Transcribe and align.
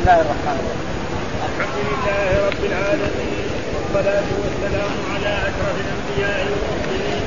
الله 0.00 0.20
الرحمن 0.20 0.58
الرحيم. 0.60 0.90
الحمد 1.48 1.78
لله 1.88 2.28
رب 2.48 2.62
العالمين 2.70 3.48
والصلاة 3.72 4.28
والسلام 4.42 4.92
على 5.12 5.32
أشرف 5.48 5.76
الأنبياء 5.84 6.38
والمرسلين 6.50 7.24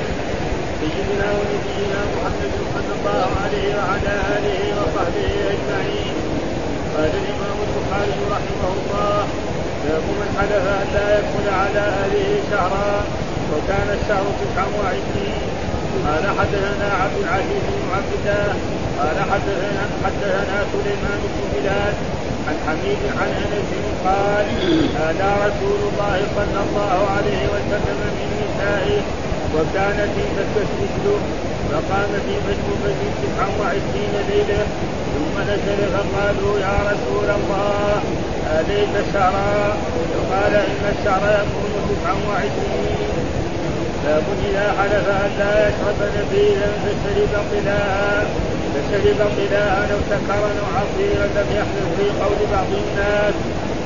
سيدنا 0.80 1.28
ونبينا 1.38 2.00
محمد 2.14 2.52
صلى 2.74 2.92
الله 2.98 3.28
عليه 3.44 3.68
وعلى 3.78 4.14
آله 4.36 4.60
وصحبه 4.78 5.30
أجمعين. 5.54 6.14
قال 6.94 7.12
الإمام 7.22 7.56
البخاري 7.66 8.18
رحمه 8.34 8.70
الله 8.76 9.18
باب 9.84 10.04
من 10.20 10.28
حلف 10.38 10.64
أن 10.82 10.88
لا 10.96 11.06
يدخل 11.18 11.46
على 11.60 11.82
أهله 12.02 12.30
شهرا 12.50 12.92
وكان 13.52 13.88
الشهر 13.98 14.26
تسعا 14.40 14.66
وعشرين. 14.78 15.42
قال 16.06 16.24
حدثنا 16.38 16.88
عبد 17.02 17.18
العزيز 17.24 17.64
بن 17.76 17.86
عبد 17.96 18.12
الله 18.18 18.48
قال 18.98 19.16
حدثنا 19.30 19.82
حدثنا 20.04 20.56
سليمان 20.72 21.20
بن 21.32 21.42
بلال 21.54 21.94
عن 22.48 22.56
حميد 22.66 23.02
عن 23.20 23.30
أنس 23.42 23.70
قال 24.06 24.46
هذا 25.00 25.30
رسول 25.46 25.80
الله 25.88 26.16
صلى 26.36 26.60
الله 26.66 26.98
عليه 27.16 27.42
وسلم 27.54 28.00
من 28.18 28.28
نسائه 28.42 29.00
وكان 29.54 29.98
في 30.14 30.24
مكة 30.38 30.70
مثله 30.80 31.18
فقام 31.70 32.10
في 32.26 32.34
مجموعة 32.48 33.00
تسعا 33.22 33.48
وعشرين 33.60 34.14
ليلة 34.30 34.62
ثم 35.14 35.34
نزل 35.50 35.80
فقالوا 35.94 36.58
يا 36.58 36.76
رسول 36.90 37.28
الله 37.38 38.02
أليس 38.58 38.94
شهرا 39.12 39.76
فقال 40.14 40.54
إن 40.54 40.82
الشهر 40.94 41.24
يكون 41.40 41.72
تسعا 41.88 42.14
وعشرين. 42.28 43.14
باب 44.04 44.24
إذا 44.48 44.66
حلف 44.78 45.06
أن 45.08 45.30
لا 45.38 45.68
يشرب 45.68 45.98
نبيلا 46.18 46.68
فشرب 46.82 47.32
قلاها 47.52 48.24
فشرب 48.74 49.20
قلاها 49.38 49.82
أو 49.92 50.00
سكرا 50.10 50.50
أو 50.60 50.66
عصيرا 50.76 51.26
لم 51.36 51.48
يحلف 51.58 51.88
في 51.96 52.06
قول 52.22 52.40
بعض 52.52 52.70
الناس 52.82 53.34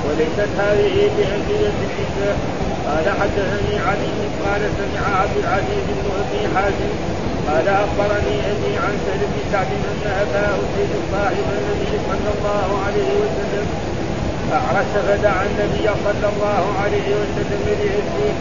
وليست 0.04 0.50
هذه 0.58 0.96
بأندية 1.16 1.76
العزة. 1.86 2.32
قال 2.88 3.06
حدثني 3.20 3.74
علي 3.88 4.18
قال 4.44 4.62
سمع 4.78 5.20
عبد 5.20 5.36
العزيز 5.42 5.86
بن 5.98 6.06
أبي 6.22 6.42
حازم 6.54 6.92
قال 7.48 7.68
أخبرني 7.68 8.36
أبي 8.52 8.72
عن 8.84 8.94
سهل 9.04 9.22
بن 9.32 9.40
سعد 9.52 9.70
أن 9.90 10.02
اباه 10.22 10.58
سيد 10.74 10.92
صاحب 11.12 11.46
النبي 11.58 11.92
صلى 12.08 12.30
الله 12.36 12.68
عليه 12.86 13.10
وسلم 13.22 13.66
اعرس 14.52 14.92
فدعا 15.08 15.44
النبي 15.50 15.86
صلى 16.04 16.26
الله 16.32 16.64
عليه 16.82 17.08
وسلم 17.20 17.62
لعزه 17.80 18.32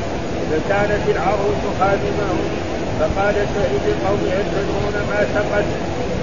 فكانت 0.50 1.04
العروس 1.16 1.64
خادمهم. 1.80 2.48
فقال 3.00 3.36
شهد 3.36 3.84
القوم 3.94 4.22
يشهدون 4.26 4.96
ما 5.10 5.20
سقت 5.36 5.66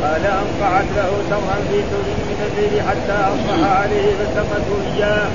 قال 0.05 0.25
انقعت 0.27 0.89
له 0.99 1.11
سرا 1.31 1.57
في 1.69 1.79
سر 1.91 2.09
من 2.29 2.39
الليل 2.47 2.75
حتى 2.89 3.17
أصبح 3.33 3.61
عليه 3.81 4.09
فسقته 4.19 4.71
إياه. 4.91 5.31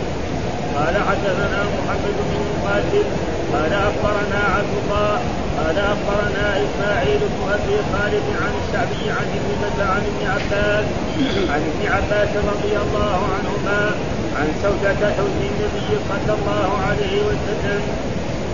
قال 0.75 0.95
حدثنا 1.07 1.59
محمد 1.75 2.15
بن 2.27 2.37
مقاتل. 2.49 3.07
قال 3.53 3.73
أخبرنا 3.89 4.39
عبد 4.55 4.73
الله. 4.81 5.13
قال 5.57 5.77
أخبرنا 5.93 6.45
إسماعيل 6.65 7.21
بن 7.33 7.41
أبي 7.55 7.77
خالد 7.91 8.25
عن 8.41 8.53
الشعبي 8.61 9.05
عن 9.17 9.27
ابن 9.37 9.81
عن 9.93 10.03
ابن 10.11 10.21
عباس. 10.35 10.85
عن 11.53 11.61
ابن 11.71 11.81
عباس 11.95 12.31
رضي 12.51 12.73
الله 12.83 13.19
عنهما 13.35 13.81
عن 14.37 14.47
سودة 14.63 15.01
حزن 15.17 15.41
النبي 15.51 15.89
صلى 16.09 16.33
الله 16.37 16.69
عليه 16.87 17.15
وسلم. 17.27 17.81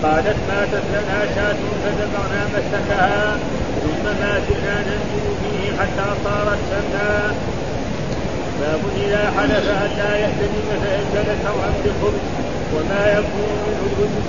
قالت 0.03 0.39
ماتت 0.49 0.85
لنا 0.93 1.19
شاة 1.35 1.61
فذبرنا 1.81 2.41
مسكها. 2.53 3.37
ثم 3.85 4.05
ما 4.21 4.33
زلنا 4.47 4.75
ننزل 4.87 5.25
فيه 5.41 5.63
حتى 5.79 6.07
صارت 6.23 6.59
سمنا 6.71 7.33
باب 8.61 8.81
إذا 9.05 9.23
حلف 9.37 9.65
أن 9.85 9.91
لا 9.97 10.11
يحتمل 10.23 10.65
فإنزل 10.81 11.27
سوءا 11.45 11.71
بخبز 11.83 12.25
وما 12.75 13.03
يكون 13.17 13.49
منه 13.65 13.81
الوجود 13.91 14.23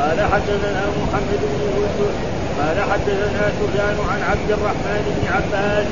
قال 0.00 0.18
حدثنا 0.32 0.82
محمد 1.00 1.40
بن 1.52 1.60
يوسف. 1.76 2.14
قال 2.60 2.78
حدثنا 2.90 3.44
سفيان 3.58 3.96
عن 4.10 4.20
عبد 4.30 4.50
الرحمن 4.50 5.02
بن 5.16 5.24
عباس 5.34 5.86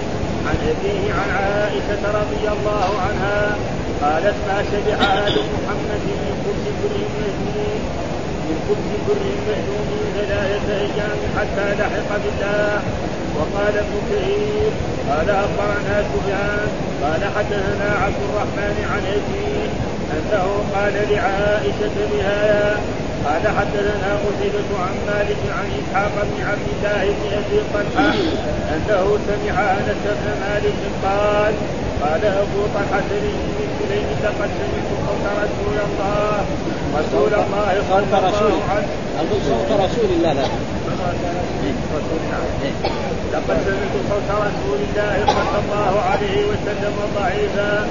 عن 0.47 0.57
أبيه 0.73 1.13
عن 1.19 1.31
عائشة 1.31 2.03
رضي 2.21 2.45
الله 2.55 2.91
عنها 3.07 3.57
قالت 4.03 4.37
ما 4.49 4.59
شبع 4.73 4.97
آل 5.27 5.35
محمد 5.55 6.05
من 6.23 6.33
خبز 6.45 6.65
كل 6.83 6.97
مهدوم 7.15 7.81
من 8.49 8.59
خبز 8.69 8.91
كل 9.07 9.25
مهدوم 9.47 9.89
ثلاثة 10.17 10.69
أيام 10.81 11.19
حتى 11.37 11.67
لحق 11.79 12.11
بالله. 12.25 12.81
وقال 13.39 13.75
ابن 13.85 13.97
كثير 14.11 14.71
قال 15.11 15.31
أخبرنا 15.31 15.97
سفيان 16.13 16.69
قال 17.03 17.23
حدثنا 17.37 17.91
عبد 18.05 18.21
الرحمن 18.29 18.77
عن 18.93 19.03
ابيه 19.17 19.69
أنه 20.17 20.47
قال 20.75 20.95
لعائشة 21.13 21.97
بهذا 22.11 22.81
قال 23.27 23.45
حدثنا 23.59 24.11
قتيبة 24.25 24.71
عن 24.85 24.95
مالك 25.07 25.43
عن 25.59 25.67
إسحاق 25.81 26.13
بن 26.31 26.39
عبد 26.51 26.69
الله 26.75 27.05
بن 27.19 27.31
أبي 27.41 27.59
طلحة 27.75 28.13
أنه 28.75 29.19
سمع 29.29 29.57
أنس 29.73 30.03
بن 30.05 30.29
مالك 30.43 30.79
قال 31.05 31.55
قال 32.03 32.25
أبو 32.25 32.61
طلحة 32.75 33.11
لام 33.11 33.59
سليم 33.79 34.09
لقد 34.25 34.51
سمعت 34.59 34.89
صوت 35.07 35.25
رسول 35.45 35.79
الله. 35.89 36.45
رسول 36.99 37.33
الله 37.35 37.73
صلى 37.89 38.05
الله 38.19 38.63
عليه 38.71 38.91
وسلم. 39.21 39.41
صوت 39.49 39.71
رسول 39.81 40.11
الله 40.17 40.33
لا. 40.33 40.47
لقد 43.33 43.57
سمعت 43.67 43.95
صوت 44.11 44.31
رسول 44.47 44.79
الله 44.89 45.15
صلى 45.27 45.59
الله 45.63 45.93
عليه 46.11 46.39
وسلم 46.51 46.95
ضعيفا. 47.19 47.87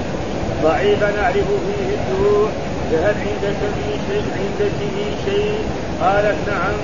ضعيفا 0.62 1.08
نعرف 1.20 1.48
فيه 1.66 1.88
الجوع 1.98 2.48
فهل 2.90 3.14
عندك 3.26 3.60
من 3.76 3.90
شيء 4.08 4.24
عندك 4.40 4.78
من 4.96 5.10
شيء. 5.26 5.58
قالت 6.02 6.38
نعم. 6.48 6.76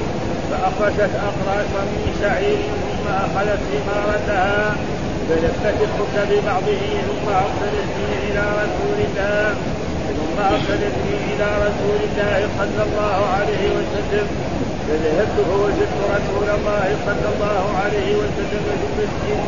فأخرجت 0.51 1.13
أقراصا 1.29 1.83
من 1.93 2.07
شعير 2.23 2.59
ثم 2.85 3.07
أخذت 3.25 3.61
ثمارتها 3.71 4.77
الحك 5.31 6.15
ببعضه 6.31 6.83
ثم 7.09 7.27
أرسلتني 7.45 8.07
إلى 8.29 8.45
رسول 8.63 8.99
الله 9.07 9.55
ثم 10.19 10.37
أرسلتني 10.53 11.15
إلى 11.31 11.49
رسول 11.67 11.99
الله 12.09 12.49
صلى 12.59 12.83
الله 12.87 13.19
عليه 13.37 13.65
وسلم. 13.77 14.27
فذهبت 14.87 15.37
فوجدت 15.49 15.99
رسول 16.17 16.49
الله 16.57 16.87
صلى 17.07 17.29
الله 17.35 17.65
عليه 17.83 18.11
وسلم 18.21 18.63
في 18.67 18.87
المسجد 18.91 19.41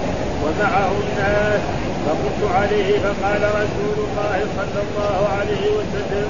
ومعه 0.42 0.92
الناس. 1.06 1.60
فقمت 2.06 2.40
عليه 2.54 2.98
فقال 2.98 3.42
رسول 3.62 3.96
الله 4.06 4.38
صلى 4.58 4.80
الله 4.86 5.28
عليه 5.38 5.66
وسلم 5.78 6.28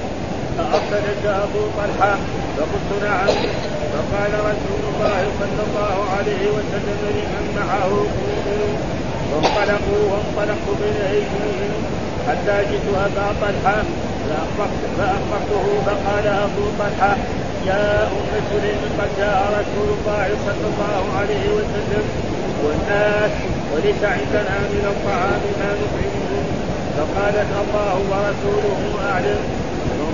أأرسلك 0.61 1.25
أبو 1.25 1.63
طلحة؟ 1.79 2.17
فقلت 2.57 2.91
نعم. 3.03 3.29
فقال 3.93 4.33
رسول 4.51 4.83
الله 4.91 5.23
صلى 5.41 5.63
الله 5.67 5.97
عليه 6.17 6.45
وسلم 6.57 7.01
لمن 7.17 7.45
معه؟ 7.57 7.91
قوموا 8.17 8.96
وانطلقوا 9.33 10.03
وانطلقت 10.11 10.67
بين 10.81 10.99
أيديهم 11.13 11.73
حتى 12.29 12.57
جئت 12.71 12.87
أبا 13.07 13.27
طلحة 13.43 13.83
فأخبرته 14.99 15.67
فقال 15.87 16.27
أبو 16.27 16.65
طلحة 16.79 17.17
يا 17.67 18.03
أم 18.03 18.29
سليم 18.51 18.81
قد 18.99 19.11
جاء 19.19 19.39
رسول 19.59 19.89
الله 19.97 20.29
صلى 20.47 20.67
الله 20.73 21.03
عليه 21.19 21.45
وسلم 21.57 22.05
والناس 22.65 23.31
وليس 23.73 24.03
عندنا 24.03 24.57
من 24.73 24.85
الطعام 24.93 25.43
ما 25.61 25.71
نطعمهم 25.81 26.45
فقالت 26.97 27.51
الله 27.63 27.95
ورسوله 28.11 28.81
أعلم. 29.13 29.41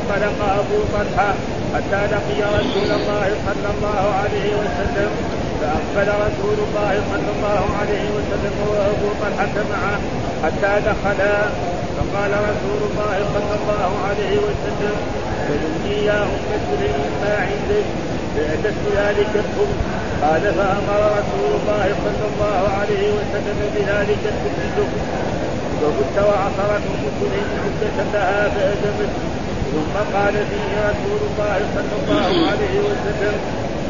فانطلق 0.09 0.39
أبو 0.61 0.79
طلحة 0.95 1.35
حتى 1.75 2.01
لقي 2.15 2.41
رسول 2.59 2.91
الله 2.99 3.29
صلى 3.47 3.69
الله 3.75 4.15
عليه 4.23 4.51
وسلم 4.61 5.11
فأقبل 5.63 6.09
رسول 6.27 6.59
الله 6.67 6.93
صلى 7.13 7.31
الله 7.37 7.63
عليه 7.81 8.07
وسلم 8.17 8.55
وأبو 8.71 9.09
طلحة 9.23 9.57
معه 9.73 9.99
حتى 10.45 10.73
دخلا 10.91 11.37
فقال 11.97 12.33
رسول 12.51 12.81
الله 12.91 13.17
صلى 13.35 13.55
الله 13.61 13.91
عليه 14.09 14.35
وسلم 14.47 14.97
فلني 15.47 16.05
يا 16.07 16.23
أم 16.23 16.43
سليم 16.69 17.01
ما 17.23 17.35
عندك 17.49 17.87
فأتت 18.35 18.79
ذلك 18.97 19.33
الخبز 19.45 19.79
قال 20.23 20.43
فأمر 20.59 21.01
رسول 21.21 21.51
الله 21.61 21.87
صلى 22.05 22.27
الله 22.33 22.61
عليه 22.81 23.07
وسلم 23.19 23.59
بذلك 23.75 24.23
الخبز 24.33 24.77
وبت 25.83 26.17
وعصرت 26.29 26.83
أم 27.03 27.49
عدة 27.65 27.97
لها 28.15 28.49
فأدمت 28.49 29.13
ثم 29.73 29.95
قال 30.17 30.33
فيه 30.33 30.71
رسول 30.91 31.21
الله 31.29 31.59
صلى 31.75 31.95
الله 32.03 32.51
عليه 32.51 32.77
وسلم 32.89 33.35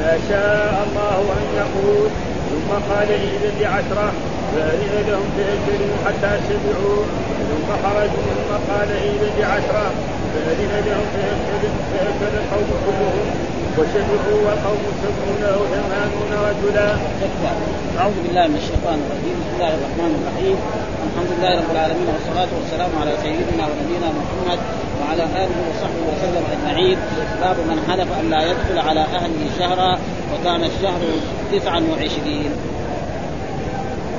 ما 0.00 0.12
شاء 0.28 0.74
الله 0.86 1.20
أن 1.40 1.46
يقول 1.62 2.08
ثم 2.50 2.70
قال 2.90 3.08
إذا 3.34 3.50
بعشرة 3.60 4.08
فأذن 4.52 4.94
لهم 5.08 5.26
فأكلوا 5.36 5.96
حتى 6.06 6.32
شبعوا 6.48 7.00
ثم 7.48 7.68
خرجوا 7.82 8.24
ثم 8.36 8.52
قال 8.72 8.88
إذا 9.12 9.28
بعشرة 9.38 9.86
فأذن 10.32 10.72
لهم 10.86 11.06
فأكل 11.92 12.34
القوم 12.40 12.70
كلهم. 12.86 13.26
وشبعوا 13.78 14.40
والقوم 14.46 14.84
سبعون 15.02 15.42
أو 15.54 15.60
ثمانون 15.74 16.30
رجلا. 16.48 16.88
أعوذ 17.98 18.16
بالله 18.26 18.46
من 18.46 18.56
الشيطان 18.62 18.98
الرجيم، 19.04 19.36
بسم 19.40 19.52
الله 19.54 19.72
الرحمن 19.78 20.12
الرحيم، 20.18 20.56
الحمد 21.02 21.30
لله 21.34 21.52
رب 21.60 21.70
العالمين 21.70 22.08
والصلاة 22.14 22.50
والسلام 22.58 22.90
على 23.00 23.12
سيدنا 23.22 23.64
ونبينا 23.68 24.08
محمد 24.20 24.58
وعلى 25.00 25.24
آله 25.42 25.56
وصحبه 25.68 26.02
وسلم 26.10 26.44
أجمعين. 26.54 26.98
باب 27.40 27.56
من 27.70 27.78
حلف 27.88 28.08
أن 28.20 28.30
لا 28.30 28.42
يدخل 28.50 28.78
على 28.88 29.00
أهله 29.00 29.40
شهرا 29.58 29.98
وكان 30.32 30.64
الشهر 30.64 31.02
29 31.52 32.50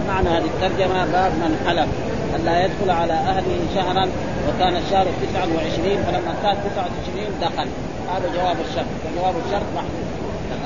معنى 0.08 0.30
هذه 0.30 0.50
الترجمة 0.54 1.06
باب 1.06 1.32
من 1.32 1.52
حلف 1.68 1.90
أن 2.36 2.46
لا 2.46 2.66
يدخل 2.66 2.90
على 2.90 3.14
أهله 3.14 3.60
شهرا 3.76 4.06
وكان 4.48 4.76
الشهر 4.76 5.06
29 5.34 6.04
فلما 6.06 6.34
كان 6.44 6.56
29 6.76 7.30
دخل. 7.42 7.68
هذا 8.12 8.28
جواب 8.36 8.58
الشرط. 8.70 8.92
وجواب 9.06 9.36
الشرط 9.46 9.68
محذوف. 9.76 10.10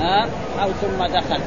ها 0.00 0.28
أو 0.62 0.68
ثم 0.82 1.18
دخل. 1.18 1.40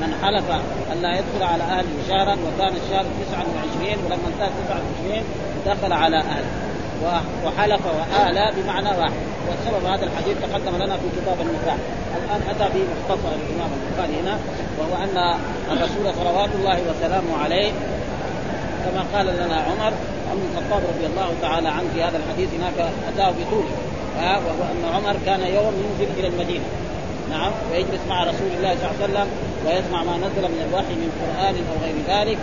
من 0.00 0.10
حلف 0.22 0.50
أن 0.92 1.02
لا 1.02 1.12
يدخل 1.18 1.42
على 1.52 1.62
أهله 1.62 1.94
شهرا 2.08 2.32
وكان 2.32 2.74
الشهر 2.76 3.04
29 3.30 4.04
ولما 4.04 4.28
انتهى 4.34 4.50
29 4.68 5.24
دخل 5.66 5.92
على 5.92 6.16
أهله. 6.16 6.66
وحلف 7.44 7.80
وآلى 7.86 8.52
بمعنى 8.56 8.88
واحد. 8.88 9.20
والسبب 9.48 9.84
هذا 9.86 10.04
الحديث 10.04 10.36
تقدم 10.42 10.76
لنا 10.76 10.96
في 10.96 11.08
كتاب 11.20 11.36
النكاح. 11.40 11.76
الآن 12.16 12.40
أتى 12.50 12.66
به 12.74 12.84
مختصر 12.92 13.28
الإمام 13.28 13.70
البخاري 13.78 14.20
هنا 14.20 14.38
وهو 14.78 15.04
أن 15.04 15.38
الرسول 15.72 16.14
صلوات 16.14 16.50
الله 16.54 16.78
وسلامه 16.90 17.42
عليه 17.44 17.72
كما 18.84 19.04
قال 19.14 19.26
لنا 19.26 19.56
عمر 19.56 19.92
عمر 20.30 20.42
الخطاب 20.52 20.82
رضي 20.94 21.06
الله 21.06 21.32
تعالى 21.42 21.68
عنه 21.68 21.88
في 21.94 22.02
هذا 22.02 22.16
الحديث 22.16 22.48
هناك 22.54 22.90
أتاه 23.08 23.30
بطوله 23.30 23.70
وهو 24.18 24.62
أن 24.72 24.94
عمر 24.94 25.16
كان 25.26 25.40
يوم 25.40 25.72
ينزل 25.84 26.12
إلى 26.18 26.28
المدينة. 26.28 26.64
نعم 27.30 27.52
ويجلس 27.70 28.00
مع 28.08 28.24
رسول 28.24 28.50
الله 28.56 28.74
صلى 28.74 28.90
الله 28.90 29.02
عليه 29.02 29.04
وسلم 29.04 29.28
ويسمع 29.66 30.02
ما 30.08 30.16
نزل 30.16 30.44
من 30.54 30.60
الوحي 30.68 30.94
من 31.02 31.10
قرآن 31.20 31.54
أو 31.70 31.74
غير 31.84 31.96
ذلك 32.12 32.38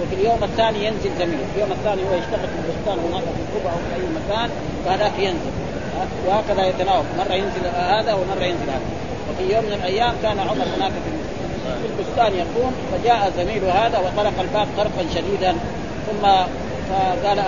وفي 0.00 0.14
اليوم 0.20 0.44
الثاني 0.44 0.86
ينزل 0.86 1.10
زميله، 1.18 1.44
في 1.50 1.54
اليوم 1.56 1.72
الثاني 1.72 2.02
هو 2.08 2.14
يشتغل 2.20 2.48
في 2.52 2.58
البستان 2.62 2.98
هناك 3.06 3.24
في 3.36 3.40
القبة 3.44 3.70
أو 3.72 3.78
في 3.84 3.90
أي 3.96 4.06
مكان 4.18 4.48
فهذاك 4.84 5.18
ينزل. 5.18 5.52
وهكذا 6.26 6.66
يتناوب، 6.66 7.04
مرة 7.18 7.34
ينزل 7.34 7.64
هذا 7.94 8.12
ومرة 8.14 8.44
ينزل 8.44 8.68
هذا، 8.74 8.88
وفي 9.28 9.54
يوم 9.54 9.64
من 9.64 9.72
الأيام 9.72 10.14
كان 10.22 10.38
عمر 10.38 10.66
هناك 10.76 10.92
في 11.80 11.86
البستان 11.90 12.32
يقوم 12.32 12.72
فجاء 12.92 13.32
زميله 13.38 13.86
هذا 13.86 13.98
وطرق 13.98 14.40
الباب 14.40 14.66
طرقا 14.76 15.02
شديدا. 15.14 15.54
ثم 16.06 16.26
فقال 16.90 17.38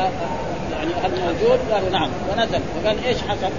يعني 0.71 0.93
هل 1.03 1.11
موجود؟ 1.11 1.59
قالوا 1.73 1.91
نعم. 1.91 2.11
ونزل 2.31 2.61
فقال 2.75 3.05
إيش 3.05 3.19
حصل؟ 3.29 3.53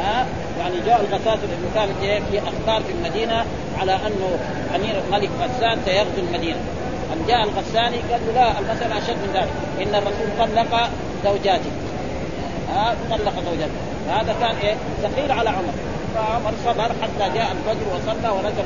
ها؟ 0.00 0.26
يعني 0.60 0.74
جاء 0.86 1.00
الغساس 1.00 1.38
لأنه 1.48 1.68
كان 1.74 1.88
في 2.30 2.38
أخبار 2.38 2.82
في 2.82 2.92
المدينة 2.92 3.44
على 3.80 3.92
أنه 3.92 4.38
أمير 4.76 5.02
الملك 5.04 5.30
غسان 5.40 5.78
سيغزو 5.84 6.18
المدينة. 6.18 6.60
أم 7.12 7.18
جاء 7.28 7.42
الغساني 7.44 7.96
قال 7.96 8.20
له 8.26 8.32
لا 8.34 8.58
المسألة 8.58 8.98
أشد 8.98 9.16
من 9.24 9.30
ذلك. 9.34 9.48
إن 9.82 9.94
الرسول 9.94 10.28
طلق 10.38 10.90
زوجاته. 11.24 11.70
ها 12.74 12.94
طلق 13.10 13.34
زوجاته 13.48 13.78
هذا 14.10 14.34
كان 14.40 14.56
إيه؟ 14.62 14.74
ثقيل 15.02 15.32
على 15.32 15.48
عمر. 15.48 15.74
فعمر 16.14 16.52
صبر 16.64 16.90
حتى 17.02 17.34
جاء 17.34 17.48
الفجر 17.52 17.86
وصلى 17.94 18.28
ونزل 18.30 18.64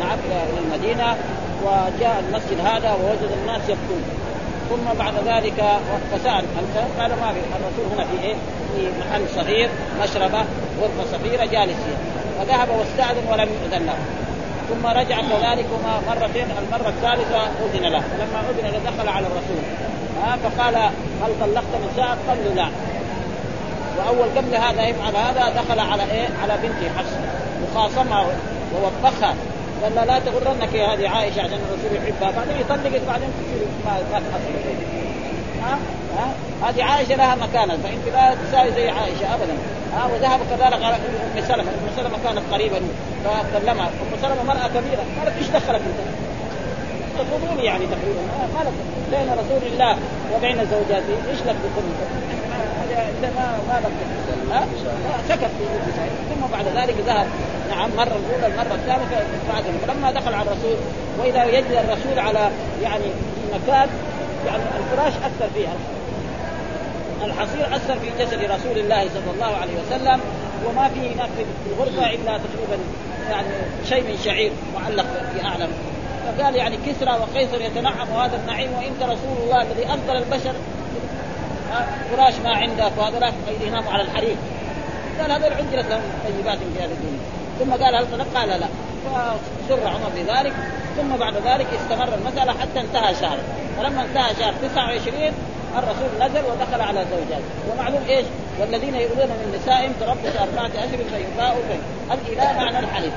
نعم 0.00 0.18
إلى 0.26 0.58
المدينة 0.64 1.16
وجاء 1.64 2.24
المسجد 2.28 2.66
هذا 2.66 2.90
ووجد 2.92 3.30
الناس 3.40 3.62
يبكون. 3.62 4.02
ثم 4.70 4.98
بعد 4.98 5.14
ذلك 5.26 5.64
فسأل. 6.12 6.44
قال 6.98 7.10
ما 7.10 7.32
في. 7.32 7.40
الرسول 7.56 7.84
هنا 7.94 8.04
في 8.04 8.26
إيه؟ 8.26 8.34
في 8.76 8.88
محل 9.00 9.22
صغير 9.34 9.68
مشربة 10.02 10.44
غرفة 10.80 11.18
صغيرة 11.18 11.44
جالس 11.44 11.76
فيها 11.84 11.98
فذهب 12.38 12.68
واستأذن 12.78 13.32
ولم 13.32 13.48
يؤذن 13.48 13.86
له. 13.86 13.96
ثم 14.70 14.86
رجع 14.86 15.16
كذلك 15.20 15.66
مرتين 16.08 16.46
المرة 16.58 16.88
الثالثة 16.88 17.42
أذن 17.64 17.84
له. 17.84 18.00
فلما 18.00 18.40
أذن 18.50 18.66
له 18.72 18.90
دخل 18.90 19.08
على 19.08 19.26
الرسول. 19.26 19.62
ها 20.22 20.36
فقال 20.36 20.74
هل 21.22 21.30
طلقت 21.40 21.92
نساء؟ 21.92 22.18
قال 22.28 22.38
له 22.44 22.54
لا. 22.54 22.68
وأول 23.98 24.28
قبل 24.36 24.54
هذا 24.54 24.82
يفعل 24.82 25.16
هذا 25.16 25.62
دخل 25.62 25.80
على 25.80 26.02
إيه؟ 26.02 26.28
على 26.42 26.54
بنته 26.62 26.98
حفصة. 26.98 27.20
وخاصمها 27.62 28.26
ووبخها 28.74 29.34
قال 29.82 30.06
لا 30.06 30.18
تغرنك 30.18 30.76
هذه 30.76 31.08
عائشة 31.08 31.40
عشان 31.42 31.60
الرسول 31.68 31.96
يحبها. 31.96 32.30
بعدين 32.30 32.60
يطلقك 32.60 33.02
بعدين 33.08 33.28
تصير 33.40 33.66
ما 33.84 33.98
تحصل 34.12 34.90
ها؟ 35.62 35.78
ها؟ 36.18 36.32
هذه 36.68 36.84
عائشة 36.84 37.14
لها 37.14 37.34
مكانة 37.34 37.78
فإنت 37.84 38.14
لا 38.14 38.34
تساوي 38.34 38.72
زي 38.72 38.88
عائشة 38.88 39.34
ابدا. 39.34 39.54
ها 39.94 40.06
وذهب 40.14 40.40
كذلك 40.50 40.82
على 40.84 40.96
ام 40.96 41.42
سلمه 41.48 41.70
ام 41.70 41.88
سلمه 41.96 42.18
كانت 42.24 42.42
قريبه 42.52 42.80
فكلمها 43.24 43.86
ام 43.86 44.22
سلمه 44.22 44.42
مرأة 44.42 44.68
كبيرة. 44.68 45.04
قالت 45.18 45.36
إيش 45.38 45.46
دخلك 45.46 45.80
أنت؟ 45.80 46.00
تفضوني 47.18 47.64
يعني 47.64 47.86
تقريبا. 47.86 48.20
ما 48.54 48.60
لك 48.64 48.72
بين 49.10 49.32
رسول 49.32 49.72
الله 49.72 49.96
وبين 50.34 50.56
زوجاته 50.56 51.30
إيش 51.30 51.40
لك 51.40 51.56
بكل 51.64 51.86
أنت؟ 51.86 53.36
ما 53.36 53.58
ما 53.68 53.80
لك 53.80 53.92
سكت. 55.28 55.50
في 55.58 55.64
ثم 56.30 56.52
بعد 56.52 56.66
ذلك 56.76 56.94
ذهب. 57.06 57.26
نعم 57.70 57.90
مرة 57.96 58.16
الأولى 58.16 58.46
المرة 58.46 58.74
الثالثة 58.74 59.22
بعد 59.52 59.64
فلما 59.86 60.10
دخل 60.10 60.34
على 60.34 60.48
الرسول 60.48 60.76
وإذا 61.18 61.44
يجد 61.44 61.72
الرسول 61.72 62.18
على 62.18 62.50
يعني 62.82 63.04
مكان 63.54 63.88
يعني 64.46 64.62
الفراش 64.78 65.12
اثر 65.12 65.50
فيها. 65.54 65.72
الحصير 67.24 67.76
أثر 67.76 67.98
في 67.98 68.24
جسد 68.24 68.44
رسول 68.44 68.78
الله 68.78 69.08
صلى 69.08 69.30
الله 69.34 69.56
عليه 69.56 69.72
وسلم 69.86 70.20
وما 70.66 70.88
في 70.88 71.14
هناك 71.14 71.28
في 71.36 71.72
الغرفة 71.72 72.10
إلا 72.10 72.38
تقريبا 72.38 72.78
يعني 73.30 73.48
شيء 73.88 74.02
من 74.02 74.18
شعير 74.24 74.52
معلق 74.74 75.06
في 75.34 75.44
اعلى 75.44 75.68
فقال 76.26 76.56
يعني 76.56 76.76
كسرى 76.76 77.10
وقيصر 77.10 77.60
يتنعم 77.60 78.08
هذا 78.08 78.36
النعيم 78.36 78.72
وانت 78.72 79.02
رسول 79.02 79.36
الله 79.44 79.62
الذي 79.62 79.86
افضل 79.86 80.16
البشر 80.16 80.54
فراش 82.10 82.34
ما 82.44 82.50
عندك 82.50 82.92
وهذا 82.98 83.32
ينام 83.66 83.88
على 83.88 84.02
الحريق. 84.02 84.36
قال 85.20 85.32
هذا 85.32 85.46
عجلت 85.46 85.86
لهم 85.90 86.02
طيبات 86.24 86.58
في 86.58 86.82
هذه 86.82 86.92
الدنيا 86.92 87.20
ثم 87.58 87.84
قال 87.84 87.94
هل 87.94 88.06
صدق؟ 88.12 88.38
قال 88.38 88.48
لا. 88.48 88.66
فسر 89.68 89.88
عمر 89.88 90.10
بذلك 90.16 90.52
ثم 90.96 91.16
بعد 91.16 91.34
ذلك 91.34 91.66
استمر 91.80 92.14
المسألة 92.14 92.52
حتى 92.52 92.80
انتهى 92.80 93.14
شهر. 93.14 93.38
فلما 93.78 94.02
انتهى 94.02 94.34
شهر 94.40 94.54
29 94.74 95.32
الرسول 95.78 96.08
نزل 96.20 96.44
ودخل 96.44 96.80
على 96.80 97.04
زوجاته 97.10 97.50
ومعلوم 97.70 98.02
إيش؟ 98.08 98.26
والذين 98.60 98.94
يؤذون 98.94 99.28
من 99.28 99.58
نسائهم 99.60 99.92
تربص 100.00 100.36
أربعة 100.40 100.70
أشهر 100.84 100.98
فيفاءوا 101.12 101.62
الإله 102.12 102.52
معنى 102.52 102.78
الحلف. 102.78 103.12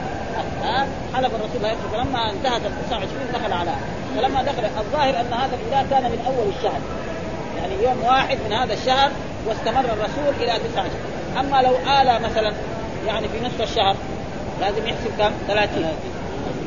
ها؟ 0.64 0.88
حلف 1.16 1.36
الرسول 1.36 1.62
لا 1.62 1.72
يدخل 1.72 1.90
فلما 1.92 2.30
انتهت 2.32 2.62
ال 2.66 2.88
29 2.88 3.28
دخل 3.34 3.54
على 3.54 3.72
فلما 4.18 4.44
دخل 4.44 4.66
الظاهر 4.78 5.10
أن 5.10 5.34
هذا 5.34 5.56
الإله 5.56 5.86
كان 5.90 6.04
من 6.04 6.24
أول 6.26 6.48
الشهر. 6.58 6.80
يعني 7.58 7.84
يوم 7.84 8.04
واحد 8.04 8.38
من 8.48 8.54
هذا 8.54 8.74
الشهر 8.74 9.12
واستمر 9.48 9.86
الرسول 9.86 10.34
إلى 10.42 10.60
29 10.74 10.90
أما 11.40 11.62
لو 11.62 11.76
آل 11.76 12.22
مثلا 12.22 12.54
يعني 13.08 13.28
في 13.28 13.46
نصف 13.46 13.62
الشهر 13.62 13.96
لازم 14.62 14.88
يحسب 14.88 15.18
كم؟ 15.18 15.32
30 15.48 15.86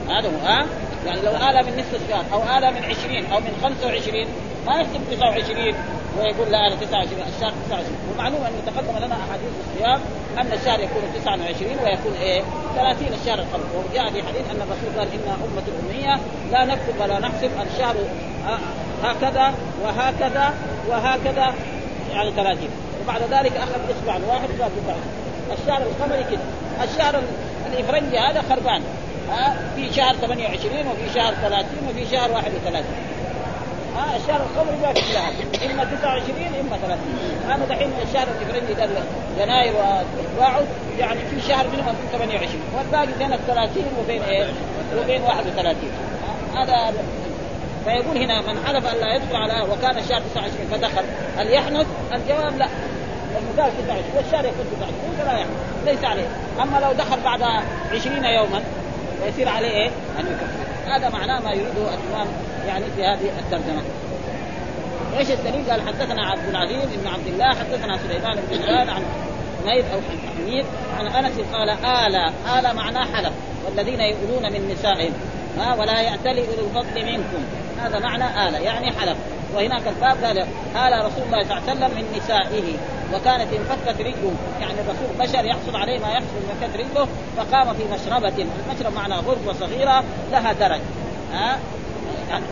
هذا 0.08 0.28
هو 0.28 0.46
ها؟ 0.46 0.66
يعني 1.06 1.20
لو 1.20 1.30
آلى 1.30 1.62
من 1.62 1.78
نصف 1.78 2.02
الشهر 2.04 2.24
أو 2.32 2.58
آلى 2.58 2.70
من 2.70 2.84
20 2.84 3.32
أو 3.32 3.40
من 3.40 3.58
25 3.62 4.26
ما 4.66 4.74
يحسب 4.74 5.00
29 5.10 5.74
ويقول 6.18 6.52
لا 6.52 6.66
أنا 6.66 6.74
29 6.74 7.22
الشهر 7.36 7.52
29 7.68 7.96
ومعلوم 8.14 8.40
انه 8.44 8.60
تقدم 8.66 9.04
لنا 9.04 9.14
أحاديث 9.14 9.50
الصيام 9.64 10.00
أن 10.38 10.52
الشهر 10.52 10.80
يكون 10.80 11.02
29 11.14 11.70
ويكون 11.84 12.12
إيه؟ 12.20 12.42
30 12.74 13.06
الشهر 13.20 13.38
القمر 13.38 13.64
وجاء 13.76 14.10
في 14.10 14.22
حديث 14.22 14.50
أن 14.50 14.60
الرسول 14.62 14.98
قال 14.98 15.08
إن 15.12 15.28
أمة 15.28 15.62
الأمية 15.68 16.20
لا 16.52 16.64
نكتب 16.64 17.00
ولا 17.00 17.18
نحسب 17.18 17.50
الشهر 17.72 17.96
هكذا 19.04 19.54
وهكذا 19.82 20.54
وهكذا 20.88 21.54
يعني 22.12 22.30
30 22.30 22.68
وبعد 23.04 23.20
ذلك 23.30 23.56
أخذ 23.56 23.80
إصبع 23.90 24.26
واحد 24.28 24.48
وقال 24.58 24.96
الشهر 25.62 25.82
القمري 25.82 26.24
كده. 26.30 26.40
الشهر 26.84 27.22
الإفرنجي 27.66 28.18
هذا 28.18 28.42
خربان. 28.50 28.82
في 29.76 29.94
شهر 29.94 30.14
28 30.14 30.86
وفي 30.88 31.14
شهر 31.14 31.34
30 31.34 31.66
وفي 31.88 32.16
شهر 32.16 32.30
31 32.30 32.84
ها 33.96 34.16
الشهر 34.16 34.40
القمري 34.40 34.76
ما 34.82 34.92
في 34.92 35.12
شهر 35.12 35.32
إما 35.70 35.84
29 35.84 36.36
إما 36.60 36.76
30 36.76 36.98
أنا 37.54 37.64
دحين 37.66 37.90
الشهر 38.08 38.26
الافرنجي 38.28 38.74
ده 38.74 38.88
يناير 39.38 39.72
وباعد 40.36 40.66
يعني 40.98 41.20
في 41.30 41.48
شهر 41.48 41.66
منهم 41.68 41.94
28 42.12 42.60
والباقي 42.76 43.18
بين 43.18 43.32
ال 43.32 43.46
30 43.46 43.84
وبين 44.00 44.22
إيه؟ 44.22 44.46
وبين 45.02 45.22
31 45.22 45.76
هذا 46.56 46.92
فيقول 47.84 48.18
هنا 48.18 48.40
من 48.40 48.66
حلف 48.66 48.86
أن 48.86 49.00
لا 49.00 49.14
يدخل 49.14 49.36
على 49.36 49.62
وكان 49.72 49.98
الشهر 49.98 50.20
29 50.34 50.66
فدخل. 50.70 51.04
هل 51.38 51.52
يحنث؟ 51.52 51.86
الجواب 52.12 52.58
لا. 52.58 52.68
المثال 53.38 53.72
29 53.86 54.04
والشهر 54.16 54.44
يكون 54.44 54.66
29 54.76 55.16
فلا 55.18 55.32
يحنث 55.32 55.56
ليس 55.86 56.04
عليه. 56.04 56.26
أما 56.62 56.78
لو 56.78 56.92
دخل 56.92 57.20
بعد 57.20 57.42
20 57.92 58.24
يوما 58.24 58.62
ويصير 59.24 59.48
عليه 59.48 59.68
إيه؟ 59.70 59.90
أن 60.18 60.26
يكفر. 60.26 60.92
هذا 60.92 61.08
معناه 61.08 61.40
ما 61.40 61.50
يريده 61.52 61.94
الإمام 61.94 62.26
يعني 62.66 62.84
في 62.96 63.04
هذه 63.04 63.38
الترجمة. 63.38 63.82
إيش 65.18 65.30
الدليل؟ 65.30 65.70
قال 65.70 65.80
حدثنا 65.88 66.26
عبد 66.26 66.48
العزيز 66.48 66.84
بن 66.84 67.08
عبد 67.08 67.26
الله 67.26 67.48
حدثنا 67.48 67.98
سليمان 67.98 68.38
بن 68.50 68.58
جلال 68.58 68.90
عن 68.90 69.02
حميد 69.64 69.84
أو 69.94 70.00
حميد 70.36 70.64
عن 70.98 71.06
أنس 71.06 71.34
قال 71.52 71.70
آلى 71.70 72.32
آلى 72.58 72.74
معناه 72.74 73.04
حلف 73.12 73.32
والذين 73.66 74.00
يؤلون 74.00 74.52
من 74.52 74.72
نسائهم. 74.72 75.12
ها 75.58 75.74
ولا 75.74 76.00
يأتلي 76.00 76.44
أولو 76.48 76.66
الفضل 76.66 77.04
منكم. 77.04 77.44
هذا 77.82 77.98
معنى 77.98 78.48
آلة 78.48 78.58
يعني 78.58 78.92
حلف. 78.92 79.16
وهناك 79.54 79.82
الباب 79.86 80.24
قال 80.24 80.38
آل 80.76 81.04
رسول 81.06 81.22
الله 81.26 81.44
صلى 81.44 81.58
الله 81.58 81.62
عليه 81.68 81.72
وسلم 81.72 81.90
من 81.96 82.18
نسائه. 82.18 82.76
وكانت 83.14 83.52
انفكت 83.52 84.00
رجله. 84.00 84.32
يعني 84.60 84.74
الرسول 84.80 85.16
بشر 85.18 85.44
يحصل 85.44 85.76
عليه 85.76 85.98
ما 85.98 86.08
يحصل 86.08 86.36
من 86.36 86.58
فكت 86.60 86.76
رجله 86.76 87.08
فقام 87.36 87.74
في 87.74 87.82
مشربة. 87.84 88.46
المشرب 88.66 88.94
معنى 88.94 89.14
غرفة 89.14 89.52
صغيرة 89.52 90.04
لها 90.32 90.52
درج. 90.52 90.80
ها 91.32 91.58
يعني. 92.30 92.44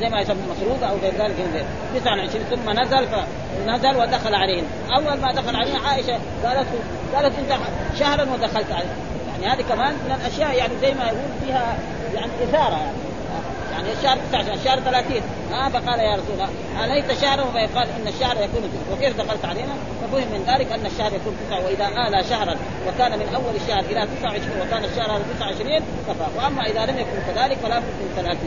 زي 0.00 0.08
ما 0.08 0.20
يسمى 0.20 0.36
مسروق 0.50 0.90
أو 0.90 0.96
غير 0.96 1.12
ذلك 1.14 1.66
29 1.94 2.44
ثم 2.44 2.70
نزل 2.70 3.06
فنزل 3.06 3.96
ودخل 3.96 4.34
عليهم 4.34 4.64
أول 4.96 5.20
ما 5.20 5.32
دخل 5.32 5.56
عليه 5.56 5.78
عائشة 5.86 6.18
قالت 6.44 6.66
قالت 7.14 7.38
أنت 7.38 7.60
شهرا 7.98 8.22
ودخلت 8.22 8.72
عليه 8.72 8.94
يعني 9.32 9.54
هذه 9.54 9.62
كمان 9.62 9.92
من 9.94 10.16
الأشياء 10.20 10.56
يعني 10.56 10.72
زي 10.80 10.94
ما 10.94 11.04
يقول 11.04 11.30
فيها 11.44 11.76
يعني 12.14 12.32
إثارة 12.44 12.76
يعني. 12.76 13.03
يعني 13.74 13.92
الشهر 13.92 14.18
19 14.32 14.54
الشهر 14.54 14.80
30 14.80 15.22
آه 15.52 15.68
فقال 15.68 16.00
يا 16.00 16.12
رسول 16.12 16.34
الله 16.34 16.48
اليت 16.84 17.20
شهرا 17.20 17.44
فيقال 17.44 17.88
إن 17.88 18.08
الشهر 18.08 18.36
يكون 18.36 18.62
تسعة. 18.62 18.92
وكيف 18.92 19.16
دخلت 19.20 19.44
علينا؟ 19.44 19.74
ففهم 20.02 20.28
من 20.32 20.44
ذلك 20.46 20.72
أن 20.72 20.86
الشهر 20.86 21.12
يكون 21.14 21.36
تسعة 21.46 21.64
وإذا 21.64 21.86
آل 22.08 22.24
شهرا 22.24 22.56
وكان 22.88 23.18
من 23.18 23.34
أول 23.34 23.54
الشهر 23.62 23.80
إلى 23.80 24.08
29 24.20 24.60
وكان 24.60 24.84
الشهر 24.84 25.16
هذا 25.16 25.24
29 25.38 25.80
كفى. 26.08 26.26
وأما 26.36 26.62
إذا 26.62 26.86
لم 26.86 26.98
يكن 26.98 27.34
كذلك 27.34 27.58
فلا 27.58 27.78
بد 27.78 27.84
من 27.84 28.12
30 28.16 28.38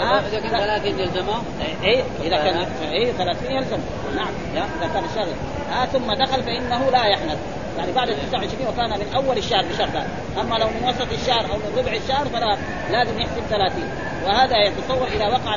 آه 0.00 0.20
إذا 0.20 0.40
كان 0.40 0.50
30 0.50 1.00
يلزمه؟ 1.00 1.42
اي 1.84 2.04
إذا 2.22 2.36
كان 2.36 2.56
اي 2.92 3.12
30 3.12 3.52
يلزم 3.52 3.78
نعم 4.16 4.32
إذا 4.54 4.90
كان 4.94 5.04
الشهر 5.04 5.28
آه 5.72 5.84
ثم 5.84 6.12
دخل 6.12 6.42
فإنه 6.42 6.90
لا 6.90 7.06
يحنث. 7.06 7.38
يعني 7.80 7.92
بعد 7.92 8.08
29 8.08 8.66
وكان 8.68 8.90
من 8.90 9.14
أول 9.14 9.38
الشهر 9.38 9.64
بشرطان 9.64 10.06
أما 10.40 10.54
لو 10.54 10.66
من 10.66 10.88
وسط 10.88 11.12
الشهر 11.12 11.52
أو 11.52 11.56
من 11.56 11.78
ربع 11.78 11.92
الشهر 11.92 12.26
فلا 12.26 12.56
لازم 12.90 13.20
يحسب 13.20 13.42
30 13.50 14.10
وهذا 14.26 14.56
يتصور 14.58 15.06
إذا 15.06 15.26
وقع 15.26 15.54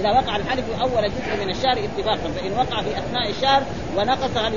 إذا 0.00 0.10
وقع 0.10 0.36
الحلف 0.36 0.64
أول 0.80 1.02
جزء 1.02 1.44
من 1.44 1.50
الشهر 1.50 1.78
اتفاقا. 1.78 2.30
فإن 2.36 2.52
وقع 2.52 2.82
في 2.82 2.98
أثناء 2.98 3.30
الشهر 3.30 3.62
ونقص 3.96 4.36
هل 4.36 4.54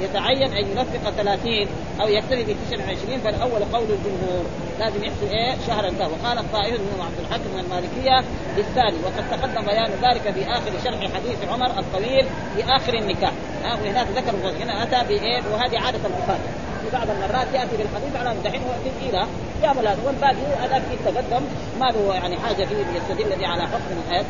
يتعين 0.00 0.52
أن 0.52 0.70
ينفق 0.70 1.10
30 1.16 1.66
أو 2.00 2.08
يكتفي 2.08 2.44
ب 2.44 2.56
29 2.70 3.18
فالأول 3.20 3.64
قول 3.72 3.86
الجمهور. 3.90 4.44
لازم 4.80 5.04
يحسب 5.04 5.32
إيه؟ 5.32 5.54
شهرا. 5.66 5.90
ذا 5.90 6.06
وقال 6.06 6.38
الطائفة 6.38 6.78
من 6.78 7.00
عبد 7.00 7.18
الحق 7.20 7.40
من 7.54 7.60
المالكيه 7.60 8.24
بالثاني 8.56 8.96
وقد 9.04 9.30
تقدم 9.30 9.66
بيان 9.66 9.90
ذلك 10.02 10.34
في 10.34 10.50
آخر 10.50 10.72
شرح 10.84 11.00
حديث 11.14 11.48
عمر 11.52 11.78
الطويل 11.78 12.26
في 12.56 12.64
آخر 12.76 12.94
النكاح. 12.94 13.32
ها 13.64 13.74
وهناك 13.74 14.06
ذكر 14.16 14.62
هنا 14.62 14.82
أتى 14.82 15.08
بإيه؟ 15.08 15.42
وهذه 15.52 15.78
عادة 15.78 16.00
البخاري. 16.04 16.43
في 16.82 16.96
بعض 16.96 17.06
المرات 17.10 17.46
يأتي 17.54 17.76
بالحديث 17.76 18.16
على 18.16 18.36
دحين 18.44 18.62
هو 18.62 18.72
في 18.84 19.08
إلى 19.08 19.26
يعمل 19.62 19.88
هذا 19.88 19.98
والباقي 20.06 20.64
هذا 20.64 20.78
في 20.78 20.96
تقدم 21.04 21.42
ما 21.80 21.86
له 21.86 22.14
يعني 22.14 22.36
حاجة 22.36 22.64
فيه 22.64 22.76
يستدل 22.96 23.38
به 23.40 23.46
على 23.46 23.62
حكم 23.62 23.90
الحياة. 24.06 24.24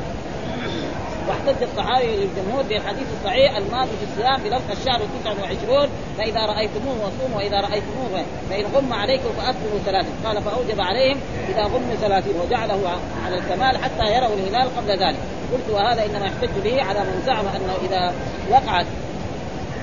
واحتج 1.29 1.63
الصحابي 1.63 2.17
للجمهور 2.17 2.63
بالحديث 2.63 3.07
الصحيح 3.19 3.57
الماضي 3.57 3.91
في 3.91 4.05
الصيام 4.13 4.43
بلفظ 4.43 4.71
الشهر 4.71 5.01
29 5.25 5.89
فإذا 6.19 6.41
رأيتموه 6.41 6.95
وصوموا 6.95 7.37
وإذا 7.37 7.61
رأيتموه 7.61 8.25
فإن 8.51 8.65
غم 8.75 8.93
عليكم 8.93 9.29
فاكملوا 9.37 9.79
ثلاثة 9.87 10.09
قال 10.25 10.43
فأوجب 10.43 10.81
عليهم 10.81 11.21
إذا 11.49 11.63
غم 11.63 11.95
ثلاثين 12.01 12.35
وجعله 12.41 12.91
على 13.27 13.39
الكمال 13.39 13.77
حتى 13.85 14.17
يروا 14.17 14.35
الهلال 14.37 14.77
قبل 14.77 14.91
ذلك. 14.91 15.19
قلت 15.53 15.71
وهذا 15.71 16.05
إنما 16.05 16.27
يحتج 16.27 16.59
به 16.65 16.83
على 16.83 17.01
من 17.01 17.23
زعم 17.27 17.47
أنه 17.47 17.75
إذا 17.89 18.15
وقعت 18.51 18.87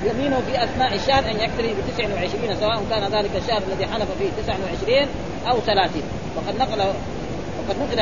يمينه 0.06 0.42
في 0.48 0.64
اثناء 0.64 0.96
الشهر 0.96 1.32
أن 1.32 1.36
يكتفي 1.36 1.74
ب 1.74 1.78
29 1.98 2.56
سواء 2.60 2.84
كان 2.90 3.04
ذلك 3.12 3.32
الشهر 3.36 3.62
الذي 3.72 3.88
حلف 3.88 4.08
فيه 4.20 4.30
29 4.44 5.08
أو 5.48 5.60
30 5.60 6.02
وقد 6.36 6.58
نقل 6.60 6.82
وقد 7.60 7.76
نقل 7.80 8.00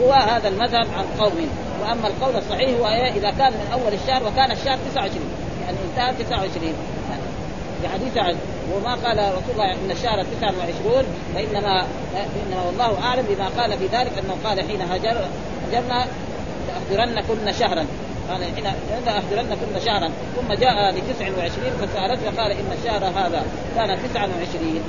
هو 0.00 0.12
هذا 0.12 0.48
المذهب 0.48 0.86
عن 0.96 1.04
قوم. 1.18 1.48
وأما 1.82 2.08
القول 2.08 2.36
الصحيح 2.36 2.80
هو 2.80 2.88
إيه؟ 2.88 3.12
إذا 3.12 3.30
كان 3.30 3.52
من 3.52 3.68
أول 3.72 3.92
الشهر 3.92 4.26
وكان 4.26 4.52
الشهر 4.52 4.78
29 4.92 5.20
يعني 5.64 5.76
انتهى 5.90 6.24
29 6.24 6.74
في 7.82 7.88
حديث 7.88 8.18
عن 8.18 8.36
وما 8.74 8.94
قال 8.94 9.18
رسول 9.18 9.52
الله 9.52 9.72
إن 9.72 9.90
الشهر 9.90 10.22
29 10.22 11.04
فانما 11.34 11.86
انما 12.46 12.62
والله 12.66 13.02
أعلم 13.02 13.24
بما 13.28 13.48
قال 13.62 13.78
في 13.78 13.86
ذلك 13.86 14.12
أنه 14.18 14.36
قال 14.44 14.60
حين 14.60 14.82
هجر 14.82 15.24
هجرنا 15.68 16.06
لأخبرنكن 16.68 17.52
شهرا. 17.52 17.86
قال 18.30 18.44
حين 18.44 18.66
اهدرنكن 19.08 19.80
شهرا 19.86 20.10
ثم 20.36 20.54
جاء 20.54 20.90
ل 20.90 21.00
29 21.14 21.70
فسألته 21.80 22.30
فقال 22.30 22.50
إن 22.52 22.72
الشهر 22.78 23.04
هذا 23.04 23.42
كان 23.76 23.98
29 24.10 24.80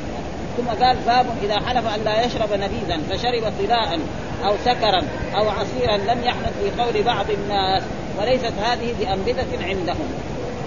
ثم 0.58 0.84
قال 0.84 0.98
باب 0.98 1.26
إذا 1.44 1.60
حلف 1.60 1.96
أن 1.96 2.04
لا 2.04 2.26
يشرب 2.26 2.54
نبيذا 2.54 2.98
فشرب 3.10 3.54
طلاء 3.60 4.00
أو 4.46 4.58
سكرا 4.66 5.02
أو 5.36 5.50
عصيرا 5.50 5.98
لم 5.98 6.24
يحدث 6.24 6.54
في 6.60 6.82
قول 6.82 7.04
بعض 7.04 7.26
الناس 7.30 7.84
وليست 8.20 8.54
هذه 8.64 8.94
بأنبذة 9.00 9.66
عندهم. 9.66 10.08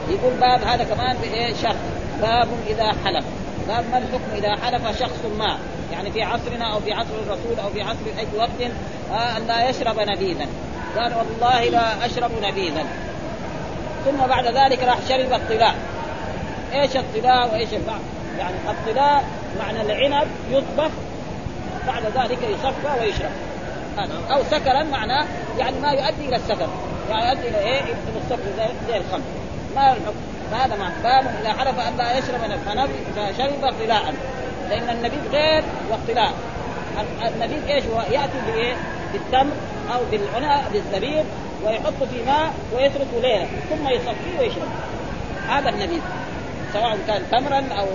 يقول 0.08 0.32
باب 0.40 0.62
هذا 0.62 0.84
كمان 0.84 1.16
بايه 1.16 1.54
شرط. 1.54 1.76
باب 2.22 2.48
إذا 2.66 2.92
حلف. 3.04 3.24
باب 3.68 3.84
ما 3.90 3.98
الحكم؟ 3.98 4.34
إذا 4.36 4.56
حلف 4.56 5.00
شخص 5.00 5.24
ما 5.38 5.58
يعني 5.92 6.10
في 6.10 6.22
عصرنا 6.22 6.74
أو 6.74 6.80
في 6.80 6.92
عصر 6.92 7.14
الرسول 7.26 7.58
أو 7.64 7.68
في 7.68 7.82
عصر 7.82 8.18
أي 8.18 8.26
وقت 8.38 8.72
آه 9.12 9.36
أن 9.36 9.46
لا 9.46 9.70
يشرب 9.70 9.96
نبيذا. 10.00 10.46
قال 10.98 11.12
والله 11.14 11.64
لا 11.64 12.06
أشرب 12.06 12.30
نبيذا. 12.42 12.84
ثم 14.04 14.26
بعد 14.26 14.46
ذلك 14.46 14.82
راح 14.82 14.98
شرب 15.08 15.32
الطلاء. 15.32 15.74
إيش 16.72 16.96
الطلاء 16.96 17.52
وإيش 17.52 17.72
البعض؟ 17.72 18.00
يعني 18.38 18.54
الطلاء 18.68 19.24
معنى 19.58 19.80
العنب 19.80 20.26
يطبخ 20.50 20.90
بعد 21.86 22.02
ذلك 22.02 22.38
يصفى 22.42 23.00
ويشرب. 23.00 23.30
أو 24.30 24.42
سكرا 24.50 24.82
معناه 24.82 25.24
يعني 25.58 25.78
ما 25.80 25.90
يؤدي 25.90 26.28
إلى 26.28 26.36
السكر. 26.36 26.68
يعني 27.10 27.28
يؤدي 27.28 27.48
إلى 27.48 27.58
إيه؟ 27.58 27.80
السكر 28.24 28.42
زي, 28.88 28.96
الخمر. 28.96 29.22
ما 29.76 29.92
الحكم 29.92 30.14
فهذا 30.50 30.76
معنى 30.76 30.94
باب 31.02 31.34
اذا 31.40 31.52
حلف 31.52 31.88
أن 31.88 31.96
لا 31.96 32.18
يشرب 32.18 32.40
فشرب 33.16 33.74
طلاء. 33.80 34.14
لأن 34.70 34.88
النبيذ 34.88 35.20
غير 35.32 35.64
واقتلاء 35.90 36.32
النبيذ 37.26 37.64
إيش 37.68 37.84
هو؟ 37.84 38.00
يأتي 38.00 38.38
بإيه؟ 38.46 38.74
بالتمر 39.12 39.52
أو 39.94 40.00
بالعناء 40.10 40.64
بالزبيب 40.72 41.24
ويحط 41.64 42.02
في 42.10 42.24
ماء 42.26 42.54
ويتركه 42.74 43.20
ليلة 43.22 43.46
ثم 43.70 43.88
يصفيه 43.88 44.38
ويشرب. 44.40 44.68
هذا 45.48 45.68
النبيذ 45.70 46.00
سواء 46.72 46.98
كان 47.06 47.22
تمرا 47.32 47.64
أو 47.80 47.86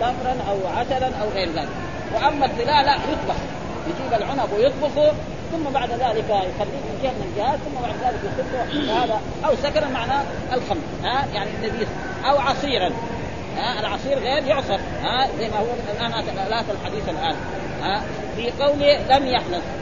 تمرا 0.00 0.36
أو 0.50 0.78
عسلا 0.78 1.06
أو 1.22 1.28
غير 1.28 1.48
ذلك. 1.48 1.68
وأما 2.14 2.46
الطلاء 2.46 2.84
لا 2.84 2.94
يطبخ. 2.94 3.36
يجيب 3.86 4.22
العنب 4.22 4.52
ويطبخه 4.52 5.12
ثم 5.52 5.70
بعد 5.74 5.90
ذلك 5.90 6.24
يخليه 6.28 6.80
في 6.80 7.02
جهة 7.02 7.12
من 7.12 7.32
الجهات 7.32 7.58
ثم 7.58 7.80
بعد 7.82 7.94
ذلك 8.04 8.20
يصبه 8.24 9.04
هذا. 9.04 9.20
أو 9.44 9.56
سكرا 9.56 9.88
معناه 9.88 10.22
الخمر 10.52 10.80
ها 11.04 11.26
يعني 11.34 11.50
النبيذ. 11.50 11.88
أو 12.24 12.38
عصيرا 12.38 12.90
ها 13.56 13.80
العصير 13.80 14.18
غير 14.18 14.44
يعصر 14.44 14.78
ها 15.02 15.28
زي 15.38 15.48
ما 15.48 15.56
هو 15.56 15.66
الآن 15.96 16.10
لا 16.50 16.60
الحديث 16.60 17.08
الآن 17.08 17.36
ها. 17.82 18.02
في 18.36 18.50
قوله 18.50 19.16
لم 19.16 19.26
يحنث. 19.26 19.79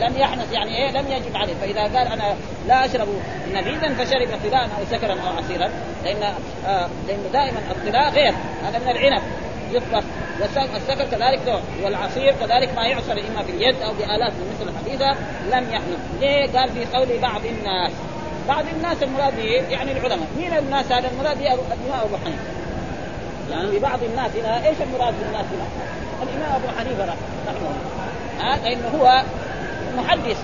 لم 0.00 0.16
يحنث 0.16 0.52
يعني 0.52 0.76
إيه 0.76 0.90
لم 0.90 1.12
يجب 1.12 1.36
عليه. 1.36 1.54
فإذا 1.54 1.82
قال 1.82 2.06
أنا 2.06 2.36
لا 2.68 2.84
أشرب 2.84 3.08
نبيذا 3.54 3.94
فشرب 3.94 4.28
طلاء 4.44 4.64
أو 4.64 4.84
سكرا 4.90 5.12
أو 5.12 5.36
عصيرا 5.38 5.70
لأن 6.04 6.22
آه 6.66 6.88
لأنه 7.08 7.28
دائما 7.32 7.58
الطلاء 7.70 8.10
غير 8.10 8.34
هذا 8.64 8.78
من 8.78 8.88
العنب. 8.88 9.22
يطبخ 9.72 10.04
والسكر 10.40 11.04
كذلك 11.04 11.40
نوع 11.48 11.60
والعصير 11.82 12.34
كذلك 12.40 12.74
ما 12.76 12.86
يعصر 12.86 13.12
إما 13.12 13.42
باليد 13.42 13.82
أو 13.82 13.92
بالات 13.92 14.32
مثل 14.32 14.70
الحديثه 14.70 15.10
لم 15.52 15.72
يحنث. 15.72 15.98
ليه؟ 16.20 16.58
قال 16.58 16.68
في 16.70 16.96
قول 16.96 17.18
بعض 17.18 17.40
الناس. 17.44 17.92
بعض 18.48 18.64
الناس 18.76 19.02
المراد 19.02 19.38
يعني 19.70 19.92
العلماء. 19.92 20.28
مين 20.36 20.58
الناس 20.58 20.92
هذا 20.92 21.10
المراد 21.10 21.40
الإمام 21.40 22.00
أبو 22.04 22.16
حنيفة. 22.16 22.42
يعني 23.50 23.78
بعض 23.78 23.98
الناس 24.02 24.30
هنا 24.36 24.66
إيش 24.68 24.76
المراد 24.80 25.14
بالناس 25.22 25.46
هنا؟ 25.46 25.66
الإمام 26.22 26.62
أبو 26.62 26.78
حنيفة 26.78 27.04
رحمه 27.04 27.58
الله. 27.58 27.76
ها؟ 28.40 28.56
لأنه 28.56 28.88
هو 28.88 29.22
محدث 29.96 30.36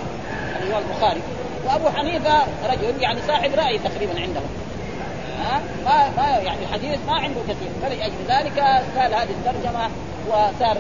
اللي 0.63 0.75
هو 0.75 0.79
البخاري. 0.79 1.21
وأبو 1.67 1.89
حنيفة 1.89 2.43
رجل 2.71 3.03
يعني 3.03 3.19
صاحب 3.27 3.51
رأي 3.55 3.79
تقريبا 3.79 4.21
عندهم 4.21 4.49
ها؟ 5.41 5.61
ما 5.85 6.11
ما 6.17 6.29
يعني 6.39 6.59
الحديث 6.63 6.99
ما 7.07 7.15
عنده 7.15 7.41
كثير. 7.49 7.71
فلأجل 7.83 8.15
ذلك 8.29 8.59
قال 8.99 9.15
هذه 9.15 9.31
الترجمة 9.31 9.91
وصار 10.29 10.77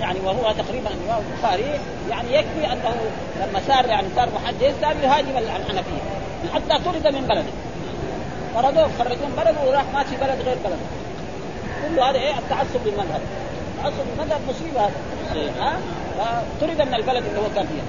يعني 0.00 0.20
وهو 0.20 0.52
تقريبا 0.52 0.90
الإمام 0.90 1.22
البخاري. 1.30 1.80
يعني 2.10 2.34
يكفي 2.34 2.72
أنه 2.72 2.94
لما 3.40 3.60
صار 3.68 3.86
يعني 3.86 4.06
صار 4.16 4.28
محدث 4.34 4.80
صار 4.80 4.96
يهاجم 5.02 5.38
الحنفية. 5.38 6.02
حتى 6.54 6.84
طرد 6.84 7.14
من 7.14 7.26
بلده. 7.26 7.52
طردوه 8.54 8.88
خرجوه 8.98 9.26
من 9.26 9.34
بلده 9.36 9.70
وراح 9.70 9.84
ماشي 9.94 10.16
بلد 10.20 10.42
غير 10.46 10.56
بلده. 10.64 10.76
كل 11.88 12.00
هذا 12.00 12.18
إيه؟ 12.18 12.38
التعصب 12.38 12.86
للمذهب 12.86 13.20
التعصب 13.76 14.04
للمذهب 14.10 14.40
مصيبة 14.48 14.80
هذا 14.80 15.50
ها؟ 15.60 15.76
فطرد 16.18 16.88
من 16.88 16.94
البلد 16.94 17.24
اللي 17.26 17.40
هو 17.40 17.48
كان 17.54 17.66
فيها 17.66 17.84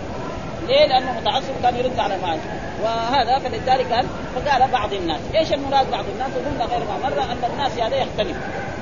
ليه؟ 0.67 0.85
لأنه 0.85 1.19
متعصب 1.21 1.53
كان 1.63 1.75
يرد 1.75 1.99
على 1.99 2.17
ما 2.17 2.37
وهذا 2.83 3.39
فلذلك 3.39 3.93
قال 3.93 4.05
فقال 4.35 4.71
بعض 4.71 4.93
الناس، 4.93 5.19
إيش 5.35 5.53
المراد 5.53 5.91
بعض 5.91 6.05
الناس؟ 6.13 6.29
وقلنا 6.35 6.65
غير 6.65 6.79
ما 6.79 7.09
مره 7.09 7.23
أن 7.23 7.51
الناس 7.53 7.71
هذا 7.79 7.95
يختلف. 7.95 8.37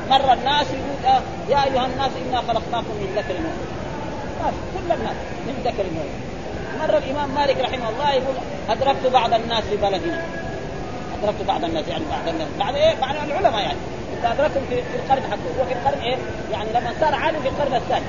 مره 0.09 0.33
الناس 0.33 0.67
يقول 0.67 1.05
آه 1.05 1.21
يا 1.49 1.63
أيها 1.63 1.85
الناس 1.85 2.11
إنا 2.29 2.37
خلقناكم 2.37 2.93
من 3.01 3.13
ذكر 3.15 3.33
وأنثى. 3.33 4.57
كل 4.73 4.91
الناس 4.93 5.15
من 5.47 5.61
ذكر 5.65 5.83
وأنثى. 5.83 6.33
مره 6.79 6.97
الإمام 6.97 7.29
مالك 7.35 7.57
رحمه 7.61 7.89
الله 7.89 8.11
يقول 8.11 8.35
أدركت 8.69 9.07
بعض 9.13 9.33
الناس 9.33 9.63
في 9.63 9.77
بلدنا 9.77 10.21
أدركت 11.19 11.41
بعض 11.47 11.63
الناس 11.63 11.87
يعني 11.87 12.03
بعض 12.11 12.27
الناس 12.27 12.47
بعد 12.59 12.75
إيه؟ 12.75 12.93
بعد 13.01 13.15
العلماء 13.15 13.61
يعني 13.61 13.77
انت 14.17 14.25
ادركتهم 14.25 14.63
في, 14.69 14.75
القرن 14.75 15.23
حقه 15.31 15.65
في 15.67 15.73
القرن 15.73 16.01
إيه؟ 16.01 16.17
يعني 16.51 16.69
لما 16.69 16.93
صار 16.99 17.15
عالم 17.15 17.41
في 17.41 17.47
القرن 17.47 17.75
الثاني 17.75 18.05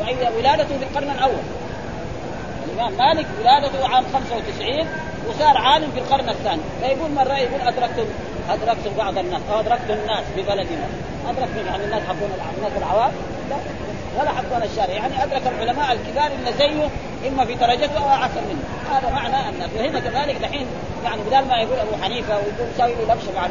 وهي 0.00 0.36
ولادته 0.38 0.78
في 0.78 0.84
القرن 0.84 1.10
الأول. 1.10 1.42
الإمام 2.66 2.92
مالك 2.92 3.26
ولادته 3.40 3.88
عام 3.88 4.04
95 4.12 4.86
وصار 5.28 5.56
عالم 5.56 5.90
في 5.90 5.98
القرن 5.98 6.28
الثاني. 6.28 6.62
فيقول 6.80 7.10
مره 7.10 7.34
يقول 7.34 7.60
ادركت 7.60 8.06
ادركت 8.50 8.88
بعض 8.98 9.18
الناس. 9.18 9.40
أو 9.52 9.60
ادركت 9.60 9.90
الناس 9.90 10.24
في 10.34 10.42
بلدنا. 10.42 10.86
ادركت 11.28 11.56
يعني 11.66 11.84
الناس 11.84 12.02
حقون 12.02 12.30
الناس 12.58 12.72
العوام. 12.78 13.12
ولا 14.18 14.30
حقون 14.30 14.62
الشارع. 14.62 14.94
يعني 14.94 15.24
أدرك 15.24 15.42
العلماء 15.46 15.92
الكبار 15.92 16.30
اللي 16.38 16.52
زيه 16.58 16.88
إما 17.28 17.44
في 17.44 17.54
درجته 17.54 17.98
أو 17.98 18.08
احسن 18.08 18.40
منه. 18.50 18.64
هذا 18.92 19.10
معنى 19.10 19.48
الناس 19.48 19.70
وهنا 19.76 20.00
كذلك 20.00 20.36
دحين 20.42 20.66
يعني 21.04 21.22
بدل 21.22 21.48
ما 21.48 21.56
يقول 21.56 21.78
أبو 21.78 22.02
حنيفة 22.02 22.36
ويقول 22.36 22.68
سوي 22.78 22.94
له 22.94 23.14
لبشة 23.14 23.32
مع 23.36 23.46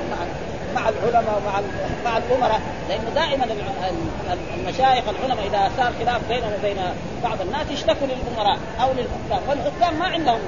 مع 0.75 0.89
العلماء 0.89 1.41
ومع 1.41 1.61
مع 2.05 2.17
الأمراء 2.17 2.61
لأنه 2.89 3.09
دائما 3.15 3.45
المشايخ 4.57 5.03
العلماء 5.09 5.47
إذا 5.47 5.71
صار 5.77 5.91
خلاف 5.99 6.21
بينهم 6.29 6.51
وبين 6.59 6.77
بعض 7.23 7.41
الناس 7.41 7.71
يشتكوا 7.71 8.07
للأمراء 8.07 8.59
أو 8.81 8.89
للحكام 8.93 9.49
والحكام 9.49 9.99
ما 9.99 10.05
عندهم 10.05 10.39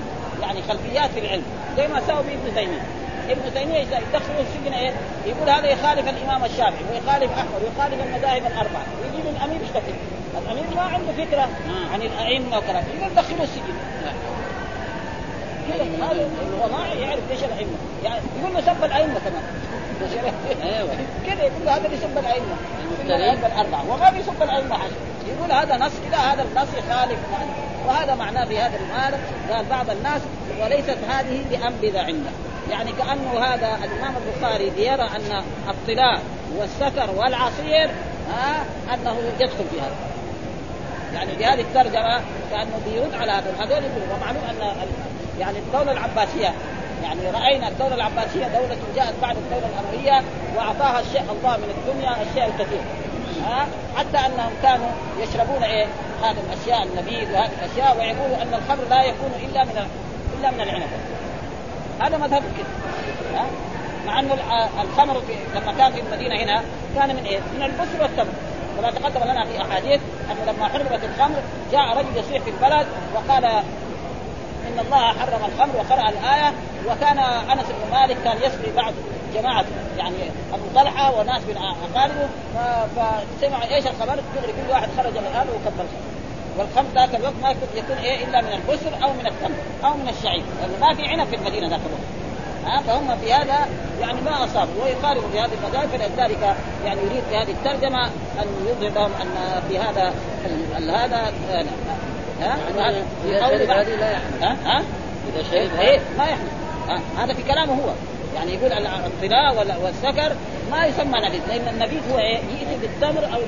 يعني 0.41 0.61
خلفيات 0.61 1.09
في 1.11 1.19
العلم 1.19 1.43
زي 1.77 1.87
ما 1.87 2.01
سووا 2.07 2.21
بابن 2.21 2.55
تيمية. 2.55 2.81
ابن 3.29 3.53
تيمية 3.53 3.79
يدخلوا 3.79 4.41
السجن 4.41 4.73
إيه؟ 4.73 4.93
يقول 5.25 5.49
هذا 5.49 5.67
يخالف 5.67 6.09
الإمام 6.09 6.45
الشافعي 6.45 6.83
ويخالف 6.91 7.31
أحمد 7.31 7.61
ويخالف 7.63 8.05
المذاهب 8.05 8.45
الأربعة. 8.45 8.83
ويجيب 9.01 9.35
الأمير 9.35 9.61
يشتكي. 9.61 9.93
الأمير 10.43 10.63
ما 10.75 10.81
عنده 10.81 11.25
فكرة 11.25 11.49
عن 11.93 12.01
الأئمة 12.01 12.57
وكلام 12.57 12.83
يقول 12.97 13.15
دخلوا 13.15 13.43
السجن. 13.43 13.75
كذا 15.69 15.83
هو 16.61 16.67
ما 16.67 16.87
يعرف 17.01 17.31
إيش 17.31 17.43
الأئمة. 17.43 17.77
يعني 18.03 18.21
يقول 18.39 18.53
له 18.53 18.61
سب 18.61 18.83
الأئمة 18.83 19.19
كمان. 19.19 19.43
أيوه. 20.63 20.89
كذا 21.27 21.43
يقول 21.43 21.69
هذا 21.69 21.85
اللي 21.85 21.97
يسب 21.97 22.17
الائمه 22.17 22.55
الأربعة. 23.47 23.93
وما 23.93 24.09
بيسب 24.09 24.43
الائمه 24.43 24.77
حاجة 24.77 24.91
يقول 25.27 25.51
هذا 25.51 25.77
نص 25.77 25.91
كذا 26.09 26.17
هذا 26.17 26.43
النص 26.43 26.67
يخالف 26.77 27.19
وهذا 27.87 28.15
معناه 28.15 28.45
في 28.45 28.59
هذا 28.59 28.79
المال 28.79 29.19
قال 29.51 29.65
بعض 29.65 29.89
الناس 29.89 30.21
وليست 30.61 30.97
هذه 31.09 31.45
بأنبذة 31.51 31.99
عنده. 31.99 32.29
يعني 32.71 32.91
كأنه 32.91 33.39
هذا 33.39 33.77
الإمام 33.83 34.13
البخاري 34.27 34.71
يرى 34.77 35.03
أن 35.03 35.43
الطلاء 35.69 36.21
والسكر 36.57 37.09
والعصير 37.15 37.89
ها 38.29 38.65
أنه 38.93 39.15
يدخل 39.39 39.65
في 39.71 39.81
هذا. 39.81 39.95
يعني 41.13 41.35
بهذه 41.35 41.61
الترجمة 41.61 42.21
كأنه 42.51 42.79
بيرد 42.85 43.13
على 43.13 43.31
هذا 43.31 43.53
هذول 43.59 43.83
يقولوا 43.83 44.15
ومعلوم 44.15 44.43
أن 44.49 44.75
يعني 45.39 45.57
الدولة 45.59 45.91
العباسية 45.91 46.53
يعني 47.03 47.29
رأينا 47.31 47.67
الدولة 47.67 47.95
العباسية 47.95 48.47
دولة 48.47 48.77
جاءت 48.95 49.13
بعد 49.21 49.35
الدولة 49.37 49.67
الأموية 49.73 50.23
وأعطاها 50.55 50.99
الشيء 50.99 51.21
الله 51.21 51.57
من 51.57 51.69
الدنيا 51.77 52.11
الشيء 52.21 52.45
الكثير. 52.45 52.81
ها؟ 53.45 53.67
حتى 53.97 54.17
أنهم 54.17 54.51
كانوا 54.63 54.91
يشربون 55.19 55.63
إيه؟ 55.63 55.85
هذه 56.23 56.37
الأشياء 56.49 56.83
النبيذ 56.83 57.33
وهذه 57.33 57.51
الأشياء 57.61 57.97
ويقولوا 57.97 58.41
أن 58.41 58.53
الخمر 58.53 58.83
لا 58.89 59.03
يكون 59.03 59.31
إلا 59.43 59.63
من 59.63 59.87
إلا 60.39 60.51
من 60.51 60.61
العنب. 60.61 60.89
هذا 62.01 62.17
مذهب 62.17 62.43
كده. 62.57 63.39
ها؟ 63.39 63.45
مع 64.07 64.19
أنه 64.19 64.33
الخمر 64.83 65.21
في 65.21 65.33
لما 65.55 65.73
كان 65.77 65.91
في 65.91 65.99
المدينة 65.99 66.35
هنا 66.43 66.63
كان 66.95 67.15
من 67.15 67.23
إيه؟ 67.25 67.39
من 67.39 67.63
البسر 67.63 68.01
والتمر. 68.01 68.33
كما 68.77 68.91
تقدم 68.91 69.31
لنا 69.31 69.45
في 69.45 69.61
أحاديث 69.61 70.01
أنه 70.31 70.51
لما 70.53 70.67
حرمت 70.67 71.03
الخمر 71.03 71.41
جاء 71.71 71.97
رجل 71.97 72.17
يصيح 72.17 72.43
في 72.43 72.49
البلد 72.49 72.87
وقال 73.15 73.63
إن 74.67 74.85
الله 74.85 75.07
حرم 75.07 75.41
الخمر 75.53 75.75
وقرأ 75.75 76.09
الآية 76.09 76.53
وكان 76.87 77.19
أنس 77.19 77.65
بن 77.65 77.97
مالك 77.97 78.17
كان 78.23 78.37
يسقي 78.37 78.71
بعض 78.75 78.93
جماعة 79.33 79.65
يعني 79.97 80.15
أبو 80.53 80.63
طلحة 80.75 81.19
وناس 81.19 81.41
من 81.41 81.57
اقاربه 81.57 82.27
فسمع 82.95 83.63
إيش 83.63 83.87
الخبر؟ 83.87 84.15
دغري 84.35 84.53
كل 84.53 84.71
واحد 84.71 84.89
خرج 84.97 85.17
من 85.17 85.31
اهله 85.35 85.51
وكبر 85.51 85.85
والخمر 86.57 86.89
ذاك 86.95 87.15
الوقت 87.15 87.33
ما 87.43 87.49
يكون 87.75 87.97
إيه 87.97 88.25
إلا 88.25 88.41
من 88.41 88.47
البسر 88.53 89.03
أو 89.03 89.13
من 89.13 89.27
التمر 89.27 89.55
أو 89.85 89.97
من 89.97 90.09
الشعير 90.09 90.43
لأنه 90.61 90.87
ما 90.87 90.95
في 90.95 91.07
عنب 91.07 91.27
في 91.27 91.35
المدينة 91.35 91.67
ذاك 91.67 91.79
الوقت. 91.85 92.23
ها؟ 92.65 92.81
فهم 92.81 93.17
في 93.17 93.33
هذا 93.33 93.67
يعني 94.01 94.21
ما 94.21 94.45
أصابوا. 94.45 94.83
ويقاربوا 94.83 95.29
في 95.29 95.39
هذه 95.39 95.51
المذاهب 95.63 95.89
فلذلك 95.89 96.55
يعني 96.85 97.01
يريد 97.01 97.23
في 97.29 97.37
هذه 97.37 97.51
الترجمة 97.51 98.05
أن 98.41 98.67
يظهر 98.67 98.89
لهم 98.89 99.11
أن 99.21 99.61
في 99.69 99.79
هذا 99.79 100.13
هذا 100.89 101.33
ها؟ 102.41 102.57
قول 102.77 103.69
ها؟ 104.41 104.57
ها؟ 104.65 104.83
إذا 105.33 105.43
شرب 105.51 105.79
إيه 105.79 105.99
ما 106.17 106.23
يحمل 106.23 106.99
هذا 107.17 107.33
في 107.33 107.43
كلامه 107.43 107.73
هو. 107.73 107.93
يعني 108.35 108.53
يقول 108.53 108.71
الطلاء 108.87 109.79
والسكر 109.83 110.35
ما 110.71 110.85
يسمى 110.85 111.19
نبيذ 111.19 111.41
لأن 111.47 111.67
النبيذ 111.73 112.01
هو 112.11 112.19
إيه؟ 112.19 112.35
يأتي 112.35 112.77
بالتمر 112.81 113.25
أو 113.35 113.39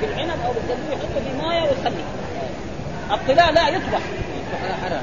بالعنب 0.00 0.40
أو 0.46 0.52
بالزبيب 0.52 0.92
يحطه 0.92 1.20
في 1.24 1.42
مويه 1.42 1.62
ويخليه. 1.62 2.04
الطلاء 3.12 3.52
لا 3.52 3.68
يطبخ 3.68 4.00
يطبخ 4.38 4.80
حرام. 4.82 5.02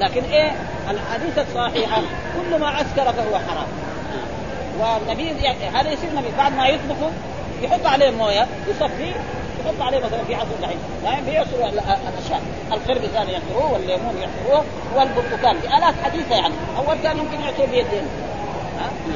لكن 0.00 0.24
إيه؟ 0.24 0.52
الحديث 0.90 1.38
الصحيحه 1.38 2.02
كل 2.36 2.60
ما 2.60 2.80
أسكر 2.80 3.12
فهو 3.12 3.38
حرام. 3.48 3.66
والنبيذ 4.80 5.42
يعني 5.42 5.68
هذا 5.68 5.90
يصير 5.90 6.10
نبيذ. 6.16 6.36
بعد 6.38 6.52
ما 6.56 6.66
يطبخه 6.68 7.10
يحط 7.62 7.86
عليه 7.86 8.10
مويه 8.10 8.46
يصفي 8.68 9.14
يحط 9.60 9.80
عليه 9.80 9.98
مثلا 9.98 10.24
في 10.24 10.34
عصر 10.34 10.46
دحين 10.62 10.78
يعني 11.04 11.30
بيعصروا 11.30 11.68
الأشياء. 11.68 12.42
الخرب 12.72 13.02
كانوا 13.14 13.30
يعصروه 13.30 13.72
والليمون 13.72 14.14
يعصروه 14.16 14.64
والبرتقال 14.96 15.56
بآلات 15.58 15.94
حديثة 16.04 16.36
يعني. 16.36 16.54
أول 16.78 16.96
كان 17.02 17.18
يمكن 17.18 17.40
يعصروا 17.40 17.66
بيدين. 17.66 18.04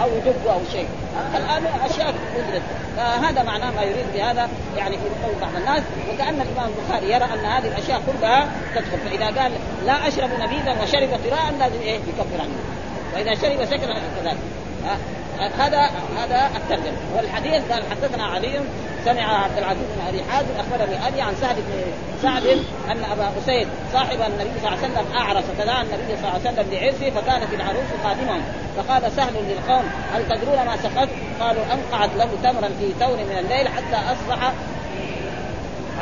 أو 0.02 0.08
يدق 0.08 0.52
أو 0.52 0.60
شيء. 0.72 0.88
الآن 1.36 1.66
أشياء 1.90 2.14
وجدت. 2.36 2.62
فهذا 2.96 3.42
معناه 3.42 3.70
ما 3.70 3.82
يريد 3.82 4.06
بهذا 4.14 4.48
يعني 4.76 4.96
في 4.96 5.04
قول 5.24 5.34
بعض 5.40 5.56
الناس. 5.56 5.82
وكأن 6.14 6.40
الإمام 6.40 6.70
البخاري 6.78 7.12
يرى 7.12 7.24
أن 7.24 7.44
هذه 7.44 7.68
الأشياء 7.68 8.02
كلها 8.06 8.48
تدخل. 8.74 8.98
فإذا 8.98 9.42
قال 9.42 9.52
لا 9.86 10.08
أشرب 10.08 10.30
نبيذا 10.40 10.82
وشرب 10.82 11.08
قراء 11.08 11.54
لازم 11.58 11.80
إيه؟ 11.80 11.94
يكفر 11.94 12.40
عنه. 12.40 12.58
وإذا 13.14 13.34
شرب 13.34 13.64
سكرا 13.64 13.94
كذلك. 13.94 14.38
هذا 15.40 15.90
هذا 16.18 16.50
الترجمة. 16.56 16.96
والحديث 17.16 17.72
قال 17.72 17.82
حدثنا 17.90 18.24
علي 18.24 18.60
سمع 19.04 19.44
عبد 19.44 19.58
العزيز 19.58 19.82
بن 19.96 20.08
أبي 20.08 20.22
حازم 20.30 20.48
أخبرني 20.58 21.08
أبي 21.08 21.20
عن 21.20 21.34
سعد 21.40 21.56
بن 21.56 21.92
سعد 22.22 22.46
أن 22.90 23.04
أبا 23.12 23.28
أسيد 23.38 23.68
صاحب 23.92 24.20
النبي 24.20 24.60
صلى 24.62 24.68
الله 24.68 24.78
عليه 24.78 24.92
وسلم 24.92 25.16
أعرس 25.16 25.44
فدعا 25.58 25.82
النبي 25.82 26.16
صلى 26.16 26.28
الله 26.28 26.40
عليه 26.44 26.50
وسلم 26.50 26.66
بعرسه 26.70 27.10
فكانت 27.10 27.52
العروس 27.54 27.88
خادمهم. 28.04 28.42
فقال 28.76 29.12
سهل 29.12 29.34
للقوم 29.34 29.84
هل 30.14 30.28
تدرون 30.28 30.66
ما 30.66 30.76
سقط؟ 30.76 31.08
قالوا 31.40 31.62
أنقعت 31.72 32.10
له 32.16 32.28
تمرا 32.42 32.68
في 32.68 32.92
ثور 33.00 33.16
من 33.16 33.38
الليل 33.38 33.68
حتى 33.68 34.12
أصبح 34.12 34.52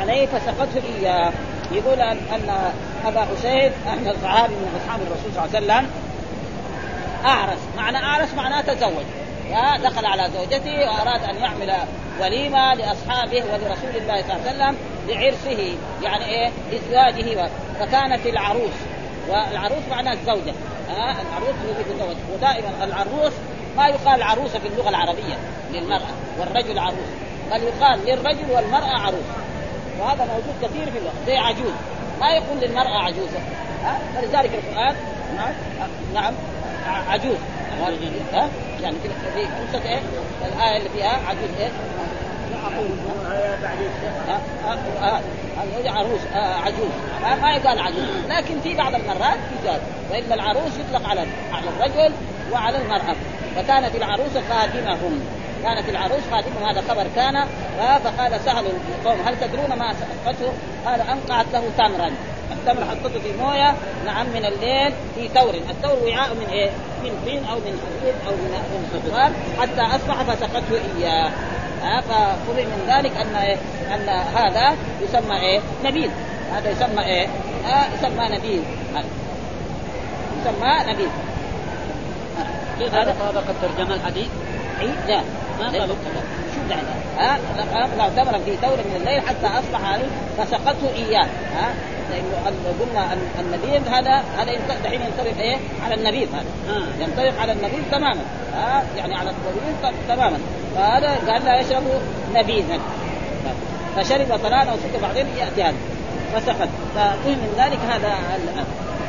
عليه 0.01 0.27
فسقته 0.27 0.81
إياه. 0.99 1.31
يقول 1.71 1.99
أن 1.99 2.17
أن 2.33 2.71
أبا 3.05 3.27
أسيد 3.33 3.71
احد 3.87 4.07
الصحابي 4.07 4.53
من 4.53 4.79
أصحاب 4.81 5.01
الرسول 5.01 5.31
صلى 5.35 5.45
الله 5.45 5.73
عليه 5.73 5.83
وسلم 5.83 5.91
أعرس. 7.25 7.59
معنى 7.77 7.97
أعرس 7.97 8.33
معناه 8.33 8.61
تزوج. 8.61 9.05
دخل 9.83 10.05
على 10.05 10.29
زوجته 10.33 10.79
وأراد 10.79 11.23
أن 11.23 11.35
يعمل 11.35 11.73
وليمة 12.21 12.73
لأصحابه 12.73 13.43
ولرسول 13.43 13.95
الله 13.95 14.21
صلى 14.21 14.33
الله 14.35 14.47
عليه 14.47 14.55
وسلم 14.55 14.77
لعرسه 15.07 15.77
يعني 16.03 16.25
إيه؟ 16.25 16.49
لزواجه 16.71 17.49
فكانت 17.79 18.25
العروس 18.25 18.73
والعروس 19.29 19.83
معناها 19.89 20.13
الزوجة 20.13 20.53
العروس 20.89 21.55
الذي 21.63 21.83
تتزوج 21.83 22.15
ودائما 22.33 22.83
العروس 22.83 23.33
ما 23.77 23.87
يقال 23.87 24.23
عروسه 24.23 24.59
في 24.59 24.67
اللغة 24.67 24.89
العربية 24.89 25.37
للمرأة 25.73 26.13
والرجل 26.39 26.79
عروس 26.79 27.09
بل 27.51 27.63
يقال 27.63 27.99
للرجل 28.05 28.51
والمرأة 28.51 28.99
عروس. 28.99 29.25
وهذا 29.99 30.25
موجود 30.25 30.55
كثير 30.61 30.91
في 30.91 30.97
اللغة 30.97 31.13
زي 31.27 31.37
عجوز. 31.37 31.73
ما 32.19 32.29
يقول 32.29 32.57
للمرأة 32.61 33.03
عجوزة 33.03 33.39
ها؟ 33.83 33.99
فلذلك 34.15 34.51
القرآن 34.53 34.95
نعم 35.35 35.53
نعم 36.13 36.33
ها؟ 38.33 38.49
يعني 38.81 38.95
في 39.01 39.09
قصة 39.39 39.89
إيه؟ 39.89 39.99
الآية 40.55 40.77
اللي 40.77 40.89
فيها 40.89 41.19
عجوز 41.27 41.49
إيه 41.59 41.69
عروس 45.85 46.21
عجوز. 46.35 46.91
ما 47.41 47.51
يقال 47.51 47.79
عجوز. 47.79 48.05
لكن 48.29 48.59
في 48.59 48.75
بعض 48.75 48.95
المرات 48.95 49.37
يقال 49.63 49.79
وإلا 50.11 50.35
العروس 50.35 50.71
يطلق 50.79 51.09
على 51.09 51.25
على 51.51 51.69
الرجل 51.69 52.13
وعلى 52.51 52.77
المرأة. 52.77 53.15
فكانت 53.55 53.95
العروس 53.95 54.31
خادمهم. 54.49 55.19
كانت 55.63 55.89
العروس 55.89 56.21
خادمهم. 56.31 56.69
هذا 56.69 56.83
خبر 56.89 57.07
كان. 57.15 57.47
فقال 58.03 58.39
سهل 58.45 58.65
القوم 58.99 59.19
هل 59.27 59.39
تدرون 59.39 59.79
ما 59.79 59.93
سقطته؟ 59.93 60.51
قال 60.85 61.01
أنقعت 61.01 61.45
له 61.53 61.63
تمرا. 61.77 62.11
التمر 62.67 62.85
حطته 62.85 63.19
في 63.19 63.37
موية 63.41 63.75
نعم 64.05 64.25
من 64.25 64.45
الليل 64.45 64.93
في 65.15 65.27
ثور، 65.27 65.53
الثور 65.69 66.07
وعاء 66.07 66.33
من 66.33 66.47
إيه؟ 66.51 66.69
من 67.03 67.11
طين 67.25 67.45
أو 67.45 67.55
من 67.55 67.79
حديد 67.83 68.15
أو 68.27 68.31
من 68.31 69.01
صفار 69.05 69.31
حتى 69.61 69.95
أصبح 69.95 70.23
فسقته 70.23 70.79
إياه 70.97 71.31
ها 71.83 72.01
ففهم 72.01 72.65
من 72.65 72.85
ذلك 72.87 73.11
أن 73.17 73.35
إيه؟ 73.35 73.57
أن 73.95 74.09
هذا 74.09 74.75
يسمى 75.01 75.39
إيه؟ 75.39 75.59
نبيذ 75.85 76.09
هذا 76.53 76.69
يسمى 76.69 77.05
إيه؟ 77.05 77.27
آه 77.67 77.85
يسمى 77.93 78.37
نبيذ 78.37 78.61
يسمى 80.41 80.93
نبيذ 80.93 81.09
كيف 82.79 82.93
هذا 82.93 83.15
طابق 83.19 83.43
الترجمه 83.49 83.95
الحديث؟ 83.95 84.27
اي 84.81 84.89
لا 85.07 85.21
ما 85.59 85.87
شوف 85.87 85.97
يعني 86.69 86.87
ها؟ 87.17 87.37
فلما 87.71 88.09
تمر 88.09 88.39
في 88.39 88.55
ثور 88.55 88.77
من 88.77 88.95
الليل 88.95 89.21
حتى 89.21 89.47
أصبح 89.59 89.89
عليه 89.91 90.07
فسقته 90.37 90.89
إياه. 90.95 91.27
ها؟ 91.55 91.73
لأنه 92.11 92.73
قلنا 92.79 93.13
ال- 93.13 93.45
النبيذ 93.45 93.87
هذا 93.87 94.23
هذا 94.37 94.51
دحين 94.83 95.01
ينطبق 95.01 95.41
إيه؟ 95.41 95.57
على 95.85 95.95
النبيذ 95.95 96.27
هذا. 96.33 96.75
آه. 96.75 97.03
ينطبق 97.03 97.41
على 97.41 97.51
النبيذ 97.51 97.79
تماما. 97.91 98.21
ها؟ 98.55 98.83
يعني 98.97 99.15
على 99.15 99.29
الطويل 99.29 99.73
ت- 99.83 100.11
تماما. 100.11 100.37
فهذا 100.75 101.15
قال 101.31 101.45
لا 101.45 101.59
يشرب 101.59 101.83
نبيذا. 102.33 102.79
فشرب 103.95 104.39
طلالا 104.43 104.73
وسكت 104.73 105.01
بعدين 105.01 105.25
يأتي 105.37 105.63
هذا. 105.63 105.75
فسقط. 106.35 106.69
ففهم 106.95 107.37
من 107.37 107.53
ذلك 107.57 107.79
هذا 107.89 108.13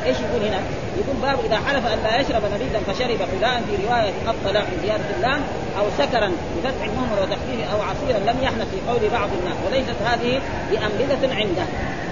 إيش 0.05 0.17
يقول 0.19 0.47
هنا؟ 0.47 0.61
يقول 0.97 1.15
باب 1.21 1.45
إذا 1.45 1.55
حلف 1.55 1.87
أن 1.87 1.99
لا 2.03 2.19
يشرب 2.19 2.41
نبيذا 2.53 2.79
فشرب 2.87 3.17
فلان 3.17 3.61
في 3.63 3.87
رواية 3.87 4.13
الطلاق 4.27 4.65
بزياده 4.77 5.03
اللام 5.17 5.41
أو 5.79 5.85
سكرا 5.97 6.31
بفتح 6.57 6.83
المهمل 6.83 7.19
وتخفيف 7.21 7.73
أو 7.73 7.81
عصيرا 7.81 8.19
لم 8.19 8.37
يحنث 8.43 8.67
في 8.71 8.89
قول 8.89 9.09
بعض 9.09 9.29
الناس 9.39 9.57
وليست 9.67 9.95
هذه 10.05 10.41
بأنبذة 10.71 11.35
عنده. 11.35 11.65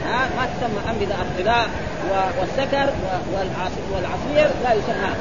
ها 0.08 0.30
ما 0.38 0.46
تسمى 0.46 0.82
أنبذة 0.92 1.22
الطلاء 1.22 1.70
والسكر 2.40 2.90
والعصير 3.94 4.50
لا 4.64 4.74
يسمى. 4.74 5.12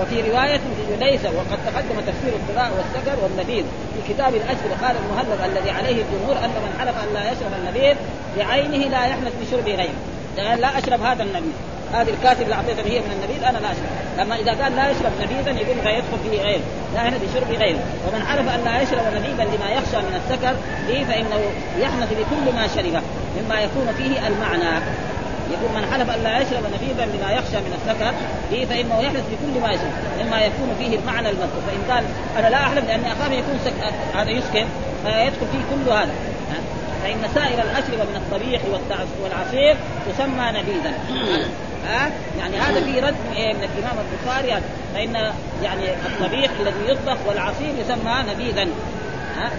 وفي 0.00 0.30
رواية 0.30 0.60
ليس 1.00 1.24
وقد 1.24 1.58
تقدم 1.66 2.00
تفسير 2.00 2.32
الطلاء 2.34 2.70
والسكر 2.76 3.24
والنبيذ. 3.24 3.64
في 3.94 4.14
كتاب 4.14 4.34
الأجر 4.34 4.86
قال 4.86 4.96
المهلب 4.96 5.40
الذي 5.44 5.70
عليه 5.70 6.02
الجمهور 6.02 6.36
أن 6.44 6.50
من 6.50 6.76
حلف 6.80 6.96
أن 6.98 7.14
لا 7.14 7.32
يشرب 7.32 7.52
النبيذ 7.58 7.96
بعينه 8.38 8.88
لا 8.88 9.06
يحنث 9.06 9.32
بشرب 9.42 9.68
غيره. 9.68 10.15
لا 10.36 10.78
أشرب 10.78 11.02
هذا 11.02 11.22
النبيذ 11.22 11.52
هذه 11.92 12.10
الكاسة 12.10 12.42
اللي 12.42 12.54
أعطيتني 12.54 12.90
هي 12.90 13.00
من 13.00 13.12
النبيذ 13.12 13.44
أنا 13.44 13.58
لا 13.58 13.72
أشرب. 13.72 13.90
لما 14.18 14.36
إذا 14.36 14.62
قال 14.62 14.76
لا 14.76 14.90
يشرب 14.90 15.12
نبيذا 15.22 15.50
يقول 15.50 15.76
لا 15.84 15.90
يدخل 15.90 16.18
فيه 16.24 16.42
غيره 16.42 16.60
لا 16.94 17.02
يحنث 17.02 17.20
بشرب 17.22 17.50
غيره 17.62 17.78
ومن 18.06 18.22
حلف 18.22 18.48
أن 18.54 18.60
لا 18.64 18.82
يشرب 18.82 19.04
نبيذا 19.16 19.44
لما 19.44 19.68
يخشى 19.70 19.96
من 19.96 20.20
السكر 20.20 20.54
به 20.88 21.04
فإنه 21.08 21.40
يحنث 21.78 22.10
بكل 22.12 22.54
ما 22.56 22.66
شربه 22.74 23.02
مما 23.36 23.60
يكون 23.60 23.88
فيه 23.98 24.26
المعنى. 24.26 24.82
يقول 25.52 25.70
من 25.76 25.84
حلف 25.92 26.10
أن 26.10 26.22
لا 26.22 26.38
يشرب 26.42 26.64
نبيذا 26.74 27.04
بما 27.12 27.32
يخشى 27.32 27.56
من 27.56 27.72
السكر 27.78 28.12
به 28.50 28.64
فإنه 28.70 29.00
يحلف 29.00 29.24
بكل 29.32 29.60
ما 29.60 29.72
يشرب 29.72 29.92
مما 30.20 30.40
يكون 30.40 30.68
فيه 30.78 30.98
المعنى 30.98 31.28
المذكور. 31.28 31.62
فإن 31.66 31.82
قال 31.90 32.04
أنا 32.38 32.48
لا 32.48 32.56
احلف 32.56 32.84
لاني 32.84 33.06
اخاف 33.12 33.26
ان 33.26 33.32
يكون 33.32 33.58
سك... 33.64 33.72
هذا 34.14 34.30
يسكر 34.30 34.66
فيدخل 35.04 35.46
فيه 35.52 35.62
كل 35.70 35.92
هذا؟ 35.92 36.14
فإن 37.02 37.28
سائر 37.34 37.62
الاشربه 37.62 38.04
من 38.04 38.16
الطبيخ 38.16 38.60
والعصير 39.22 39.76
تسمى 40.08 40.60
نبيذا. 40.60 40.92
ها؟ 41.86 42.10
يعني 42.38 42.56
هذا 42.56 42.80
في 42.80 43.00
رد 43.00 43.14
إيه؟ 43.36 43.54
من 43.54 43.62
الإمام 43.62 43.96
البخاري. 44.04 44.62
فإن 44.94 45.32
يعني 45.62 45.90
الطبيخ 46.06 46.50
الذي 46.60 46.88
يطبخ 46.88 47.16
والعصير 47.26 47.74
يسمى 47.78 48.32
نبيذا؟ 48.32 48.68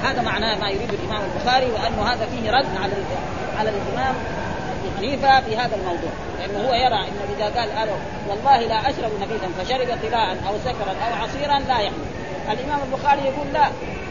هذا 0.04 0.21
معناه 0.21 0.60
ما 0.60 0.69
يريد 0.69 0.89
الإمام 0.93 1.21
البخاري 1.23 1.65
وأنه 1.65 2.13
هذا 2.13 2.26
فيه 2.26 2.52
رد 2.52 2.65
على 2.84 2.93
على 3.60 3.69
الإمام 3.69 4.15
حنيفة 4.97 5.41
في 5.41 5.58
هذا 5.58 5.76
الموضوع. 5.76 6.10
لأنه 6.39 6.67
هو 6.67 6.73
يرى 6.73 7.00
انه 7.00 7.36
إذا 7.38 7.60
قال 7.60 7.69
أنا 7.69 7.91
والله 8.30 8.60
لا 8.60 8.89
أشرب 8.89 9.12
نبيذا 9.21 9.50
فشرب 9.60 9.88
طلاء 9.88 10.38
أو 10.47 10.54
سكرا 10.65 10.95
أو 11.08 11.23
عصيرا 11.23 11.60
لا 11.60 11.80
يحمل 11.80 12.06
الإمام 12.52 12.80
البخاري 12.91 13.21
يقول 13.21 13.54
لا. 13.54 13.67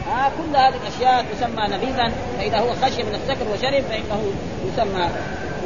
ها 0.07 0.31
كل 0.37 0.55
هذه 0.57 0.73
الأشياء 0.83 1.25
تسمى 1.33 1.63
نبيذا 1.77 2.11
فإذا 2.37 2.57
هو 2.57 2.73
خشي 2.81 3.03
من 3.03 3.15
السكر 3.15 3.45
وشرب 3.53 3.83
فإنه 3.89 4.21
يسمى. 4.67 5.09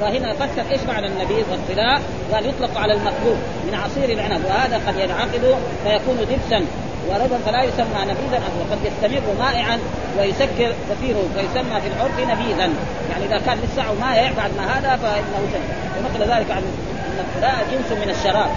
وهنا 0.02 0.34
فسر 0.34 0.72
إيش 0.72 0.82
معنى 0.88 1.08
النبيذ 1.08 1.44
والطلاء؟ 1.52 2.02
قال 2.34 2.46
يطلق 2.50 2.78
على 2.78 2.94
المقلوب 2.94 3.38
من 3.68 3.80
عصير 3.84 4.10
العنب 4.10 4.46
وهذا 4.46 4.82
قد 4.88 5.00
ينعقد 5.00 5.56
فيكون 5.84 6.18
دبسا. 6.18 6.66
وربا 7.10 7.38
فلا 7.46 7.64
يسمى 7.64 8.02
نبيذا 8.02 8.42
وقد 8.60 8.78
يستمر 8.86 9.22
مائعا 9.40 9.80
ويسكر 10.20 10.74
كثيره 10.90 11.24
فيسمى 11.36 11.82
في 11.82 11.88
العرف 11.88 12.20
نبيذا. 12.20 12.70
يعني 13.12 13.26
إذا 13.26 13.38
كان 13.46 13.58
لسه 13.64 13.94
مائع 14.02 14.32
بعد 14.38 14.52
ما 14.58 14.78
هذا 14.78 14.96
فإنه 14.96 15.48
سمى 15.54 16.00
ونقل 16.00 16.34
ذلك 16.34 16.52
عن 16.52 16.64
أن 17.08 17.20
الطلاء 17.20 17.66
جنس 17.72 17.92
من 17.92 18.10
الشراب. 18.10 18.52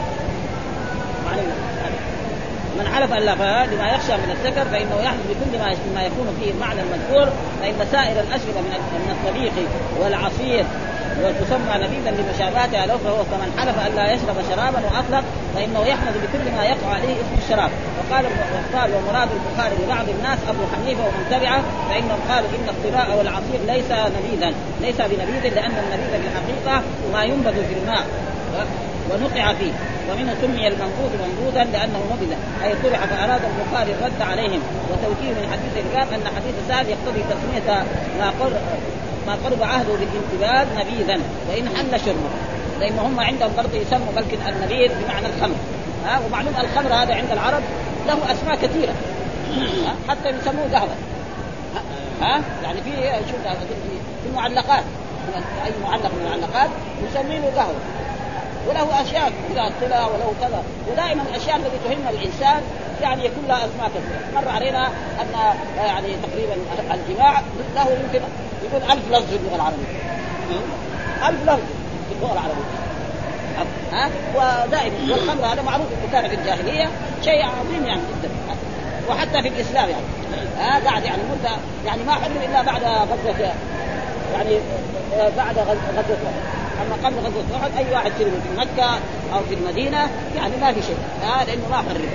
من 2.78 2.86
حلف 2.94 3.12
أن 3.12 3.22
لا 3.22 3.34
لما 3.66 3.88
يخشى 3.94 4.12
من 4.12 4.30
السكر 4.36 4.64
فإنه 4.64 4.96
يحلف 5.02 5.26
بكل 5.30 5.58
ما 5.58 5.76
ما 5.94 6.02
يكون 6.02 6.26
فيه 6.40 6.50
المعنى 6.50 6.80
المذكور 6.80 7.28
فإن 7.60 7.86
سائر 7.92 8.20
الاشربه 8.20 8.60
من 8.60 8.72
من 9.04 9.10
الطبيخ 9.16 9.52
والعصير 10.00 10.64
وتسمى 11.22 11.74
نبيذا 11.84 12.10
لمشابهتها 12.10 12.86
له 12.86 12.96
فهو 12.96 13.22
كمن 13.30 13.50
حلف 13.58 13.86
أن 13.86 13.96
لا 13.96 14.12
يشرب 14.12 14.36
شرابا 14.50 14.80
وأطلق 14.86 15.24
فإنه 15.54 15.80
يحمد 15.86 16.14
بكل 16.22 16.44
ما 16.56 16.64
يقع 16.64 16.88
عليه 16.94 17.14
اسم 17.22 17.34
الشراب. 17.42 17.70
وقال 17.98 18.24
وقال 18.24 18.90
ومراد 18.94 19.28
البخاري 19.38 19.74
لبعض 19.84 20.08
الناس 20.08 20.38
أبو 20.48 20.62
حنيفة 20.72 21.02
ومن 21.06 21.24
تبعه 21.30 21.62
فإنهم 21.88 22.20
قالوا 22.30 22.48
إن 22.56 22.68
الطلاء 22.68 23.18
والعصير 23.18 23.60
ليس 23.66 23.90
نبيذا 24.16 24.54
ليس 24.80 24.96
بنبيذ 24.96 25.54
لأن 25.54 25.74
النبيذ 25.84 26.10
في 26.22 26.26
الحقيقة 26.28 26.82
ما 27.12 27.24
ينبذ 27.24 27.54
في 27.54 27.74
الماء. 27.82 28.04
ونقع 29.10 29.52
فيه. 29.52 29.72
ومنه 30.10 30.34
سمي 30.42 30.68
المنبوذ 30.68 31.12
منبوذا 31.24 31.64
لأنه 31.64 32.00
نبذ 32.12 32.32
أي 32.64 32.74
طرح 32.82 33.04
فأراد 33.04 33.40
البخاري 33.44 33.92
الرد 33.92 34.22
عليهم. 34.22 34.60
وتوكيل 34.90 35.32
من 35.38 35.48
حديث 35.52 35.84
الباب 35.84 36.12
أن 36.12 36.26
حديث 36.36 36.54
سعد 36.68 36.86
يقتضي 36.88 37.22
تسمية 37.30 37.84
ما 38.18 38.32
قرب 38.40 38.60
ما 39.26 39.34
قرب 39.44 39.62
عهده 39.62 39.92
بالانتباذ 39.92 40.66
نبيذا. 40.80 41.20
وإن 41.48 41.68
حل 41.76 42.00
شربه. 42.00 42.30
لأن 42.80 42.98
هم 42.98 43.20
عندهم 43.20 43.50
برضه 43.56 43.78
يسموا 43.78 44.12
بلكن 44.16 44.38
النبيذ 44.48 44.90
بمعنى 45.02 45.26
الخمر. 45.26 45.56
ها 46.06 46.20
ومعلوم 46.26 46.54
الخمر 46.60 46.94
هذا 46.94 47.14
عند 47.14 47.30
العرب 47.32 47.62
له 48.06 48.32
أسماء 48.32 48.56
كثيرة؟ 48.56 48.94
حتى 50.08 50.28
يسموه 50.28 50.64
قهوه 50.72 50.96
ها 52.20 52.40
يعني 52.62 52.80
في 52.80 52.90
شوف 53.30 53.52
في 54.22 54.28
المعلقات 54.30 54.84
أي 55.66 55.72
معلق 55.82 56.10
من 56.14 56.26
المعلقات 56.26 56.70
يسمينه 57.10 57.46
قهوه 57.56 57.74
وله 58.68 59.02
أشياء 59.02 59.32
كذا 59.48 59.72
طلع 59.80 60.06
وله 60.06 60.32
كذا. 60.40 60.62
ودائما 60.92 61.22
الأشياء 61.22 61.56
التي 61.56 61.78
تهم 61.84 62.08
الإنسان 62.08 62.62
يعني 63.02 63.24
يكون 63.24 63.44
لها 63.48 63.56
أسماء 63.56 63.88
كثيرة. 63.88 64.40
مر 64.42 64.48
علينا 64.48 64.86
أن 65.20 65.56
يعني 65.76 66.08
تقريبا 66.22 66.54
الجماع 66.94 67.40
له 67.74 67.82
يمكن 67.82 68.20
يقول 68.64 68.82
ألف 68.92 69.10
لفظ 69.10 69.30
في 69.30 69.36
اللغة 69.36 69.56
العربية. 69.56 69.86
ألف 71.28 71.42
لفظ 71.42 71.66
في 72.08 72.14
اللغة 72.16 72.32
العربية. 72.32 72.84
ها؟ 73.92 74.10
ودائما 74.34 75.12
والخمر 75.12 75.46
هذا 75.52 75.62
معروف 75.62 75.86
كان 76.12 76.28
في 76.28 76.34
الجاهلية 76.34 76.88
شيء 77.24 77.44
عظيم 77.44 77.86
يعني 77.86 78.00
جدا. 78.00 78.30
وحتى 79.08 79.42
في 79.42 79.48
الإسلام 79.48 79.88
يعني. 79.88 80.04
ها؟ 80.58 80.84
قاعد 80.84 81.04
يعني 81.04 81.22
مدة 81.22 81.50
يعني 81.86 82.02
ما 82.02 82.12
حرم 82.12 82.36
إلا 82.50 82.62
بعد 82.62 82.82
غزوة 82.84 83.52
يعني 84.34 84.58
بعد 85.36 85.58
غزوة. 85.58 86.32
اما 86.82 87.08
قبل 87.08 87.16
غزوة 87.16 87.44
أحد 87.62 87.70
أي 87.78 87.92
واحد 87.92 88.12
في 88.12 88.24
مكة 88.58 88.90
أو 89.34 89.40
في 89.48 89.54
المدينة 89.54 90.10
يعني 90.36 90.56
ما 90.60 90.72
في 90.72 90.82
شيء 90.82 90.96
هذا 91.22 91.44
لأنه 91.44 91.68
ما 91.70 91.76
حرم 91.76 92.08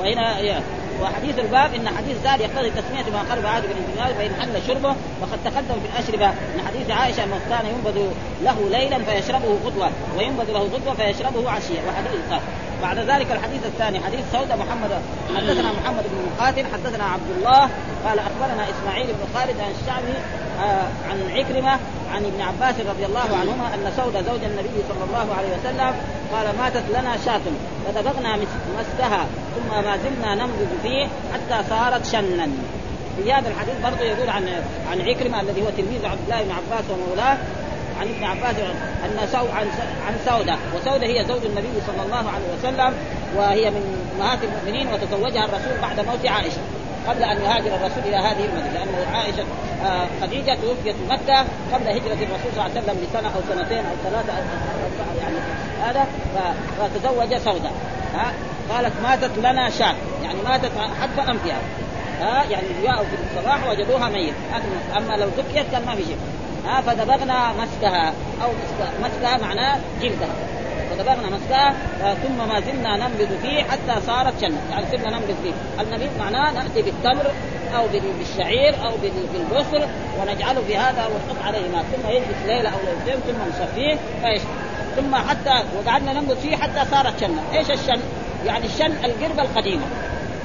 وهنا 0.00 0.60
وحديث 1.02 1.38
الباب 1.38 1.74
إن 1.74 1.88
حديث 1.88 2.16
زاد 2.24 2.40
يقتضي 2.40 2.70
تسمية 2.70 3.12
ما 3.12 3.34
قرب 3.34 3.46
عاد 3.46 3.62
بالانتقال 3.62 4.14
فإن 4.14 4.40
حل 4.40 4.66
شربه 4.66 4.96
وقد 5.20 5.38
تقدم 5.44 5.80
في 5.82 5.88
الأشربة. 5.92 6.28
من 6.28 6.66
حديث 6.66 6.90
عائشة 6.90 7.24
انه 7.24 7.40
كان 7.50 7.66
ينبذ 7.66 8.00
له 8.42 8.68
ليلا 8.70 8.98
فيشربه 8.98 9.58
غدوة 9.64 9.90
وينبذ 10.18 10.52
له 10.52 10.60
غدوة 10.60 10.94
فيشربه 10.94 11.50
عشية 11.50 11.80
وحديث 11.88 12.20
قال. 12.30 12.40
بعد 12.82 12.98
ذلك 12.98 13.32
الحديث 13.32 13.66
الثاني 13.66 14.00
حديث 14.00 14.20
سوده 14.32 14.56
محمد 14.56 14.90
حدثنا 15.36 15.72
محمد 15.72 16.04
بن 16.04 16.18
مقاتل 16.30 16.66
حدثنا 16.72 17.04
عبد 17.04 17.30
الله 17.36 17.60
قال 18.04 18.18
أخبرنا 18.18 18.66
إسماعيل 18.70 19.06
بن 19.06 19.38
خالد 19.38 19.60
عن 19.60 19.70
الشعبي 19.80 20.18
آه 20.60 20.86
عن 21.10 21.30
عكرمة 21.36 21.78
عن 22.14 22.24
ابن 22.24 22.40
عباس 22.40 22.74
رضي 22.80 23.06
الله 23.06 23.36
عنهما 23.40 23.74
أن 23.74 23.92
سوده 23.96 24.22
زوج 24.22 24.44
النبي 24.44 24.78
صلى 24.88 25.04
الله 25.08 25.34
عليه 25.38 25.48
وسلم 25.48 25.94
قال 26.32 26.56
ماتت 26.58 26.84
لنا 26.90 27.16
شاة 27.24 27.40
فدبغنا 27.86 28.36
مسكها 28.78 29.26
ثم 29.54 29.84
ما 29.84 29.96
زلنا 29.96 30.34
نمضغ 30.34 30.66
فيه 30.82 31.06
حتى 31.32 31.68
صارت 31.70 32.06
شنا. 32.06 32.48
في 33.24 33.32
هذا 33.32 33.48
الحديث 33.48 33.74
برضه 33.84 34.00
يقول 34.04 34.30
عن 34.30 34.48
عن 34.90 35.00
عكرمة 35.00 35.40
الذي 35.40 35.62
هو 35.62 35.70
تلميذ 35.76 36.06
عبد 36.06 36.20
الله 36.24 36.42
بن 36.42 36.50
عباس 36.50 36.84
ومولاه 36.90 37.38
عن 38.00 38.08
ابن 38.08 38.24
عباس 38.24 38.56
أن 39.04 39.28
سو 39.32 39.46
عن 39.48 39.66
عن 40.06 40.14
سودة. 40.26 40.56
وسودة 40.76 41.06
هي 41.06 41.24
زوج 41.24 41.44
النبي 41.44 41.80
صلى 41.86 42.02
الله 42.06 42.30
عليه 42.30 42.48
وسلم 42.58 42.94
وهي 43.36 43.70
من 43.70 44.08
أمهات 44.16 44.38
المؤمنين 44.42 44.88
وتزوجها 44.92 45.44
الرسول 45.44 45.78
بعد 45.82 46.00
موت 46.06 46.26
عائشة 46.26 46.60
قبل 47.08 47.22
أن 47.22 47.36
يهاجر 47.42 47.74
الرسول 47.74 48.02
إلى 48.06 48.16
هذه 48.16 48.44
المدينة 48.44 48.72
لأن 48.74 49.14
عائشة 49.14 49.44
آه 49.84 50.06
خديجة 50.22 50.54
توفيت 50.62 50.96
في 50.96 51.04
مكة 51.10 51.44
قبل 51.72 51.88
هجرة 51.88 52.12
الرسول 52.12 52.50
صلى 52.54 52.66
الله 52.66 52.70
عليه 52.70 52.80
وسلم 52.80 52.96
بسنه 53.10 53.28
أو 53.28 53.40
سنتين 53.48 53.78
أو 53.78 54.10
ثلاثة 54.10 54.32
أو 54.32 54.38
يعني 55.20 55.36
هذا 55.82 56.06
فتزوج 56.78 57.36
سودة. 57.38 57.70
ها 58.14 58.32
قالت 58.70 58.92
ماتت 59.02 59.38
لنا 59.38 59.70
شاة 59.70 59.94
يعني 60.22 60.42
ماتت 60.44 60.70
حتى 61.02 61.30
أنفها. 61.30 61.58
ها 62.20 62.44
يعني 62.50 62.66
جاءوا 62.82 63.04
في 63.04 63.16
الصباح 63.36 63.68
وجدوها 63.68 64.08
ميت. 64.08 64.34
أما 64.96 65.14
لو 65.16 65.28
ذكيت 65.28 65.66
كان 65.72 65.86
ما 65.86 65.94
في 65.94 66.02
شيء 66.02 66.18
ها 66.68 66.80
فدبغنا 66.80 67.52
مسكها. 67.52 68.12
أو 68.42 68.48
مسكها, 69.02 69.38
معناه 69.38 69.78
جلدها. 70.02 70.34
فدبغنا 70.90 71.36
مسكها 71.36 71.74
ثم 72.14 72.48
ما 72.48 72.60
زلنا 72.60 72.96
ننبذ 72.96 73.40
فيه 73.42 73.62
حتى 73.62 74.00
صارت 74.06 74.40
شنة 74.40 74.58
يعني 74.70 74.86
صرنا 74.90 75.10
ننبذ 75.10 75.34
فيه. 75.42 75.82
النبيذ 75.82 76.08
معناه 76.18 76.52
نأتي 76.52 76.82
بالتمر 76.82 77.26
أو 77.76 77.86
بالشعير 78.18 78.74
أو 78.86 78.92
بالبصر 79.32 79.86
ونجعله 80.20 80.60
في 80.66 80.76
هذا 80.76 81.06
ونحط 81.06 81.46
عليه 81.46 81.68
ماء. 81.68 81.82
ثم 81.82 82.08
يجلس 82.08 82.46
ليلة 82.46 82.68
أو 82.68 82.78
ليلتين 82.86 83.20
ثم 83.26 83.48
نصفيه 83.48 83.96
فإيش؟ 84.22 84.42
ثم 84.96 85.14
حتى 85.14 85.64
وقعدنا 85.76 86.12
ننبذ 86.12 86.36
فيه 86.36 86.56
حتى 86.56 86.90
صارت 86.90 87.20
شنة 87.20 87.42
إيش 87.52 87.70
الشن؟ 87.70 88.00
يعني 88.46 88.66
الشن 88.66 88.92
القربة 89.04 89.42
القديمة. 89.42 89.86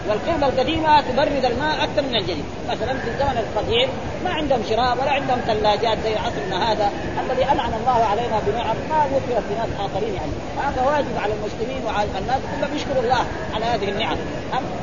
والقربة 0.09 0.47
القديمة 0.47 1.01
تبرد 1.01 1.45
الماء 1.45 1.83
أكثر 1.83 2.01
من 2.01 2.15
الجديد. 2.15 2.45
مثلا 2.69 2.93
في 2.93 3.07
الزمن 3.07 3.37
القديم 3.37 3.89
ما 4.23 4.29
عندهم 4.29 4.61
شراب 4.69 4.99
ولا 4.99 5.11
عندهم 5.11 5.39
ثلاجات 5.47 5.97
زي 6.03 6.15
عصرنا 6.15 6.71
هذا 6.71 6.91
الذي 7.25 7.51
أنعم 7.51 7.71
الله 7.73 8.05
علينا 8.05 8.39
بنعم. 8.47 8.75
ما 8.89 9.05
وفرت 9.05 9.43
في 9.47 9.53
ناس 9.59 9.69
آخرين 9.79 10.13
يعني. 10.15 10.31
هذا 10.63 10.81
واجب 10.81 11.17
على 11.23 11.33
المسلمين 11.33 11.85
وعلى 11.85 12.07
الناس 12.19 12.39
كلهم 12.51 12.75
يشكروا 12.75 13.03
الله 13.03 13.25
على 13.55 13.65
هذه 13.65 13.89
النعم. 13.89 14.17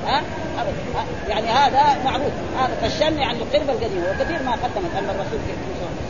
ها؟ 0.07 0.17
أه؟ 0.17 1.29
يعني 1.29 1.49
هذا 1.49 1.83
معروف. 2.05 2.33
هذا 2.59 2.75
فالشن 2.83 3.19
يعني 3.19 3.39
القربة 3.39 3.73
القديمة 3.73 4.11
وكثير 4.11 4.43
ما 4.43 4.53
قدمت 4.53 4.93
أن 4.99 5.11
الرسول 5.11 5.41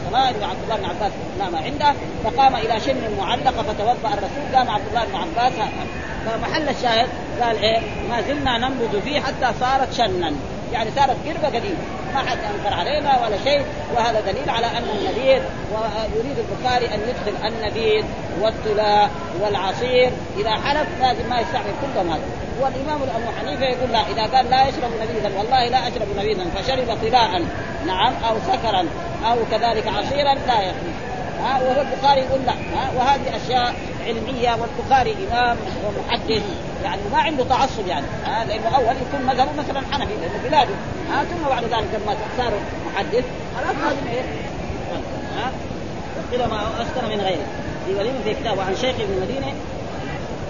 الصلاة 0.07 0.49
عبد 0.51 0.63
الله 0.65 0.77
بن 0.77 0.85
عباس 0.85 1.13
نام 1.39 1.57
عنده. 1.57 1.95
فقام 2.25 2.57
إلى 2.57 2.81
شن 2.81 3.17
معلقة 3.19 3.63
فتوضأ 3.63 4.15
الرسول. 4.15 4.57
قام 4.57 4.71
عبد 4.71 4.87
الله 4.91 5.05
بن 5.05 5.15
عباس 5.15 5.53
فمحل 6.27 6.69
الشاهد 6.69 7.09
قال 7.43 7.59
إيه؟ 7.59 7.79
ما 8.11 8.21
زلنا 8.21 8.59
ننبذ 8.59 9.01
فيه 9.05 9.21
حتى 9.21 9.53
صارت 9.61 9.93
شنا. 9.93 10.33
يعني 10.73 10.91
صارت 10.97 11.17
قربة 11.27 11.59
قديمة. 11.59 11.79
ما 12.15 12.19
حد 12.19 12.39
أنكر 12.39 12.75
علينا 12.75 13.27
ولا 13.27 13.37
شيء. 13.45 13.63
وهذا 13.95 14.21
دليل 14.21 14.51
على 14.51 14.67
أن 14.67 14.85
النبيذ 14.99 15.43
ويريد 15.73 16.37
البخاري 16.39 16.87
أن 16.87 17.01
يدخل 17.01 17.47
النبيذ 17.47 18.05
والتلاء 18.41 19.11
والعصير. 19.41 20.11
إذا 20.39 20.51
حلف 20.51 20.89
لازم 21.01 21.31
ما 21.31 21.41
يستعمل 21.41 21.73
كلهم 21.83 22.11
هذا 22.11 22.23
والإمام 22.61 23.03
أبو 23.03 23.31
حنيفة 23.41 23.65
يقول 23.67 23.93
لا 23.93 24.01
إذا 24.01 24.37
قال 24.37 24.51
لا 24.51 24.69
يشرب 24.69 24.91
نبيذا 25.03 25.39
والله 25.39 25.69
لا 25.69 25.89
أشرب 25.89 26.09
نبيذا 26.19 26.45
فشرب 26.55 26.99
طلاء 27.03 27.43
نعم 27.87 28.13
أو 28.29 28.37
سكرا 28.47 28.87
أو 29.27 29.37
كذلك 29.51 29.89
عصيرا 29.89 30.35
لا 30.35 30.61
يخلو 30.61 30.93
ها 31.45 31.61
وهو 31.63 31.81
البخاري 31.81 32.21
يقول 32.21 32.41
لا. 32.47 32.53
ها 32.53 32.91
وهذه 32.97 33.37
أشياء 33.37 33.75
علمية 34.07 34.57
والبخاري 34.61 35.17
إمام 35.31 35.57
ومحدث 35.87 36.43
يعني 36.85 37.01
ما 37.13 37.19
عنده 37.19 37.45
تعصب 37.45 37.87
يعني. 37.87 38.07
ها 38.25 38.45
لأنه 38.45 38.77
أول 38.77 38.97
يكون 38.97 39.27
مذهبه 39.27 39.53
مثلا 39.53 39.81
حنفي 39.93 40.15
لأنه 40.21 40.41
بلاده. 40.45 40.75
ها 41.11 41.25
ثم 41.25 41.49
بعد 41.49 41.65
ذلك 41.65 41.89
لما 41.95 42.17
صار 42.37 42.53
محدث 42.87 43.25
خلاص 43.57 43.77
لازم 43.85 44.07
إيه؟ 44.13 44.23
ها 45.37 45.51
وقيل 46.19 46.47
ما 46.51 46.83
اسكن 46.83 47.09
من 47.09 47.21
غيره. 47.21 47.47
في 47.87 47.95
وليم 47.95 48.15
في 48.25 48.35
كتاب 48.35 48.61
عن 48.61 48.77
شيخ 48.77 48.95
ابن 49.01 49.13
المدينة 49.13 49.55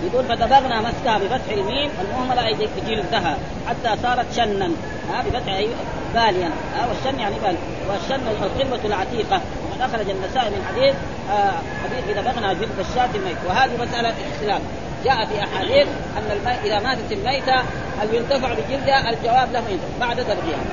يقول 0.04 0.24
فدبغنا 0.24 0.80
مسكها 0.80 1.18
بفتح 1.18 1.52
الميم 1.52 1.90
المهملة 2.00 2.46
أي 2.46 2.56
جلدها 2.88 3.36
حتى 3.68 4.02
صارت 4.02 4.32
شنا. 4.36 4.70
ها 5.10 5.22
بفتح 5.22 5.52
أي 5.52 5.68
باليا. 6.14 6.50
ها 6.76 6.86
والشن 6.88 7.20
يعني 7.20 7.34
بال. 7.44 7.56
والشن 7.88 8.28
القربة 8.28 8.84
العتيقة. 8.84 9.40
وقد 9.70 9.80
أخرج 9.80 10.10
النسائي 10.10 10.50
من 10.50 10.64
حديث 10.68 10.94
آه 11.30 11.52
حديث 11.84 12.18
دبغنا 12.18 12.52
جلد 12.52 12.78
الشاة 12.90 13.08
الميت. 13.14 13.36
وهذه 13.46 13.70
مسألة 13.82 14.14
اختلاف 14.32 14.60
جاء 15.04 15.26
في 15.26 15.44
أحاديث 15.44 15.88
أن 16.16 16.30
الميت 16.30 16.64
إذا 16.64 16.78
ماتت 16.78 17.12
الميتة 17.12 17.56
هل 18.00 18.14
ينتفع 18.14 18.48
بجلدها؟ 18.52 19.10
الجواب 19.10 19.52
له 19.52 19.62
ينتفع 19.70 20.06
بعد 20.06 20.20
دبغها 20.20 20.64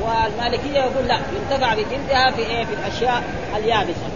والمالكية 0.00 0.80
يقول 0.80 1.08
لا 1.08 1.18
ينتفع 1.36 1.74
بجلدها 1.74 2.30
في 2.30 2.42
إيه؟ 2.42 2.64
في 2.64 2.72
الأشياء 2.74 3.22
اليابسة. 3.56 4.08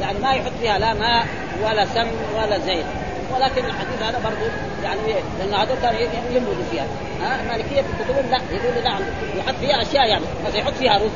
يعني 0.00 0.18
ما 0.18 0.32
يحط 0.32 0.52
فيها 0.60 0.78
لا 0.78 0.94
ماء 0.94 1.26
ولا 1.64 1.84
سم 1.84 2.08
ولا 2.36 2.58
زيت. 2.58 2.86
ولكن 3.34 3.64
الحديث 3.64 4.02
هذا 4.02 4.18
برضه 4.24 4.50
يعني 4.82 5.00
لأن 5.38 5.54
هذول 5.54 5.76
كانوا 5.82 6.00
ينبذوا 6.30 6.64
فيها. 6.70 6.86
ها 7.22 7.40
المالكية 7.42 7.82
في 7.82 7.88
كتبهم 8.04 8.30
لا 8.30 8.40
يقولوا 8.56 8.82
نعم 8.84 9.00
يحط 9.38 9.54
فيها 9.60 9.82
أشياء 9.82 10.08
يعني 10.08 10.24
مثلا 10.46 10.58
يحط 10.58 10.72
فيها 10.72 10.96
رز 10.96 11.10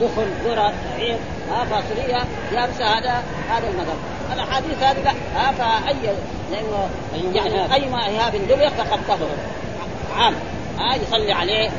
دخن 0.00 0.26
ذرة 0.44 0.72
شعير 0.96 1.16
ها 1.50 1.64
فاصولية 1.64 2.24
يابسة 2.52 2.84
هذا 2.84 3.22
هذا 3.50 3.68
المذهب. 3.68 3.96
الأحاديث 4.32 4.82
هذه 4.82 4.98
لا 5.04 5.12
ها 5.36 5.52
فأي 5.52 6.14
لأنه 6.52 6.88
يعني 7.34 7.74
أي 7.74 7.88
ما 7.88 8.06
ايهاب 8.06 8.32
دبغ 8.48 8.68
فقد 8.68 8.98
طهر. 9.08 9.28
عام. 10.16 10.34
ها 10.78 10.96
يصلي 10.96 11.32
عليه 11.32 11.70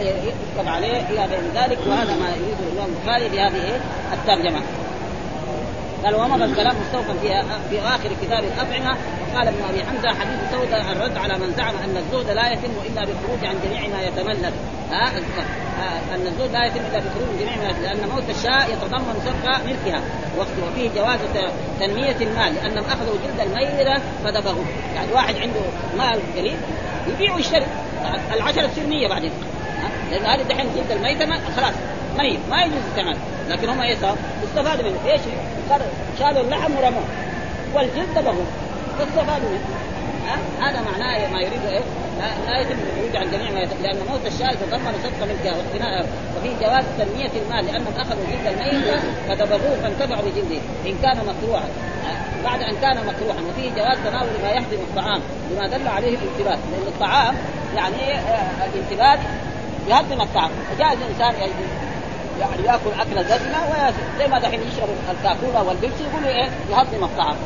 يكتب 0.00 0.68
عليه 0.68 1.08
إلى 1.10 1.24
غير 1.24 1.40
ذلك 1.54 1.78
وهذا 1.86 2.16
ما 2.16 2.28
يريده 2.28 2.72
الإمام 2.72 2.90
البخاري 2.96 3.30
في 3.30 3.40
هذه 3.40 3.80
الترجمة. 4.12 4.60
قال 6.04 6.14
ومضى 6.14 6.44
الكلام 6.44 6.76
مستوفا 6.80 7.12
في 7.22 7.28
في 7.70 7.80
آخر 7.80 8.10
كتاب 8.22 8.44
الأطعمة. 8.44 8.96
وقال 9.32 9.48
ابن 9.48 9.62
أبي 9.70 9.84
حمزة 9.84 10.08
حديث 10.08 10.38
سودة 10.52 10.92
الرد 10.92 11.16
على 11.16 11.34
من 11.38 11.52
زعم 11.56 11.74
أن 11.84 11.96
الزهد 11.96 12.30
لا 12.30 12.52
يتم 12.52 12.72
إلا 12.86 13.04
بالخروج 13.04 13.44
عن 13.44 13.54
جميع 13.64 13.88
ما 13.88 14.02
يتملك. 14.02 14.52
ها 14.90 15.08
أن 16.14 16.26
الزهد 16.26 16.52
لا 16.52 16.66
يتم 16.66 16.80
إلا 16.90 17.00
بالخروج 17.00 17.28
من 17.28 17.38
جميع 17.40 17.56
ما 17.56 17.70
يتملك 17.70 17.84
لأن 17.84 18.08
موت 18.08 18.30
الشاء 18.30 18.70
يتضمن 18.72 19.16
سبق 19.24 19.56
ملكها 19.66 20.02
وفيه 20.38 20.90
جواز 20.96 21.18
تنمية 21.80 22.16
المال. 22.20 22.54
لانهم 22.54 22.84
أخذوا 22.84 23.14
جلد 23.24 23.40
الميره 23.40 24.00
فدبغوه 24.24 24.64
يعني 24.94 25.12
واحد 25.12 25.36
عنده 25.36 25.60
مال 25.98 26.20
قليل 26.36 26.56
يبيع 27.08 27.34
ويشتري 27.34 27.66
العشرة 28.34 28.66
تصير 28.66 28.86
100 28.86 29.08
بعدين. 29.08 29.32
لأن 30.10 30.26
هذه 30.26 30.42
دحين 30.42 30.66
جلد 30.74 30.90
الميتة 30.90 31.26
خلاص 31.56 31.74
ميت 32.18 32.40
ما 32.50 32.62
يجوز 32.62 32.76
الثمن 32.76 33.18
لكن 33.48 33.68
هم 33.68 33.80
إيش؟ 33.80 33.98
استفادوا 34.44 34.90
منه. 34.90 35.12
إيش؟ 35.12 35.20
شالوا 36.18 36.42
اللحم 36.42 36.72
ورموه 36.76 37.04
والجلد 37.74 38.14
دبغوه 38.16 38.46
فاستفادوا 38.98 39.48
منه. 39.48 39.68
ها؟ 40.26 40.68
هذا 40.68 40.80
معناه 40.80 41.28
ما 41.28 41.40
يريد 41.40 41.64
إيه؟ 41.68 41.80
لا, 42.20 42.50
لا 42.52 42.60
يتم 42.60 42.72
الخروج 42.72 43.16
عن 43.16 43.30
جميع 43.30 43.50
ما 43.50 43.60
يتم 43.60 43.82
لأن 43.82 43.96
موت 44.10 44.26
الشاة 44.26 44.50
يتضمن 44.50 44.94
صدق 45.04 45.26
ملكها 45.26 45.56
واقتناء 45.56 46.06
وفي 46.36 46.48
جواز 46.60 46.84
تنمية 46.98 47.30
المال 47.42 47.64
لأنهم 47.66 47.92
أخذوا 47.96 48.24
جلد 48.30 48.46
الميت 48.46 49.00
فدبغوه 49.28 49.76
فانتفعوا 49.82 50.22
بجلده 50.22 50.60
إن 50.86 50.94
كان 51.02 51.16
مكروها. 51.16 51.64
بعد 52.44 52.60
أن 52.62 52.76
كان 52.82 52.96
مكروها. 53.06 53.36
وفيه 53.48 53.70
جواز 53.70 53.98
تناول 54.04 54.28
ما 54.42 54.48
يحرم 54.48 54.80
الطعام 54.90 55.20
بما 55.50 55.66
دل 55.66 55.88
عليه 55.88 56.16
الانتباه. 56.18 56.58
لأن 56.72 56.86
الطعام 56.86 57.34
يعني 57.76 58.20
الانتباه 58.74 59.18
يهدم 59.88 60.20
الطعام. 60.20 60.50
فجائز 60.70 60.98
الإنسان 61.02 61.34
يعني 62.40 62.62
ياكل 62.66 63.00
اكله 63.00 63.22
دسمه 63.22 63.92
زي 64.18 64.26
ما 64.28 64.38
دحين 64.38 64.60
يشرب 64.60 64.88
الكاكولا 65.10 65.60
والبيبسي 65.60 66.04
يقولوا 66.04 66.28
إيه؟ 66.28 66.50
يهضم 66.70 67.04
الطعام. 67.04 67.36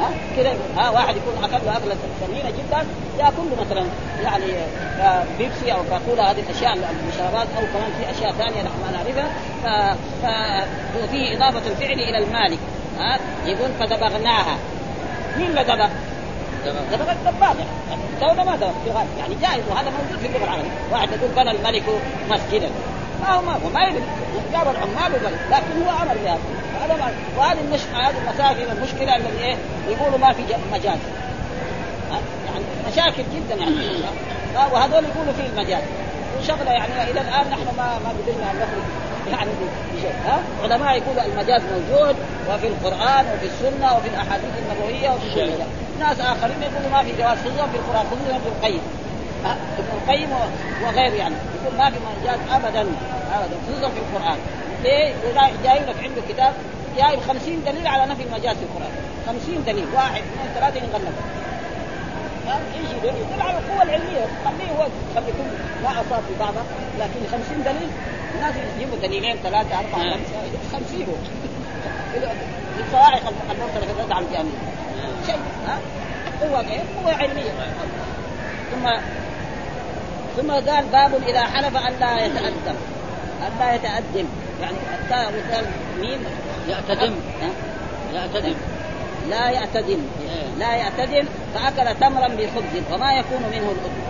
ها؟ 0.00 0.10
كذا 0.36 0.54
ها؟ 0.76 0.90
واحد 0.90 1.16
يكون 1.16 1.44
أكل 1.44 1.66
له 1.66 1.76
اكله 1.76 1.96
ثمينة 2.26 2.50
جدا 2.50 2.86
يأكل 3.18 3.42
له 3.50 3.64
مثلا 3.64 3.84
يعني 4.24 4.52
بيبسي 5.38 5.72
أو 5.72 5.78
كاكولا 5.90 6.30
هذه 6.30 6.40
الأشياء 6.40 6.72
المشروبات 6.72 7.46
أو 7.58 7.62
كمان 7.72 7.90
في 7.98 8.10
أشياء 8.10 8.32
ثانية 8.32 8.62
نحن 8.62 8.80
ما 8.84 8.90
نعرفها. 8.92 9.28
ف... 9.62 10.26
ففيه 10.96 11.36
إضافة 11.36 11.70
الفعل 11.70 12.00
إلى 12.00 12.18
المالك. 12.18 12.58
ها؟ 12.98 13.18
يقول 13.46 13.70
فدبغناها 13.80 14.56
مين 15.38 15.46
اللي 15.46 15.64
دبغ؟ 15.64 15.88
دبغ 16.92 17.12
الدباغ. 17.12 17.54
يعني 18.20 18.44
ما 18.44 18.56
دبغ 18.56 18.72
يعني 19.18 19.34
جائز 19.42 19.62
وهذا 19.70 19.90
موجود 19.90 20.18
في 20.20 20.26
اللغة 20.26 20.44
العربية. 20.44 20.70
واحد 20.92 21.08
يقول 21.12 21.30
بنى 21.36 21.50
الملك 21.50 21.84
مسجدا. 22.30 22.70
ما 23.22 23.34
هو 23.34 23.42
ما 23.42 23.52
هو 23.52 23.68
ما 23.74 23.82
يدري. 23.88 24.02
جاب 24.52 24.68
العمال 24.68 25.14
وبنى 25.14 25.36
لكن 25.50 25.82
هو 25.86 25.90
أمر 26.02 26.14
بهذا 26.24 26.38
هذا 26.82 26.96
ما 26.96 27.10
وهذه 27.38 27.58
المش... 27.60 27.80
هذه 27.94 28.14
المساجد 28.26 28.68
المشكلة 28.76 29.16
الذي 29.16 29.44
إيه 29.44 29.56
يقولوا 29.88 30.18
ما 30.18 30.32
في 30.32 30.42
مجاز 30.72 30.98
يعني 32.46 32.64
مشاكل 32.92 33.22
جدا 33.34 33.54
يعني 33.54 33.74
وهذول 34.72 35.04
يقولوا 35.04 35.32
فيه 35.32 35.46
المجاز 35.46 35.82
وشغلة 36.38 36.70
يعني 36.70 37.10
إلى 37.10 37.20
الآن 37.20 37.50
نحن 37.50 37.76
ما 37.76 37.98
ما 38.04 38.10
قدرنا 38.10 38.50
أن 38.50 38.56
نخرج 38.56 38.84
يعني 39.32 39.50
بشيء. 39.96 40.12
ها؟ 40.26 40.38
علماء 40.62 40.96
يقولوا 40.96 41.22
المجاز 41.24 41.62
موجود 41.62 42.16
وفي 42.50 42.66
القرآن 42.66 43.24
وفي 43.34 43.46
السنة 43.46 43.96
وفي 43.96 44.08
الأحاديث 44.08 44.50
النبوية 44.58 45.10
وفي 45.10 45.34
كل 45.34 45.50
ناس 46.00 46.20
آخرين 46.20 46.62
يقولوا 46.62 46.90
ما 46.92 47.02
في 47.02 47.12
جواز 47.18 47.38
خصوصا 47.38 47.66
في 47.66 47.76
القرآن 47.76 48.06
خصوصا 48.06 48.36
ابن 48.36 48.46
القيم. 48.56 48.80
ابن 49.52 49.88
القيم 50.02 50.30
وغيره 50.84 51.14
يعني. 51.14 51.34
يقول 51.62 51.78
ما 51.78 51.90
في 51.90 51.96
مجاز 52.20 52.38
ابدا 52.50 52.80
ابدا 53.34 53.56
خصوصا 53.68 53.88
في 53.88 53.98
القرآن. 53.98 54.38
ليه؟ 54.82 55.14
جاي 55.64 55.78
لك 55.78 55.96
عنده 56.02 56.22
كتاب 56.28 56.52
جايب 56.96 57.20
50 57.20 57.64
دليل 57.66 57.86
على 57.86 58.12
نفي 58.12 58.22
المجاز 58.22 58.56
في 58.56 58.62
القرآن. 58.62 58.92
50 59.26 59.64
دليل 59.66 59.86
واحد 59.94 60.22
اثنين 60.22 60.54
ثلاثة 60.54 60.78
ينغلب 60.78 61.14
إيش 62.46 62.90
يدل؟ 62.90 63.08
يدل 63.08 63.42
على 63.42 63.58
القوة 63.58 63.82
العلمية. 63.82 64.26
خليه 64.44 64.70
هو 64.78 64.82
قد 65.16 65.28
يكون 65.28 65.46
ما 65.82 65.90
أصاب 65.90 66.22
في 66.28 66.34
بعضها 66.40 66.64
لكن 66.98 67.20
50 67.32 67.64
دليل 67.64 67.88
الناس 68.34 68.54
يجيبوا 68.76 68.96
دليلين 69.02 69.36
ثلاثة 69.36 69.78
أربعة 69.78 70.12
خمسة 70.12 70.38
50 70.72 71.06
في 72.76 72.82
الصواعق 72.86 73.22
الرد 73.90 74.12
على 74.12 74.24
الجامعة. 74.26 74.52
شيء 75.26 75.38
ها؟ 75.66 75.78
قوة؟ 76.42 76.64
قوة 77.02 77.14
علمية. 77.14 77.50
ثم 78.72 78.86
ثم 80.36 80.50
قال 80.50 80.84
باب 80.86 81.14
إذا 81.28 81.40
حلف 81.40 81.76
أن 81.76 81.92
لا 82.00 82.24
يتأدب. 82.24 82.76
أن 83.46 83.52
لا 83.60 83.74
يتأدب. 83.74 84.26
يعني 84.60 84.76
التاء 85.02 85.26
والدال 85.26 85.66
ميم 86.00 86.24
يعتدم؟ 86.68 87.14
يعتدم. 88.14 88.54
لا 89.30 89.50
يعتدم. 89.50 89.98
لا 90.58 90.74
يعتدم 90.74 91.28
فأكل 91.54 92.00
تمرا 92.00 92.28
بخبز 92.28 92.92
وما 92.92 93.12
يكون 93.12 93.42
منه 93.52 93.72
الاذن 93.72 94.02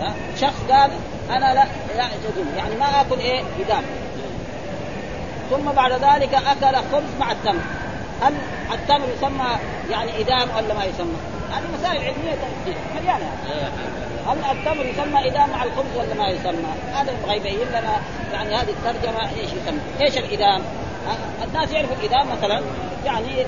ها؟ 0.00 0.14
شخص 0.40 0.60
قال 0.70 0.90
أنا 1.30 1.54
لا 1.54 1.64
لا 1.96 2.02
اعتدم 2.02 2.56
يعني 2.56 2.74
ما 2.74 3.00
آكل 3.00 3.18
إيه؟ 3.18 3.42
ادام 3.60 3.82
ثم 5.50 5.72
بعد 5.72 5.92
ذلك 5.92 6.34
أكل 6.34 6.76
خبز 6.92 7.20
مع 7.20 7.32
التمر. 7.32 7.62
هل 8.22 8.34
التمر 8.72 9.08
يسمى 9.16 9.48
يعني 9.90 10.20
إدام 10.20 10.48
ولا 10.56 10.74
ما 10.74 10.84
يسمى؟ 10.84 11.16
هذه 11.52 11.64
مسائل 11.78 12.00
علمية. 12.00 12.38
مليانة. 13.00 13.30
هل 14.26 14.58
التمر 14.58 14.86
يسمى 14.86 15.28
إدام 15.28 15.50
مع 15.50 15.64
الخبز 15.64 15.96
ولا 15.96 16.14
ما 16.14 16.28
يسمى؟ 16.28 16.72
هذا 16.92 17.12
يبغى 17.12 17.36
يبين 17.36 17.68
لنا 17.68 18.00
يعني 18.32 18.54
هذه 18.54 18.70
الترجمة 18.70 19.20
إيش 19.20 19.50
يسمى؟ 19.52 19.80
إيش 20.00 20.18
الإدام؟ 20.18 20.62
الناس 21.44 21.72
يعرفوا 21.72 21.96
الإدام 21.96 22.28
مثلا 22.30 22.62
يعني 23.04 23.46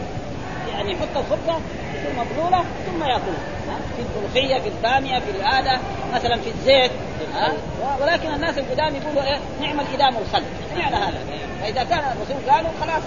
يعني 0.73 0.93
يحط 0.93 1.17
الخبزة 1.17 1.61
تصير 1.95 2.13
مبلولة 2.19 2.65
ثم 2.87 3.03
ياكلها 3.03 3.59
في 3.97 4.03
الملوخية 4.03 4.59
في 4.59 4.69
البامية 4.69 5.19
في 5.19 5.43
هذا 5.43 5.81
مثلا 6.15 6.37
في 6.37 6.51
الزيت 6.51 6.91
ها؟ 7.35 7.53
ولكن 8.01 8.35
الناس 8.35 8.59
القدام 8.59 8.95
يقولوا 8.97 9.23
إيه؟ 9.23 9.39
نعم 9.61 9.81
الإدام 9.81 10.17
والخل. 10.17 10.43
معنى 10.77 10.97
هذا؟ 10.97 11.19
فإذا 11.61 11.85
كان 11.85 11.99
الرسول 11.99 12.51
قالوا 12.51 12.71
خلاص 12.81 13.03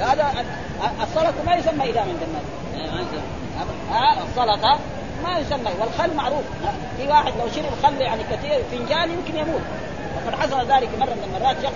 هذا 0.10 0.44
السلطة 1.02 1.44
ما 1.46 1.54
يسمى 1.54 1.90
إدام 1.90 2.08
عند 2.08 2.22
الناس 2.22 3.06
ها؟ 3.90 4.22
السلطة 4.22 4.78
ما 5.22 5.38
يسمى 5.38 5.70
والخل 5.80 6.16
معروف. 6.16 6.44
في 6.96 7.08
واحد 7.08 7.32
لو 7.38 7.48
شرب 7.54 7.72
خل 7.82 8.00
يعني 8.00 8.22
كثير 8.32 8.62
فنجان 8.72 9.10
يمكن 9.10 9.36
يموت. 9.38 9.60
وقد 10.16 10.40
حصل 10.40 10.60
ذلك 10.72 10.88
مرة 10.98 11.14
من 11.14 11.24
المرات 11.36 11.56
شخص 11.62 11.74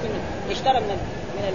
اشترى 0.50 0.80
من 0.80 0.98
من 1.36 1.52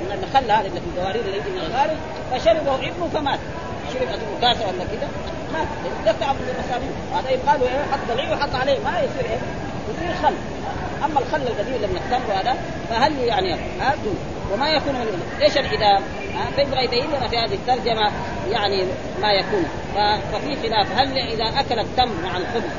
من 0.00 0.24
الخل 0.24 0.50
هذا 0.50 0.68
اللي 0.68 0.80
في 0.80 0.86
القوارير 0.96 1.22
اللي 1.24 1.38
من 1.38 1.58
الخارج 1.66 1.96
فشربه 2.30 2.74
ابنه 2.74 3.08
فمات. 3.14 3.38
شرب 3.92 4.08
كاسة 4.40 4.68
ولا 4.68 4.84
كذا 4.84 5.08
مات. 5.52 5.66
من 6.22 6.54
المسامير 6.54 6.92
هذا 7.14 7.30
يبقى 7.30 7.58
له 7.58 7.84
حط 7.92 8.14
ضليع 8.14 8.32
وحط 8.32 8.54
عليه. 8.54 8.78
ما 8.84 8.98
يصير 8.98 9.30
إيه؟ 9.30 9.38
يصير 9.90 10.14
خل. 10.22 10.34
أما 11.04 11.20
الخل 11.20 11.42
القديم 11.42 11.74
اللي 11.74 11.86
من 11.86 11.96
التمر 11.96 12.40
هذا 12.40 12.56
فهل 12.90 13.18
يعني 13.18 13.54
ها 13.80 13.94
وما 14.52 14.68
يكون 14.68 14.94
من 14.94 15.22
إيش 15.42 15.58
الإدام؟ 15.58 16.02
فيبغى 16.56 16.84
يبين 16.84 17.04
لنا 17.06 17.28
في 17.28 17.36
هذه 17.38 17.54
الترجمة 17.54 18.10
يعني 18.50 18.84
ما 19.22 19.32
يكون. 19.32 19.64
ففي 20.32 20.68
خلاف. 20.68 20.86
هل 20.98 21.18
إذا 21.18 21.60
أكل 21.60 21.78
التمر 21.78 22.14
مع 22.24 22.36
الخبز 22.36 22.70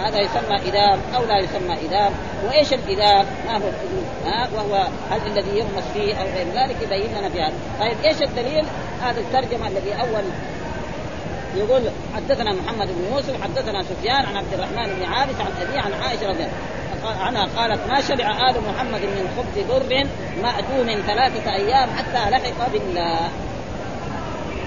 هذا 0.00 0.20
يسمى 0.20 0.68
إدام 0.68 0.98
أو 1.16 1.24
لا 1.24 1.38
يسمى 1.38 1.86
إدام؟ 1.86 2.12
وإيش 2.46 2.72
الإدام؟ 2.72 3.26
ما 3.46 3.56
هو 3.56 3.70
ها؟ 4.24 4.48
وهو 4.54 4.88
هل 5.10 5.20
الذي 5.26 5.58
يغمس 5.58 5.84
فيه 5.94 6.14
أو 6.14 6.26
غير 6.26 6.46
ذلك 6.54 6.76
يبين 6.82 7.18
لنا 7.18 7.28
في 7.28 7.40
هذا 7.40 7.54
طيب 7.80 7.96
إيش 8.04 8.22
الدليل؟ 8.22 8.66
هذا 9.02 9.20
الترجمة 9.20 9.68
الذي 9.68 9.92
أول 9.92 10.24
يقول 11.56 11.82
حدثنا 12.14 12.52
محمد 12.52 12.86
بن 12.86 13.12
يوسف 13.12 13.42
حدثنا 13.42 13.82
سفيان 13.82 14.26
عن 14.26 14.36
عبد 14.36 14.54
الرحمن 14.54 14.94
بن 14.94 15.04
عابس 15.04 15.34
عن 15.40 15.68
أبي 15.68 15.78
عن 15.78 15.92
عائشة 16.02 16.28
رضي 16.28 16.42
الله 16.42 16.50
عنها 17.04 17.46
قالت 17.56 17.80
ما 17.88 18.00
شبع 18.00 18.50
آل 18.50 18.56
محمد 18.68 19.00
من 19.00 19.28
خبز 19.36 19.64
بر 19.68 20.06
مأدوم 20.42 21.02
ثلاثة 21.06 21.54
أيام 21.54 21.88
حتى 21.90 22.30
لحق 22.30 22.72
بالله. 22.72 23.18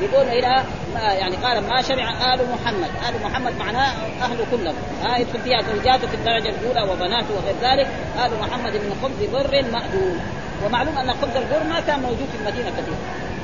يقول 0.01 0.27
إلى 0.27 0.63
يعني 0.95 1.35
قال 1.35 1.69
ما 1.69 1.81
شبع 1.81 2.33
آل 2.33 2.39
محمد، 2.51 2.89
آل 3.09 3.23
محمد 3.23 3.53
معناه 3.59 3.91
اهله 4.21 4.45
كلهم، 4.51 4.75
ها 5.03 5.17
يدخل 5.17 5.39
فيها 5.39 5.61
زوجاته 5.61 6.07
في 6.07 6.13
الدرجة 6.13 6.49
الأولى 6.49 6.91
وبناته 6.91 7.27
وغير 7.35 7.55
ذلك، 7.61 7.87
آل 8.25 8.31
محمد 8.41 8.73
من 8.73 8.99
خبز 9.03 9.29
بر 9.33 9.65
مأدوم، 9.71 10.19
ومعلوم 10.65 10.97
أن 10.97 11.13
خبز 11.13 11.35
البر 11.35 11.63
ما 11.69 11.79
كان 11.79 11.99
موجود 11.99 12.27
في 12.31 12.37
المدينة 12.41 12.69
كثير. 12.69 12.95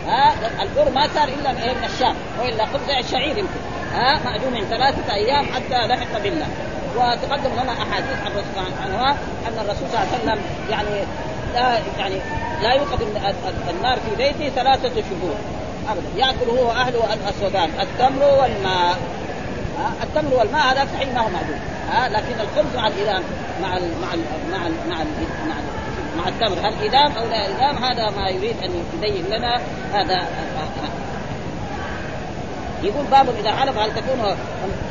ها 0.08 0.34
البر 0.62 0.92
ما 0.92 1.08
صار 1.08 1.28
إلا 1.28 1.52
من 1.52 1.84
الشام، 1.94 2.16
وإلا 2.40 2.66
خبز 2.66 2.90
الشعير 2.90 3.38
يمكن، 3.38 3.60
ها 3.94 4.20
مأدوم 4.26 4.64
ثلاثة 4.70 5.14
أيام 5.14 5.46
حتى 5.46 5.88
لحق 5.88 6.22
بالله. 6.24 6.48
وتقدم 6.96 7.54
لنا 7.54 7.72
أحاديث 7.72 8.18
عن 8.26 8.32
الرسول 8.32 8.74
عنها 8.84 9.12
أن 9.48 9.66
الرسول 9.66 9.88
صلى 9.90 10.00
الله 10.00 10.08
عليه 10.14 10.24
وسلم 10.24 10.40
يعني 10.70 11.06
لا 11.54 11.80
يعني 12.00 12.16
لا 12.62 12.74
يوقد 12.74 13.02
النار 13.70 14.00
في 14.00 14.16
بيته 14.18 14.50
ثلاثة 14.56 14.90
شهور. 14.90 15.36
ابدا. 15.90 16.08
ياكل 16.16 16.50
هو 16.50 16.68
واهله 16.68 17.14
الأسودان 17.14 17.70
التمر 17.80 18.24
والماء. 18.24 18.98
التمر 20.04 20.34
والماء 20.34 20.74
هذا 20.74 20.88
صحيح 20.94 21.10
ما 21.14 21.22
هو 21.22 21.30
معدوم 21.30 21.60
لكن 22.16 22.40
الخبز 22.42 22.76
مع 22.76 22.88
الإدام 22.88 23.24
مع 23.62 23.78
ال 23.78 23.92
مع 24.02 24.14
ال 24.14 24.20
مع 24.52 24.68
ال 24.68 24.74
مع 24.90 25.02
ال 25.02 25.08
مع, 25.48 25.56
ال 25.60 26.18
مع 26.18 26.28
التمر. 26.28 26.68
هل 26.68 26.74
إدام 26.84 27.12
أو 27.18 27.28
لا 27.28 27.48
إدام؟ 27.48 27.84
هذا 27.84 28.10
ما 28.10 28.30
يريد 28.30 28.56
أن 28.64 28.84
يبين 28.98 29.26
لنا. 29.26 29.62
هذا 29.94 30.28
يقول 32.84 33.06
باب 33.06 33.30
إذا 33.40 33.52
حلف 33.52 33.78
هل 33.78 33.96
تكون 33.96 34.36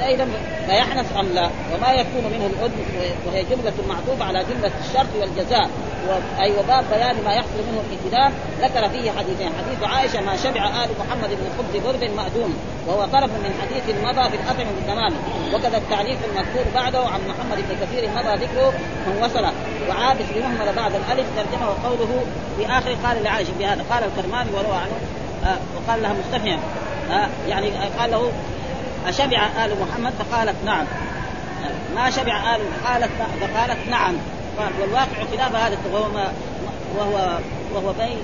أيضا 0.04 0.28
فيحنث 0.66 1.16
أم 1.16 1.26
لا؟ 1.34 1.50
وما 1.74 1.92
يكون 1.92 2.24
منه 2.32 2.46
الأذن 2.46 2.80
وهي 3.26 3.42
جملة 3.42 3.72
معطوفة 3.88 4.24
على 4.24 4.44
جملة 4.44 4.70
الشرط 4.80 5.06
والجزاء. 5.20 5.70
أي 6.40 6.52
وباب 6.52 6.84
بيان 6.90 7.16
ما 7.24 7.32
يحصل 7.32 7.58
منه 7.68 7.80
الالتزام 7.90 8.32
ذكر 8.60 8.88
فيه 8.88 9.10
حديثين. 9.10 9.50
حديث 9.58 9.92
عائشة 9.92 10.20
ما 10.20 10.36
شبع 10.36 10.84
آل 10.84 10.90
محمد 11.00 11.30
من 11.30 11.50
خبز 11.58 11.82
برد 11.84 12.10
مأدوم 12.16 12.54
وهو 12.86 13.06
طرف 13.06 13.30
من 13.30 13.54
حديث 13.62 13.96
مضى 14.04 14.30
في 14.30 14.36
الاطعمه 14.36 14.70
بالتمام. 14.76 15.12
وكذا 15.54 15.76
التعليق 15.76 16.18
المذكور 16.28 16.64
بعده 16.74 16.98
عن 16.98 17.20
محمد 17.28 17.58
بن 17.68 17.86
كثير 17.86 18.10
مضى 18.16 18.44
ذكره 18.44 18.72
من 19.06 19.22
وصل. 19.22 19.44
وعابس 19.88 20.24
بمهمل 20.34 20.72
بعد 20.76 20.92
الألف 20.94 21.26
ترجمه 21.36 21.68
وقوله 21.68 22.24
في 22.56 22.66
آخر 22.66 22.96
قال 23.04 23.22
لعائشة 23.24 23.52
بهذا 23.58 23.84
قال 23.90 24.04
الكرماني 24.04 24.50
وروى 24.50 24.76
عنه 24.76 24.98
آه 25.44 25.58
وقال 25.76 26.02
لها 26.02 26.12
مستفهم. 26.12 26.60
آه 27.10 27.28
يعني 27.48 27.70
قال 27.98 28.10
له 28.10 28.32
أشبع 29.08 29.46
آل 29.64 29.76
محمد؟ 29.80 30.12
فقالت 30.12 30.56
نعم. 30.64 30.86
ما 31.94 32.10
شبع 32.10 32.54
آل 32.56 32.60
قالت 32.84 33.10
فقالت 33.40 33.88
نعم. 33.90 34.14
قال 34.58 34.72
والواقع 34.80 35.24
خلاف 35.32 35.54
هذا 35.54 35.78
وهو 35.92 36.08
ما 36.08 36.32
وهو 36.96 37.38
وهو 37.74 37.92
بين 37.92 38.18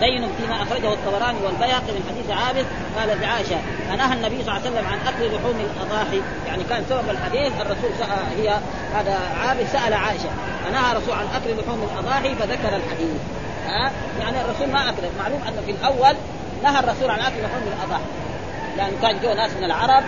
بين 0.00 0.28
فيما 0.38 0.62
أخرجه 0.62 0.92
الطبراني 0.92 1.38
والبيهقي 1.44 1.92
من 1.92 2.04
حديث 2.10 2.30
عابد. 2.30 2.66
قال 2.98 3.20
لعائشه 3.20 3.56
أنهى 3.94 4.14
النبي 4.14 4.44
صلى 4.44 4.56
الله 4.56 4.60
عليه 4.60 4.70
وسلم 4.70 4.86
عن 4.86 4.98
أكل 5.06 5.36
لحوم 5.36 5.56
الأضاحي. 5.60 6.22
يعني 6.46 6.64
كان 6.64 6.84
سبب 6.88 7.10
الحديث 7.10 7.52
الرسول 7.60 7.90
سأل 7.98 8.40
هي 8.42 8.58
هذا 8.94 9.18
عابد 9.40 9.66
سأل 9.72 9.94
عائشة 9.94 10.30
أنهى 10.68 10.92
الرسول 10.92 11.14
عن 11.14 11.26
أكل 11.34 11.60
لحوم 11.60 11.88
الأضاحي؟ 11.92 12.34
فذكر 12.34 12.76
الحديث. 12.76 13.20
ها؟ 13.66 13.90
يعني 14.20 14.36
الرسول 14.40 14.68
ما 14.68 14.88
اكل 14.88 15.02
معلوم 15.18 15.40
أنه 15.48 15.62
في 15.66 15.70
الأول 15.70 16.16
نهى 16.62 16.78
الرسول 16.78 17.10
عن 17.10 17.18
اكل 17.18 17.42
لحوم 17.42 17.62
الأضاحي. 17.78 18.10
لأن 18.76 18.92
كان 19.02 19.20
جو 19.22 19.32
ناس 19.32 19.50
من 19.52 19.64
العرب 19.64 20.04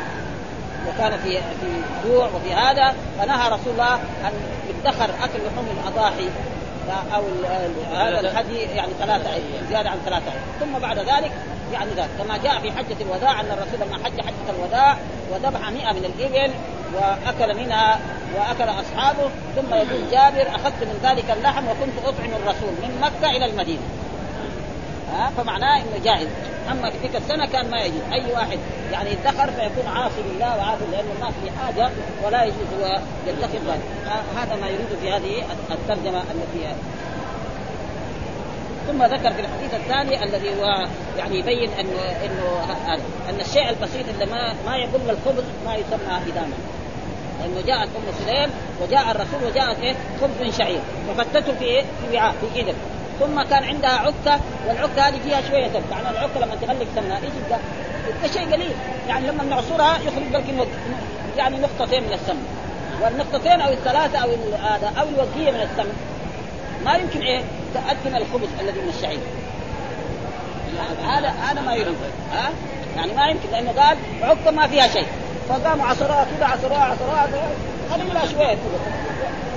وكان 0.88 1.18
في 1.18 1.38
في 1.38 1.82
جوع 2.08 2.26
وفي 2.26 2.54
هذا 2.54 2.94
فنهى 3.18 3.48
رسول 3.48 3.72
الله 3.72 3.94
أن 3.94 4.32
يدخر 4.68 5.04
أكل 5.04 5.38
لحوم 5.46 5.66
الأضاحي 5.80 6.28
أو 7.14 7.22
هذا 7.94 8.20
الهدي 8.20 8.58
يعني 8.58 8.92
ثلاثة 8.98 9.32
أيام 9.32 9.66
زيادة 9.68 9.90
عن 9.90 9.98
ثلاثة 10.04 10.32
أيام 10.32 10.42
ثم 10.60 10.78
بعد 10.78 10.98
ذلك 10.98 11.32
يعني 11.72 11.90
ذلك 11.90 12.08
كما 12.18 12.36
جاء 12.36 12.60
في 12.60 12.72
حجة 12.72 12.96
الوداع 13.00 13.40
أن 13.40 13.46
الرسول 13.46 13.88
لما 13.88 14.04
حج 14.04 14.20
حجة 14.20 14.56
الوداع 14.58 14.96
وذبح 15.30 15.70
مئة 15.70 15.92
من 15.92 16.04
الإبل 16.04 16.52
وأكل 16.94 17.56
منها 17.56 17.98
وأكل 18.36 18.70
أصحابه 18.70 19.30
ثم 19.56 19.74
يقول 19.74 20.10
جابر 20.10 20.48
أخذت 20.48 20.82
من 20.82 21.00
ذلك 21.02 21.30
اللحم 21.30 21.64
وكنت 21.64 22.06
أطعم 22.06 22.30
الرسول 22.42 22.72
من 22.82 23.00
مكة 23.02 23.30
إلى 23.30 23.44
المدينة. 23.46 23.82
ها 25.12 25.30
فمعناه 25.36 25.76
إنه 25.76 26.04
جائز. 26.04 26.28
أما 26.70 26.90
في 26.90 27.08
تلك 27.08 27.16
السنة 27.16 27.46
كان 27.46 27.70
ما 27.70 27.80
يجوز. 27.80 28.00
أي 28.12 28.32
واحد 28.32 28.58
يعني 28.92 29.10
يدخر 29.12 29.50
فيكون 29.50 29.86
عاصي 29.86 30.22
لله 30.22 30.56
وعاصي 30.56 30.84
لأنه 30.92 31.12
الناس 31.16 31.34
في 31.44 31.50
حاجة 31.50 31.90
ولا 32.24 32.44
يجوز 32.44 32.66
هو 32.80 33.00
ذلك 33.26 33.80
هذا 34.36 34.56
ما 34.60 34.68
يريد 34.68 34.86
في 35.02 35.10
هذه 35.10 35.44
الترجمة 35.70 36.18
التي 36.18 36.74
ثم 38.86 39.02
ذكر 39.02 39.32
في 39.32 39.40
الحديث 39.40 39.74
الثاني 39.74 40.24
الذي 40.24 40.60
هو 40.60 40.86
يعني 41.18 41.38
يبين 41.38 41.70
انه 41.70 42.00
إنه 42.24 42.74
أن 43.28 43.40
الشيء 43.40 43.68
البسيط 43.70 44.08
اللي 44.08 44.26
ما 44.26 44.54
ما 44.66 44.76
يبل 44.76 45.10
الخبز 45.10 45.44
ما 45.64 45.74
يسمى 45.74 46.32
اداما 46.32 46.56
لأنه 47.40 47.66
جاءت 47.66 47.88
أم 47.96 48.24
سليم 48.24 48.50
وجاء 48.82 49.10
الرسول 49.10 49.44
وجاءت 49.50 49.78
إيه؟ 49.78 49.94
خبز 50.20 50.56
شعير. 50.58 50.80
ففتته 51.08 51.52
في 51.58 51.64
إيه 51.64 51.82
في 51.82 52.16
وعاء 52.16 52.34
في 52.40 52.60
اذن 52.60 52.74
ثم 53.22 53.42
كان 53.42 53.64
عندها 53.64 53.90
عكه 53.90 54.40
والعكه 54.68 55.08
هذه 55.08 55.20
فيها 55.24 55.40
شوية 55.50 55.66
دم 55.66 55.80
يعني 55.90 56.10
العكه 56.10 56.40
لما 56.40 56.54
تغلق 56.54 56.86
سمنها 56.94 57.16
إيش 57.16 57.32
يبقى 57.46 58.28
شيء 58.32 58.52
قليل. 58.52 58.72
يعني 59.08 59.26
لما 59.26 59.44
نعصرها 59.44 59.96
يخرج 59.96 60.32
لك 60.32 60.68
يعني 61.36 61.58
نقطتين 61.58 62.02
من 62.02 62.12
السمن. 62.12 62.46
والنقطتين 63.02 63.60
أو 63.60 63.72
الثلاثة 63.72 64.18
أو 64.18 64.28
هذا 64.62 64.92
أو 65.00 65.08
الوقيه 65.08 65.50
من 65.50 65.60
السمن. 65.60 65.96
ما 66.84 66.94
يمكن 66.96 67.20
إيه؟ 67.20 67.42
تقدم 67.74 68.16
الخبز 68.16 68.48
الذي 68.60 68.80
من 68.80 68.92
الشعير. 68.96 69.20
هذا 71.04 71.28
هذا 71.28 71.60
ما 71.60 71.74
يريد 71.74 71.96
ها؟ 72.32 72.50
يعني 72.96 73.12
ما 73.12 73.26
يمكن 73.26 73.50
لأنه 73.52 73.72
قال 73.80 73.96
عكه 74.22 74.50
ما 74.50 74.66
فيها 74.66 74.88
شيء. 74.88 75.06
فقاموا 75.48 75.86
عصروها 75.86 76.26
كذا 76.36 76.46
عصروها 76.46 76.84
عصروها 76.84 77.28
خليه 77.90 78.12
لا 78.12 78.26
شوية 78.26 78.56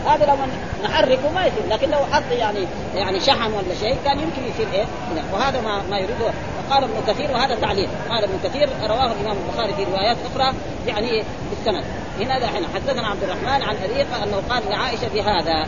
هذا 0.05 0.25
لو 0.25 0.35
نحركه 0.83 1.31
ما 1.35 1.45
يصير 1.45 1.63
لكن 1.69 1.89
لو 1.89 1.97
حط 2.11 2.23
يعني 2.31 2.59
يعني 2.95 3.19
شحم 3.19 3.53
ولا 3.53 3.75
شيء 3.79 3.97
كان 4.05 4.19
يمكن 4.19 4.41
يصير 4.53 4.67
إيه؟ 4.73 4.85
وهذا 5.33 5.61
ما 5.61 5.81
ما 5.89 5.97
يريده 5.97 6.33
وقال 6.69 6.83
ابن 6.83 6.93
كثير 7.07 7.31
وهذا 7.31 7.55
تعليل. 7.55 7.89
قال 8.09 8.23
ابن 8.23 8.39
كثير 8.43 8.69
رواه 8.83 9.11
الإمام 9.11 9.37
البخاري 9.47 9.73
في 9.73 9.83
روايات 9.83 10.17
أخرى 10.31 10.53
يعني 10.87 11.23
بالسند. 11.49 11.83
هنا 12.19 12.39
دحين 12.39 12.63
حدثنا 12.75 13.07
عبد 13.07 13.23
الرحمن 13.23 13.61
عن 13.63 13.75
ابي 13.75 14.01
أنه 14.01 14.41
قال 14.49 14.63
لعائشة 14.69 15.07
بهذا. 15.13 15.67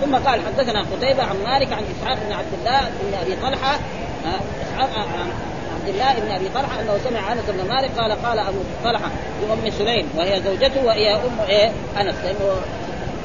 ثم 0.00 0.16
قال 0.16 0.40
حدثنا 0.46 0.80
قتيبة 0.80 1.22
عن 1.22 1.36
مالك 1.44 1.72
عن 1.72 1.82
إسحاق 1.84 2.18
بن 2.26 2.32
عبد 2.32 2.52
الله 2.58 2.80
بن 2.80 3.14
أبي 3.22 3.36
طلحة 3.36 3.78
إسحاق 4.62 5.06
عبد 5.80 5.88
الله 5.88 6.14
بن 6.14 6.30
أبي 6.30 6.48
طلحة 6.54 6.80
أنه 6.80 6.98
سمع 7.04 7.32
أنس 7.32 7.42
بن 7.48 7.68
مالك 7.68 7.90
قال 7.98 8.12
قال 8.12 8.38
أبو 8.38 8.58
طلحة 8.84 9.10
لأم 9.42 9.70
سليم 9.78 10.08
وهي 10.16 10.42
زوجته 10.42 10.84
وهي 10.84 11.14
أم 11.14 11.40
إيه؟ 11.48 11.72
أنس. 12.00 12.14
لأنه 12.24 12.60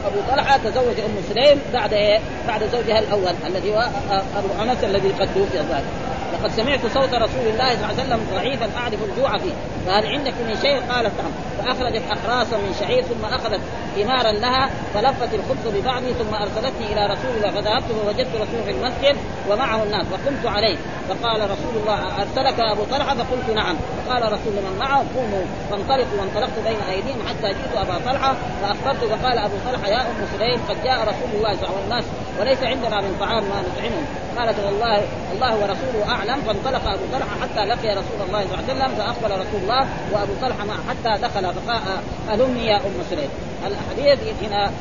أبو 0.05 0.19
طلحة 0.31 0.57
تزوج 0.57 0.99
أم 0.99 1.15
سليم 1.33 1.61
بعد 1.73 1.93
إيه؟ 1.93 2.19
بعد 2.47 2.61
زوجها 2.71 2.99
الأول 2.99 3.33
الذي 3.47 3.71
هو 3.75 3.89
أبو 4.11 4.63
أنس 4.63 4.83
الذي 4.83 5.09
قد 5.09 5.29
توفي 5.33 5.57
ذلك 5.57 6.04
لقد 6.33 6.51
سمعت 6.51 6.79
صوت 6.93 7.13
رسول 7.13 7.47
الله 7.47 7.69
صلى 7.69 7.75
الله 7.75 7.87
عليه 7.87 8.03
وسلم 8.03 8.27
ضعيفا 8.33 8.69
اعرف 8.77 8.99
الجوع 9.03 9.37
فيه. 9.37 9.53
فهل 9.85 10.07
عندك 10.07 10.33
من 10.47 10.55
شيء؟ 10.61 10.79
قالت 10.91 11.11
نعم. 11.21 11.31
فأخرجت 11.57 12.01
اخراصا 12.11 12.57
من 12.57 12.75
شعير 12.79 13.03
ثم 13.03 13.25
أخذت 13.25 13.61
ثمارا 13.95 14.31
لها 14.31 14.69
فلفت 14.93 15.33
الخبز 15.33 15.67
ببعضه 15.75 16.11
ثم 16.13 16.35
أرسلتني 16.35 16.93
إلى 16.93 17.05
رسول 17.13 17.31
الله 17.37 17.51
فذهبت 17.51 17.83
فوجدت 17.83 18.35
رسول 18.35 18.63
في 18.65 18.71
المسجد 18.71 19.17
ومعه 19.49 19.83
الناس 19.83 20.05
فقمت 20.07 20.45
عليه. 20.45 20.77
فقال 21.09 21.41
رسول 21.43 21.75
الله 21.81 22.21
أرسلك 22.21 22.59
أبو 22.59 22.83
طلحة؟ 22.83 23.15
فقلت 23.15 23.49
نعم. 23.55 23.75
فقال 23.97 24.23
رسول 24.23 24.53
من 24.53 24.75
معه 24.79 25.03
قوموا 25.15 25.45
فانطلقوا 25.71 26.19
وانطلقت 26.19 26.59
بين 26.67 26.79
أيديهم 26.89 27.27
حتى 27.27 27.47
جئت 27.47 27.75
أبا 27.75 27.97
طلحة 28.05 28.35
فأخبرت 28.61 29.03
فقال 29.03 29.37
أبو 29.37 29.55
طلحة 29.65 29.87
يا 29.87 30.01
أم 30.01 30.25
سليم 30.37 30.59
قد 30.69 30.83
جاء 30.83 31.01
رسول 31.01 31.29
الله 31.33 31.55
صلى 31.55 31.69
الله 31.69 31.95
عليه 31.95 32.05
وسلم 32.05 32.24
وليس 32.39 32.63
عندنا 32.63 33.01
من 33.01 33.17
طعام 33.19 33.43
ما 33.43 33.63
نطعمهم 33.67 34.05
قالت 34.37 34.59
والله 34.65 35.01
الله 35.33 35.55
ورسوله 35.55 36.11
أعلم. 36.11 36.41
فانطلق 36.41 36.89
أبو 36.89 37.03
طلحة 37.13 37.35
حتى 37.41 37.65
لقي 37.65 37.89
رسول 37.89 38.21
الله 38.27 38.43
صلى 38.43 38.59
الله 38.59 38.63
عليه 38.69 38.73
وسلم 38.73 38.95
فأقبل 38.95 39.31
رسول 39.31 39.61
الله 39.61 39.87
وأبو 40.11 40.33
طلحة 40.41 40.65
معه 40.65 40.77
حتى 40.89 41.21
دخل 41.21 41.53
فقال 41.53 42.41
المي 42.41 42.65
يا 42.65 42.77
أم 42.77 43.03
سليم. 43.09 43.29
الحديث 43.67 44.19
هنا 44.43 44.71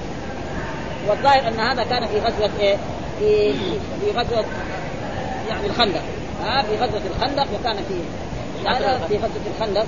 والظاهر 1.09 1.49
أن 1.49 1.61
هذا 1.61 1.85
كان 1.85 2.07
في 2.07 2.19
غزوة 2.19 2.51
إيه؟ 2.61 2.77
في 3.19 3.53
في 4.01 4.19
غزوة 4.19 4.45
يعني 5.49 5.67
الخندق. 5.67 6.03
ها 6.45 6.63
في 6.63 6.77
غزوة 6.77 7.03
الخندق 7.17 7.47
وكان 7.61 7.77
في 7.77 8.01
هذا 8.69 8.99
في 9.09 9.17
غزوة 9.17 9.43
الخندق. 9.57 9.87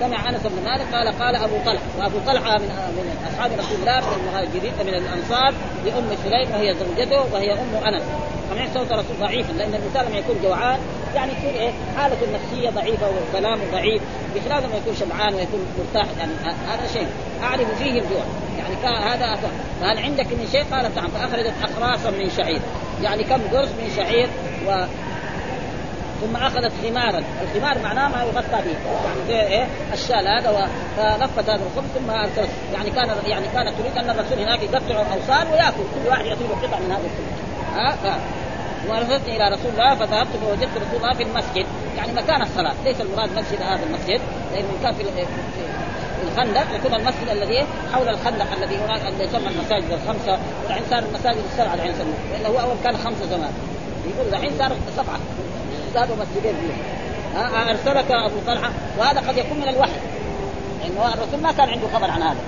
فسمع 0.00 0.28
أنس 0.28 0.40
بن 0.46 0.64
مالك 0.64 0.94
قال 0.94 1.08
قال 1.08 1.36
أبو 1.36 1.54
طلحة. 1.66 1.84
وأبو 1.98 2.18
طلحة 2.26 2.58
من 2.58 2.68
من 2.68 3.28
أصحاب 3.28 3.50
رسول 3.58 3.76
الله 3.80 4.00
من 4.00 4.16
المهاجرين 4.20 4.72
من 4.80 4.94
الأنصار 4.94 5.54
لأم 5.84 6.16
سليم 6.24 6.50
وهي 6.54 6.74
زوجته 6.74 7.34
وهي 7.34 7.52
أم 7.52 7.74
أنس. 7.86 8.02
سمعت 8.50 8.68
صوت 8.74 8.92
الرسول 8.92 9.16
ضعيفا 9.20 9.52
لأن 9.52 9.74
الإنسان 9.74 10.04
لما 10.06 10.18
يكون 10.18 10.36
جوعان 10.42 10.78
يعني 11.14 11.32
يكون 11.32 11.60
إيه 11.60 11.70
حالته 11.96 12.24
النفسية 12.24 12.70
ضعيفة 12.70 13.06
وكلامه 13.08 13.62
ضعيف 13.72 14.02
بخلاف 14.34 14.64
لما 14.64 14.76
يكون 14.76 14.94
شبعان 15.00 15.34
ويكون 15.34 15.60
مرتاح. 15.78 16.06
يعني 16.18 16.32
هذا 16.44 16.86
شيء. 16.92 17.06
أعرف 17.42 17.78
فيه 17.78 17.90
الجوع 17.90 18.24
يعني 18.58 18.96
هذا 18.96 19.24
أكبر. 19.24 19.48
فهل 19.80 19.98
عندك 19.98 20.26
من 20.26 20.48
شيء؟ 20.52 20.64
قالت 20.72 20.96
نعم. 20.96 21.08
فأخرجت 21.08 21.52
اقراصا 21.62 22.10
من 22.10 22.30
شعير. 22.36 22.60
يعني 23.02 23.24
كم 23.24 23.40
قرص 23.52 23.68
من 23.68 23.92
شعير 23.96 24.28
و 24.66 24.84
ثم 26.20 26.36
أخذت 26.36 26.72
خمارا، 26.82 27.22
الخمار 27.42 27.78
معناه 27.78 28.08
ما 28.08 28.22
يغطى 28.22 28.62
به، 28.64 28.76
يعني 29.04 29.48
إيه؟ 29.48 29.66
الشال 29.92 30.28
هذا. 30.28 30.68
فلفت 30.96 31.50
هذا 31.50 31.62
الخبز 31.62 31.88
ثم 31.94 32.10
ارسلت، 32.10 32.50
يعني 32.72 32.90
كان 32.90 33.08
يعني 33.26 33.46
كانت 33.54 33.78
تريد 33.78 33.98
أن 33.98 34.10
الرسول 34.10 34.38
هناك 34.38 34.62
يقطع 34.62 34.96
اوصال 34.96 35.52
ويأكل، 35.52 35.84
كل 35.94 36.08
واحد 36.08 36.24
يعطيه 36.24 36.44
قطع 36.44 36.78
من 36.78 36.92
هذا 36.92 37.04
الخبز. 37.04 37.40
ها؟ 37.74 37.96
ف... 37.96 38.20
وأرسلتني 38.88 39.36
إلى 39.36 39.48
رسول 39.48 39.70
الله 39.72 39.94
فذهبت 39.94 40.28
فوجدت 40.42 40.76
رسول 40.76 40.96
الله 40.96 41.14
في 41.14 41.22
المسجد، 41.22 41.66
يعني 41.96 42.12
مكان 42.12 42.42
الصلاة، 42.42 42.74
ليس 42.84 43.00
المراد 43.00 43.30
مسجد 43.38 43.62
هذا 43.62 43.84
المسجد، 43.86 44.20
لأنه 44.52 44.68
كان 44.82 44.94
في 44.94 45.04
الخندق 46.22 46.74
يكون 46.74 46.94
المسجد 46.94 47.28
الذي 47.32 47.66
حول 47.92 48.08
الخندق 48.08 48.52
الذي 48.52 48.76
هناك 48.76 49.00
الذي 49.08 49.24
يسمى 49.24 49.48
المساجد 49.48 49.92
الخمسة. 49.92 50.38
والحين 50.64 50.82
صار 50.90 50.98
المساجد 50.98 51.42
السبعة 51.52 51.74
الحين 51.74 51.90
يسموه. 51.90 52.14
لأنه 52.32 52.48
هو 52.48 52.60
أول 52.60 52.76
كان 52.84 52.96
خمسة 52.96 53.26
زمان. 53.26 53.52
يقول 54.06 54.34
الحين 54.34 54.58
صار 54.58 54.72
سبعة. 54.96 55.18
زادوا 55.94 56.16
مسجدين 56.16 56.54
فيه 56.60 57.00
ها؟ 57.38 57.70
أرسلك 57.70 58.10
أبو 58.10 58.36
طلحة. 58.46 58.70
وهذا 58.98 59.20
قد 59.20 59.36
يكون 59.36 59.56
من 59.56 59.68
الوحي. 59.68 60.00
لأنه 60.80 61.14
الرسول 61.14 61.40
ما 61.42 61.52
كان 61.52 61.68
عنده 61.68 61.86
خبر 61.94 62.10
عن 62.10 62.22
هذا. 62.22 62.40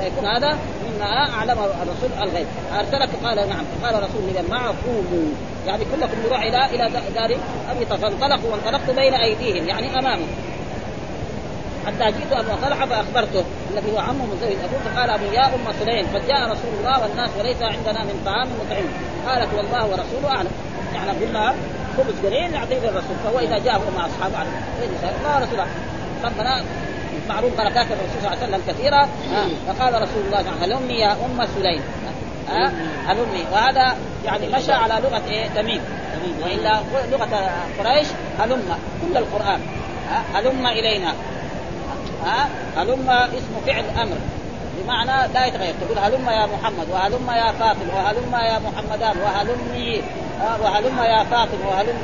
فيكون 0.00 0.26
هذا 0.26 0.58
مما 0.88 1.04
اعلم 1.06 1.58
الرسول 1.82 2.28
الغيب. 2.28 2.46
أرسلك؟ 2.78 3.08
قال 3.24 3.48
نعم. 3.48 3.64
فقال 3.82 3.94
رسول 3.94 4.50
معه 4.50 4.74
قوموا. 4.86 5.28
يعني 5.66 5.84
كلكم 5.84 6.16
نروح 6.26 6.42
إلى 6.42 6.64
إلى 6.64 6.90
دار 7.14 7.36
ابي 7.70 7.86
فانطلقوا 7.86 8.50
وانطلقت 8.50 8.90
بين 8.90 9.14
أيديهم. 9.14 9.68
يعني 9.68 9.98
أمامهم. 9.98 10.28
حتى 11.86 12.04
جئت 12.04 12.32
أبو 12.32 12.50
طلحة 12.62 12.86
فأخبرته. 12.86 13.44
الذي 13.70 13.92
هو 13.92 13.98
عمه 13.98 14.24
من 14.24 14.38
زوج 14.40 14.56
ابوه 14.64 14.94
فقال 14.94 15.10
أبو 15.10 15.24
يا 15.24 15.46
أم 15.46 15.72
سليم 15.80 16.06
قد 16.14 16.26
جاء 16.28 16.44
رسول 16.44 16.72
الله 16.78 17.02
والناس 17.02 17.30
وليس 17.38 17.62
عندنا 17.62 18.04
من 18.04 18.22
طعام 18.26 18.48
نطعمه 18.60 18.88
قالت 19.28 19.54
والله 19.54 19.86
ورسوله 19.86 20.36
أعلم. 20.36 20.50
يعني 20.94 21.10
قلنا 21.10 21.54
خبز 21.98 22.26
قليل 22.26 22.52
نعطيه 22.52 22.78
للرسول. 22.78 23.16
فهو 23.24 23.38
إذا 23.38 23.58
جاء 23.58 23.82
مع 23.96 24.06
أصحابه 24.06 24.36
على 24.38 24.48
الله 25.20 25.40
ورسوله 25.40 25.66
ربنا 26.24 26.64
معروف 27.28 27.52
بركات 27.58 27.86
الرسول 27.86 28.20
صلى 28.22 28.32
الله 28.32 28.42
عليه 28.42 28.48
وسلم 28.48 28.62
كثيره 28.68 29.08
فقال 29.66 30.02
رسول 30.02 30.22
الله 30.26 30.40
الله 30.40 30.64
هلمي 30.64 30.94
يا 30.94 31.12
أم 31.12 31.46
سليم؟ 31.54 31.82
هلمي 33.06 33.44
وهذا 33.52 33.96
يعني 34.24 34.48
مشى 34.48 34.72
على 34.72 34.94
لغة 34.94 35.22
إيه؟ 35.30 35.48
تميم. 35.48 35.80
وإلا 36.42 36.80
لغة 37.10 37.50
قريش 37.78 38.06
هلم 38.38 38.62
كل 39.02 39.16
القرآن. 39.16 39.60
هلم 40.34 40.66
إلينا؟ 40.66 41.14
ها 42.24 42.48
هلم 42.76 43.10
اسم 43.10 43.60
فعل 43.66 43.84
أمر. 44.02 44.16
بمعنى 44.82 45.32
لا 45.34 45.46
يتغير. 45.46 45.74
تقول 45.80 45.98
هلم 45.98 46.28
يا 46.28 46.46
محمد 46.46 46.90
وهلم 46.90 47.30
يا 47.30 47.52
فاطم 47.52 47.88
وهلم 47.94 48.34
يا 48.34 48.58
محمدان 48.58 49.16
وهلمي 49.18 50.02
وهلم 50.62 50.98
يا 50.98 51.24
فاطم 51.24 51.66
وهلم 51.66 51.98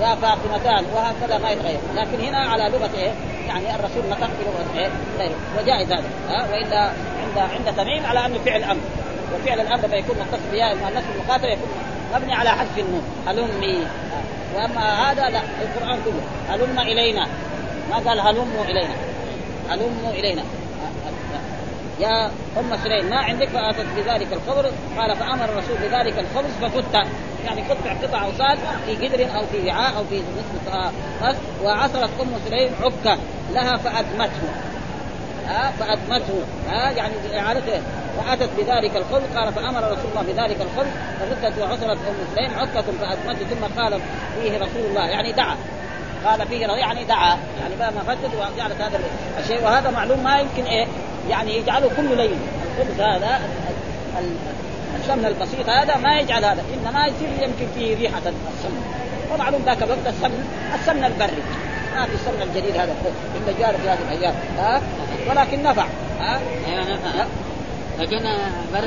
يا 0.00 0.14
فاطمتان 0.14 0.84
وهكذا 0.94 1.38
ما 1.38 1.50
يتغير. 1.50 1.78
لكن 1.94 2.20
هنا 2.24 2.38
على 2.38 2.64
لغة 2.68 2.90
إيه؟ 2.98 3.12
يعني 3.48 3.74
الرسول 3.74 4.02
نطق 4.10 4.30
بلغه 4.40 4.78
إيه؟ 4.78 4.90
غيره 5.18 5.34
وجائز 5.58 5.92
هذا. 5.92 6.04
ها؟ 6.28 6.46
وإلا 6.52 6.92
عند 7.22 7.38
عند 7.38 7.76
تميم 7.76 8.06
على 8.06 8.26
انه 8.26 8.38
فعل 8.44 8.62
أمر 8.62 8.80
وفعل 9.34 9.60
الأمر 9.60 9.88
فيكون 9.88 10.16
متصل 10.16 10.50
بياء 10.52 10.72
المؤنث 10.72 11.04
المقاتل 11.14 11.44
يكون 11.44 11.68
مبني 12.14 12.34
على 12.34 12.50
حذف 12.50 12.78
النون. 12.78 13.02
هلمي. 13.26 13.86
وأما 14.54 15.10
هذا 15.10 15.28
لا 15.28 15.40
القرآن 15.62 15.98
كله. 16.04 16.22
هلم 16.54 16.78
إلينا. 16.78 17.26
ما 17.90 17.96
قال 17.96 18.20
هلموا 18.20 18.64
إلينا. 18.64 18.94
هلموا 19.70 20.10
إلينا. 20.10 20.42
يا 22.02 22.30
أم 22.58 22.76
سليم 22.84 23.10
ما 23.10 23.16
عندك؟ 23.16 23.48
فأتت 23.48 23.86
بذلك 23.96 24.32
الخبر. 24.32 24.70
قال 24.98 25.16
فأمر 25.16 25.44
الرسول 25.44 25.76
بذلك 25.82 26.18
الخبز 26.18 26.50
فقطع 26.60 27.04
يعني 27.44 27.62
قطع 27.62 27.92
قطع 28.02 28.24
اوساد 28.24 28.58
في 28.86 29.06
قدر 29.06 29.36
أو 29.36 29.46
في 29.46 29.68
وعاء 29.68 29.96
أو 29.96 30.04
في 30.04 30.22
نصف 30.38 30.76
قص 31.22 31.36
وعصرت 31.64 32.10
أم 32.20 32.34
سليم 32.48 32.72
عكه 32.82 33.18
لها 33.52 33.76
فأدمته. 33.76 34.48
فأدمته. 35.78 36.44
ها 36.68 36.90
يعني 36.90 37.14
إعادته. 37.38 37.82
واتت 38.18 38.50
بذلك 38.58 38.96
الخبز. 38.96 39.36
قال 39.36 39.52
فأمر 39.52 39.92
رسول 39.92 40.10
الله 40.10 40.32
بذلك 40.32 40.60
الخبز 40.60 40.90
فردت 41.20 41.58
وعصرت 41.58 41.98
أم 42.08 42.14
سليم 42.36 42.50
عكه 42.58 42.82
فأدمته. 43.00 43.44
ثم 43.44 43.80
قال 43.80 44.00
فيه 44.34 44.56
رسول 44.56 44.84
الله 44.90 45.06
يعني 45.06 45.32
دعا. 45.32 45.56
قال 46.26 46.48
فيه 46.48 46.66
يعني 46.66 47.04
دعا. 47.04 47.36
يعني 47.60 47.76
بقى 47.78 47.92
ما 47.92 48.00
فسد 48.00 48.34
وجعلت 48.34 48.80
هذا 48.80 49.00
الشيء. 49.38 49.64
وهذا 49.64 49.90
معلوم 49.90 50.24
ما 50.24 50.38
يمكن 50.38 50.64
إيه؟ 50.64 50.86
يعني 51.30 51.56
يجعله 51.56 51.90
كل 51.96 52.16
ليل. 52.16 52.36
الخبز 52.80 53.00
هذا 53.00 53.40
السمن 55.00 55.26
البسيط 55.26 55.68
هذا 55.68 55.96
ما 55.96 56.18
يجعل 56.18 56.44
هذا. 56.44 56.64
إنما 56.74 57.06
يصير 57.06 57.28
يمكن 57.42 57.66
فيه 57.74 57.96
ريحة 57.96 58.18
السمن 58.18 58.82
ومعلوم 59.34 59.62
ذاك 59.66 59.82
الوقت 59.82 60.06
السمن 60.06 60.44
السمن 60.74 61.04
البري. 61.04 61.42
ما 61.94 62.06
في 62.06 62.14
السمن 62.14 62.42
الجديد 62.42 62.76
هذا. 62.76 62.94
اللي 63.36 63.60
جار 63.60 63.74
في 63.74 63.88
هذه 63.88 63.98
الأيام. 64.12 64.34
ها؟ 64.58 64.82
ولكن 65.30 65.62
نفع. 65.62 65.84
ها؟ 66.20 66.40
نفع 66.68 67.24
لكن 67.98 68.16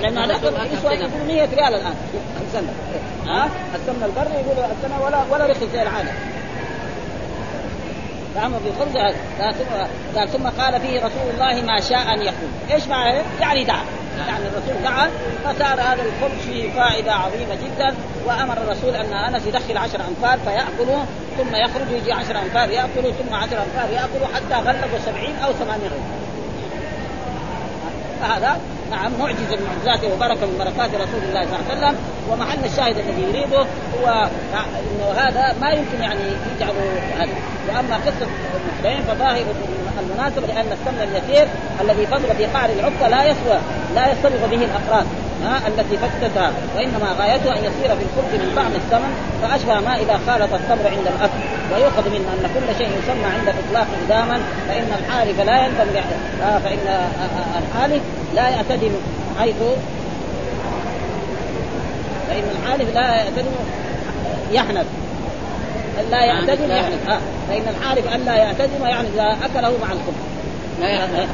لأن 0.02 0.18
هذاك 0.18 0.40
يسوى 0.74 0.94
يقول 0.94 1.28
100 1.28 1.46
ريال 1.46 1.76
الآن. 1.76 1.96
السمن 2.48 2.74
ها؟ 3.28 3.50
السمن 3.76 4.04
البري 4.04 4.34
يقول 4.34 4.72
السنة 4.72 5.04
ولا 5.06 5.18
ولا 5.32 5.46
رخص 5.46 5.64
زي 5.74 5.82
العادة. 5.82 6.12
فامر 8.36 8.58
بالخبز 8.66 8.98
قال 10.16 10.30
ثم 10.30 10.48
قال 10.48 10.82
فيه 10.82 10.98
رسول 10.98 11.30
الله 11.34 11.62
ما 11.62 11.80
شاء 11.80 12.14
أن 12.14 12.22
يكون، 12.22 12.52
إيش 12.72 12.88
معنى؟ 12.88 13.22
يعني 13.42 13.64
دعا، 13.64 13.84
يعني 14.28 14.46
الرسول 14.48 14.84
دعا 14.84 15.10
فصار 15.44 15.82
هذا 15.82 16.04
الخبز 16.04 16.42
فيه 16.48 16.72
فائدة 16.72 17.14
عظيمة 17.14 17.56
جدا 17.56 17.96
وأمر 18.26 18.58
الرسول 18.58 18.96
أن 18.96 19.14
أنس 19.14 19.48
يدخل 19.48 19.78
عشر 19.78 20.00
أنفار 20.10 20.40
فياكلوا 20.40 21.04
ثم 21.38 21.56
يخرج 21.56 21.92
يجي 21.92 22.14
عشر 22.14 22.40
أنفار 22.40 22.70
ياكلوا 22.70 23.12
ثم 23.12 23.34
عشر 23.34 23.58
أنفار 23.64 23.90
ياكلوا 23.94 24.28
حتى 24.36 24.68
غلبوا 24.70 25.00
سبعين 25.06 25.36
أو 25.36 25.54
ثمانين. 25.54 25.92
فهذا 28.22 28.60
نعم 28.92 29.12
معجزه 29.20 29.56
من 29.56 29.68
معجزاته 29.68 30.14
وبركة 30.14 30.46
من 30.46 30.58
بركات 30.60 30.96
رسول 30.96 31.24
الله 31.24 31.46
صلى 31.46 31.56
الله 31.56 31.66
عليه 31.70 31.78
وسلم 31.78 31.96
ومحل 32.30 32.66
الشاهد 32.66 32.98
الذي 32.98 33.22
يريده 33.22 33.66
هو 34.02 34.30
إنه 34.92 35.12
هذا 35.18 35.56
ما 35.62 35.70
يمكن 35.70 36.02
يعني 36.02 36.22
يجعله 36.56 37.00
هذا. 37.18 37.30
وأما 37.68 37.96
قصة 37.96 38.28
المحرمين 38.56 39.04
فظاهر 39.04 39.46
المناسبه 40.00 40.48
لأن 40.48 40.72
السمن 40.72 41.02
اليسير 41.02 41.48
الذي 41.82 42.06
فضل 42.08 42.36
في 42.36 42.46
قعر 42.46 42.70
العكه 42.70 43.08
لا 43.08 43.26
يسوى 43.26 43.60
لا 43.96 44.12
يستبغ 44.12 44.48
به 44.48 44.66
الافراد 44.66 45.06
ها 45.44 45.68
التي 45.68 45.98
فتتها. 45.98 46.52
وإنما 46.76 47.16
غايته 47.20 47.52
أن 47.52 47.64
يصير 47.70 47.96
في 47.96 48.04
الخبز 48.08 48.34
من 48.42 48.54
طعم 48.56 48.72
السمن 48.82 49.12
فأشبه 49.42 49.80
ما 49.88 49.96
إذا 49.96 50.20
خالط 50.28 50.54
التمر 50.54 50.88
عند 50.96 51.08
الأكل. 51.16 51.42
ويؤخذ 51.74 52.10
من 52.10 52.22
أن 52.34 52.50
كل 52.56 52.78
شيء 52.78 52.90
يسمى 53.04 53.26
عند 53.26 53.48
الإطلاق 53.48 53.88
اداما 54.06 54.40
فإن 54.68 54.90
الحالف 55.00 55.40
لا 55.40 55.66
يندم 55.66 56.00
آه 56.44 56.58
فإن 56.60 57.08
الحالف 57.64 58.04
لا 58.36 58.50
يعتدم 58.50 58.92
حيث 59.40 59.56
فإن 62.28 62.44
الحالف 62.56 62.96
لا 62.96 63.16
يعتدم 63.16 63.52
يحنث. 64.52 64.86
لا 66.12 66.26
يعتدم 66.26 66.72
يحنث. 66.72 67.10
آه. 67.10 67.20
فإن 67.50 67.64
الحالف 67.68 68.16
الا 68.16 68.36
يعتدم 68.36 68.86
يعني 68.86 69.08
إذا 69.08 69.38
أكله 69.46 69.74
مع 69.82 69.92
الخبز 69.92 70.26
لا 70.82 70.90
يحنث. 70.90 71.30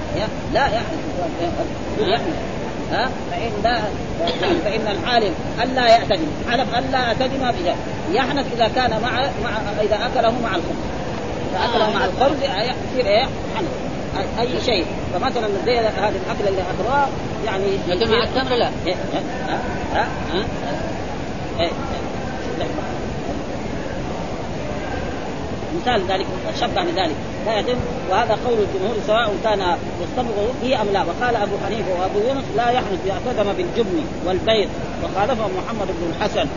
لا 0.53 0.65
يحنث. 0.67 2.50
ها؟ 2.91 3.09
فإن 3.31 3.51
لا 3.63 3.81
فإن 4.63 4.87
الحالم 4.87 5.33
ألا 5.63 5.87
يعتدم. 5.87 6.27
حلف 6.51 6.75
ألا 6.75 6.99
يعتدم 6.99 7.51
بذلك. 7.51 7.75
يحنث 8.11 8.45
إذا 8.53 8.67
كان 8.75 9.01
مع 9.01 9.11
مع 9.43 9.81
إذا 9.81 9.95
أكله 9.95 10.33
مع 10.43 10.55
الخبز. 10.55 10.83
إذا 11.51 11.65
أكله 11.65 11.89
مع 11.99 12.05
الخبز 12.05 12.37
يصير 12.43 13.05
إيه؟ 13.05 13.25
حنث 13.55 14.39
أي 14.39 14.61
شيء. 14.65 14.85
فمثلا 15.13 15.47
زي 15.65 15.77
هذه 15.77 16.13
الأكلة 16.25 16.49
اللي 16.49 16.61
أكلوها 16.61 17.09
يعني 17.45 17.65
لكن 17.87 18.11
مع 18.11 18.23
التمر 18.23 18.55
لا 18.55 18.69
إيه 18.87 18.95
ها؟ 19.47 19.59
ها؟ 19.93 20.07
ها 20.33 20.45
إيه. 21.59 21.71
مثال 25.81 26.01
ذلك 26.07 26.25
شبه 26.59 26.81
لذلك 26.81 27.15
لا 27.45 27.59
يتم. 27.59 27.77
وهذا 28.11 28.37
قول 28.45 28.57
الجمهور 28.59 28.95
سواء 29.07 29.33
كان 29.43 29.77
يصطبغ 30.03 30.35
به 30.63 30.81
أم 30.81 30.87
لا. 30.93 31.03
وقال 31.03 31.35
أبو 31.35 31.55
حنيفة 31.65 31.91
وأبو 32.01 32.19
يونس 32.27 32.45
لا 32.57 32.69
يحنث 32.69 32.99
يعتدم 33.07 33.53
بالجبن 33.53 34.03
والبيض. 34.27 34.69
وخالفه 35.03 35.47
محمد 35.47 35.87
بن 35.87 36.13
الحسن. 36.15 36.47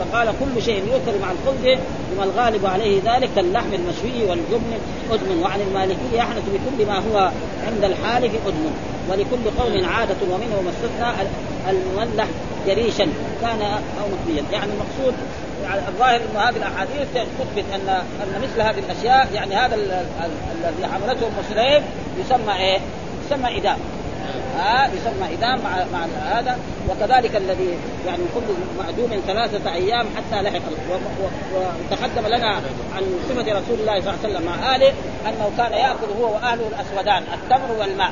فقال 0.00 0.28
كل 0.40 0.62
شيء 0.62 0.82
يؤكل 0.86 1.18
مع 1.22 1.30
الخبز 1.30 1.78
بما 2.12 2.24
الغالب 2.24 2.66
عليه 2.66 3.00
ذلك 3.04 3.30
كاللحم 3.36 3.72
المشوي 3.72 4.24
والجبن. 4.28 4.72
أدم 5.10 5.42
وعن 5.42 5.60
المالكية 5.60 6.16
يحنث 6.16 6.42
بكل 6.54 6.86
ما 6.86 6.98
هو 6.98 7.30
عند 7.66 7.84
الحالف 7.84 8.32
أدم 8.46 8.70
ولكل 9.10 9.50
قول 9.58 9.84
عادة 9.84 10.16
ومنه 10.30 10.62
ما 10.64 10.70
استثنى 10.70 11.28
المملح 11.70 12.26
جريشا. 12.66 13.06
كان 13.42 13.62
أو 13.62 14.06
مخبيا. 14.12 14.44
يعني 14.52 14.72
المقصود 14.72 15.14
الظاهر 15.88 16.20
إنه 16.30 16.40
هذه 16.40 16.56
الأحاديث 16.56 17.08
تثبت 17.14 17.64
ان 17.74 17.88
أن 18.22 18.42
مثل 18.42 18.60
هذه 18.60 18.78
الأشياء 18.78 19.28
يعني 19.34 19.56
هذا 19.56 19.74
الذي 19.74 20.86
حملته 20.92 21.26
أم 21.26 21.32
سليم 21.50 21.82
يسمى 22.18 22.56
إيه؟ 22.56 22.78
يسمى 23.26 23.58
إدام. 23.58 23.78
ها 24.58 24.84
آه 24.84 24.88
يسمى 24.88 25.34
إدام 25.38 25.60
مع 25.60 25.84
مع 25.92 26.06
هذا. 26.38 26.58
وكذلك 26.88 27.36
الذي 27.36 27.78
يعني 28.06 28.22
كل 28.34 28.54
معدوم 28.78 29.20
ثلاثة 29.26 29.72
أيام 29.72 30.06
حتى 30.16 30.42
لحق. 30.42 30.62
وتقدم 31.54 32.26
لنا 32.26 32.48
عن 32.96 33.02
صفة 33.28 33.42
رسول 33.42 33.80
الله 33.80 34.00
صلى 34.00 34.10
الله 34.10 34.18
عليه 34.24 34.28
وسلم 34.28 34.46
مع 34.46 34.76
آله 34.76 34.92
أنه 35.28 35.50
كان 35.58 35.72
يأكل 35.72 36.20
هو 36.20 36.34
وأهله 36.34 36.68
الأسودان 36.68 37.22
التمر 37.34 37.72
والماء. 37.80 38.10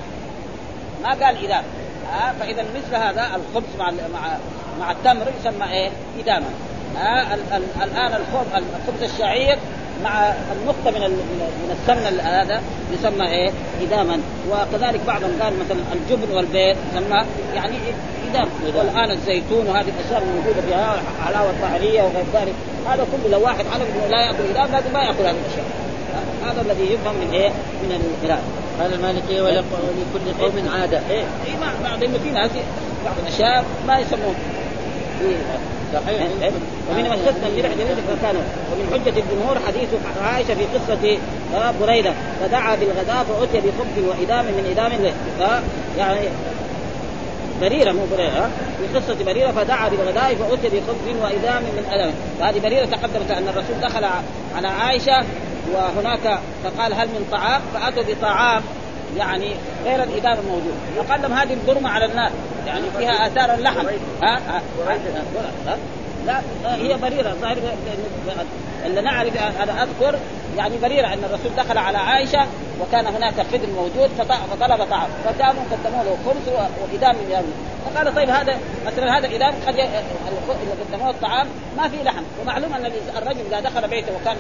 ما 1.03 1.09
قال 1.09 1.45
إدام. 1.45 1.65
ها 2.11 2.31
آه 2.31 2.33
فإذا 2.33 2.63
مثل 2.63 2.95
هذا 2.95 3.27
الخبز 3.37 3.77
مع 3.79 3.91
مع 3.91 4.37
مع 4.81 4.91
التمر 4.91 5.27
يسمى 5.41 5.73
إيه؟ 5.73 5.91
إداما. 6.21 6.47
الان 7.83 8.21
الخبز 8.57 9.03
الشعير 9.03 9.59
مع 10.05 10.33
النقطة 10.53 10.91
من 10.91 11.11
من 11.63 11.77
السمن 11.81 12.21
هذا 12.21 12.63
يسمى 12.93 13.29
إيه؟ 13.29 13.51
إداما. 13.83 14.21
وكذلك 14.51 15.01
بعضهم 15.07 15.31
قال 15.43 15.53
مثلا 15.59 15.79
الجبن 15.93 16.37
والبيض 16.37 16.77
يسمى 16.93 17.25
يعني 17.55 17.77
إدام. 18.31 18.49
والآن 18.77 19.11
الزيتون 19.11 19.67
وهذه 19.67 19.93
الأشياء 19.99 20.23
الموجودة 20.23 20.61
فيها 20.67 21.03
حلاوة 21.27 21.53
طهرية 21.63 22.03
وغير 22.03 22.25
ذلك 22.35 22.55
هذا 22.87 23.07
كله 23.13 23.31
لو 23.31 23.45
واحد 23.45 23.65
حلف 23.67 23.83
انه 23.97 24.07
لا 24.11 24.21
يأكل 24.21 24.45
إدام 24.51 24.73
لازم 24.73 24.93
ما 24.93 25.03
يأكل 25.03 25.23
هذه 25.23 25.37
الأشياء 25.47 25.67
هذا 26.47 26.61
الذي 26.61 26.93
يفهم 26.93 27.15
من 27.15 27.31
إيه؟ 27.33 27.49
من 27.83 27.93
القراءة 28.23 28.43
قال 28.81 28.95
المالكي 28.95 29.41
ولكل 29.41 30.43
قوم 30.43 30.69
عادة. 30.81 31.01
إيه 31.11 31.25
إيه 31.47 31.57
بعض 31.85 31.99
في 31.99 32.31
ناس 32.31 32.51
بعض 33.05 33.15
الأشياء 33.23 33.65
ما 33.87 33.99
يسمون. 33.99 34.35
صحيح. 36.05 36.23
ومن 36.91 37.07
استثنى 37.07 37.47
الملح 37.47 37.75
جميل 37.75 37.97
فكان 38.09 38.37
ومن 38.73 38.87
حجة 38.93 39.21
الجمهور 39.21 39.59
حديث 39.67 39.89
عائشة 40.23 40.55
في 40.55 40.65
قصة 40.65 41.19
بريدة 41.81 42.13
فدعا 42.41 42.77
بالغداء 42.77 43.25
فأتي 43.25 43.61
بخبز 43.61 44.05
وإدام 44.09 44.45
من 44.45 44.75
إدام 44.77 44.93
يعني 45.99 46.21
بريرة 47.61 47.93
مو 47.93 48.07
بريرة 48.13 48.51
في 48.79 48.99
قصة 48.99 49.25
بريرة 49.25 49.51
فدعا 49.53 49.89
بالغداء 49.89 50.35
فأتي 50.35 50.69
بخبز 50.69 51.23
وإدام 51.23 51.63
من 51.63 51.85
أدم. 51.91 52.11
فهذه 52.41 52.61
بريرة 52.61 52.85
تقدمت 52.85 53.31
أن 53.31 53.49
الرسول 53.49 53.81
دخل 53.83 54.05
على 54.57 54.69
عائشة 54.69 55.25
وهناك 55.75 56.39
فقال 56.65 56.95
هل 56.95 57.09
من 57.09 57.29
طعام؟ 57.33 57.61
فأتوا 57.75 58.03
بطعام. 58.03 58.63
يعني 59.19 59.55
غير 59.85 60.03
الإدام 60.03 60.39
الموجود 60.39 60.75
لهم 61.23 61.33
هذه 61.33 61.53
البرمة 61.53 61.91
على 61.91 62.05
الناس. 62.05 62.33
يعني 62.67 62.83
فيها 62.99 63.27
آثار 63.27 63.55
اللحم. 63.55 63.87
ها, 64.23 64.41
لا 66.27 66.41
هي 66.65 66.97
بريرة. 66.97 67.35
ظاهر 67.41 67.57
اللي 68.87 69.01
نعرف 69.01 69.37
أنا 69.63 69.83
أذكر 69.83 70.19
يعني 70.57 70.79
بريرة 70.83 71.07
أن 71.07 71.25
الرسول 71.25 71.53
دخل 71.57 71.79
على 71.79 71.99
عائشة 71.99 72.47
وكان 72.81 73.07
هناك 73.07 73.35
خدم 73.35 73.71
موجود 73.77 74.11
فطلب 74.19 74.85
طعام. 74.91 75.09
فكانوا 75.25 75.63
قدموا 75.73 76.05
له 76.05 76.17
خبز 76.27 76.55
وإدام 76.83 77.15
من 77.17 77.53
فقال 77.87 78.15
طيب 78.15 78.31
هذا 78.31 78.59
مثلا 78.87 79.19
هذا 79.19 79.27
الإدام 79.27 79.55
قد 79.67 79.75
اللي 79.75 80.85
قدموه 80.93 81.11
الطعام 81.11 81.47
ما 81.77 81.89
في 81.89 81.97
لحم. 82.05 82.23
ومعلوم 82.43 82.75
أن 82.75 82.93
الرجل 83.17 83.41
إذا 83.51 83.61
دخل 83.61 83.89
بيته 83.89 84.13
وكان 84.23 84.37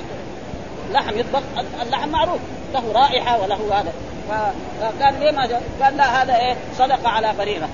لحم 0.92 1.18
يطبخ 1.18 1.42
اللحم 1.82 2.08
معروف 2.08 2.40
له 2.74 2.92
رائحة 2.92 3.42
وله 3.42 3.80
هذا. 3.80 3.92
فقال 4.28 5.20
ليه 5.20 5.30
ما 5.30 5.46
جاء؟ 5.46 5.62
قال 5.82 5.96
لا 5.96 6.22
هذا 6.22 6.36
إيه؟ 6.36 6.56
صدقة 6.78 7.08
على 7.08 7.32
بريره 7.38 7.68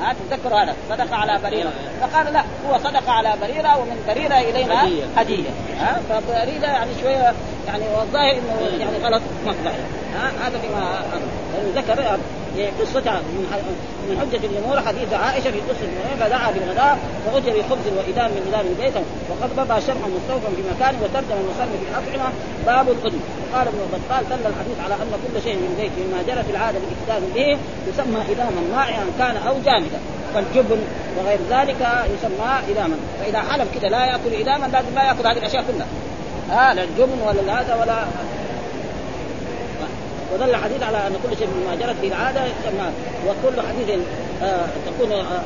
ها 0.00 0.14
تذكروا 0.30 0.58
هذا 0.58 0.74
صدق 0.90 1.14
على 1.14 1.38
بريره 1.44 1.72
فقال 2.00 2.32
لا 2.32 2.40
هو 2.40 2.78
صدق 2.78 3.10
على 3.10 3.34
بريره 3.40 3.78
ومن 3.78 4.04
بريره 4.08 4.34
الينا 4.34 4.84
هدية, 4.84 5.04
هدية. 5.16 5.50
ها 5.80 6.00
فبريره 6.08 6.66
يعني 6.66 6.90
شوية 7.02 7.34
يعني 7.66 7.84
والظاهر 7.98 8.32
إنه 8.32 8.78
يعني 8.80 8.98
غلط 9.04 9.22
مطبع 9.46 9.70
ها 10.14 10.48
هذا 10.48 10.58
بما 10.58 11.02
ذكر 11.74 12.18
قصة 12.80 13.20
من 14.08 14.16
حجة 14.20 14.40
الجمهور 14.46 14.80
حديث 14.80 15.12
عائشة 15.12 15.50
في 15.50 15.60
قصة 15.68 15.86
فدعا 16.20 16.50
بالغداء 16.50 16.98
فأتي 17.26 17.50
بخبز 17.50 17.86
وإدام 17.96 18.30
من 18.30 18.42
إدام 18.48 18.66
بيته 18.80 19.02
وقد 19.30 19.56
بقى 19.56 19.80
شرحا 19.80 20.08
مستوفا 20.16 20.48
في 20.56 20.62
مكانه 20.72 20.98
وترجم 21.02 21.36
المصنف 21.42 21.80
الأطعمة 21.90 22.28
باب 22.66 22.86
الأذن 22.94 23.20
قال 23.54 23.68
ابن 23.68 23.78
بطال 23.92 24.22
دل 24.30 24.46
الحديث 24.52 24.78
على 24.84 24.94
أن 24.94 25.12
كل 25.24 25.42
شيء 25.42 25.54
من 25.54 25.74
زيت 25.78 25.92
مما 26.00 26.18
جرت 26.28 26.50
العادة 26.50 26.78
بالاكتداء 26.78 27.30
به 27.34 27.58
يسمى 27.88 28.20
إداما 28.32 28.60
مائعا 28.76 29.04
كان 29.18 29.36
أو 29.48 29.54
جامدا 29.66 30.00
فالجبن 30.34 30.78
وغير 31.18 31.38
ذلك 31.50 31.80
يسمى 32.14 32.50
إداما. 32.70 32.96
فإذا 33.20 33.38
حلف 33.50 33.68
كده 33.74 33.88
لا 33.88 34.06
يأكل 34.06 34.34
إداما 34.40 34.66
لازم 34.66 34.94
لا 34.94 35.04
يأكل 35.04 35.26
هذه 35.26 35.38
الأشياء 35.38 35.64
كلها. 35.68 35.86
ها 36.50 36.74
لا 36.74 36.82
الجبن 36.82 37.18
ولا 37.26 37.60
هذا 37.60 37.74
ولا 37.74 38.04
ودل 40.34 40.50
الحديث 40.50 40.82
على 40.82 40.96
أن 41.06 41.16
كل 41.22 41.36
شيء 41.38 41.48
مما 41.48 41.74
جرت 41.74 41.96
به 42.02 42.08
العادة 42.08 42.40
يسمى 42.44 42.88
وكل 43.26 43.60
حديث 43.60 43.98
آه 44.42 44.66
تكون 44.86 45.12
آه 45.12 45.42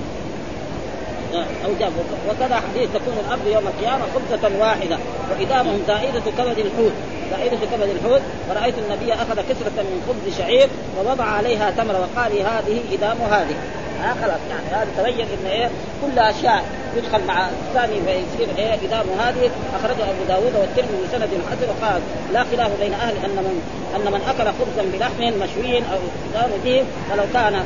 آه 1.34 1.44
أو 1.64 1.70
جاب 1.80 1.92
وكذا 2.28 2.56
حديث 2.56 2.88
تكون 2.94 3.14
الأرض 3.26 3.46
يوم 3.46 3.68
القيامة 3.68 4.04
خبزة 4.14 4.60
واحدة 4.60 4.98
وإدامهم 5.30 5.82
زائدة 5.86 6.22
كبد 6.38 6.58
الحوت. 6.58 6.92
زائدة 7.30 7.56
كبد 7.72 7.88
الحوت 7.88 8.20
ورايت 8.50 8.74
النبي 8.78 9.12
أخذ 9.14 9.34
كسرة 9.34 9.76
من 9.82 10.02
خبز 10.08 10.38
شعير 10.38 10.68
ووضع 10.98 11.24
عليها 11.24 11.70
تمر 11.70 11.94
وقال 11.94 12.32
هذه 12.32 12.80
إدام 12.92 13.16
هذه. 13.30 13.56
ها 14.02 14.14
خلاص 14.22 14.40
يعني 14.50 14.66
هذا 14.70 14.88
تبين 14.98 15.26
إن 15.26 15.46
إيه 15.50 15.70
كل 16.02 16.18
أشياء 16.18 16.64
يدخل 16.96 17.24
مع 17.28 17.48
الثاني 17.48 18.00
فيصير 18.06 18.48
إيه 18.58 18.74
ادام 18.74 19.06
هذه. 19.20 19.50
أخرجه 19.76 20.02
أبو 20.10 20.22
داود 20.28 20.54
والترمذي 20.60 20.96
بسند 21.08 21.28
حسن 21.50 21.68
وقال 21.70 22.00
لا 22.32 22.44
خلاف 22.44 22.70
بين 22.80 22.92
أهل 22.92 23.14
أن 23.24 23.36
من 23.36 23.62
أن 23.96 24.12
من 24.12 24.20
أكل 24.28 24.50
خبزا 24.58 24.90
بلحم 24.92 25.38
مشوي 25.38 25.78
أو 25.78 25.98
ادام 26.30 26.50
به 26.64 26.84
فلو 27.10 27.24
كان 27.34 27.64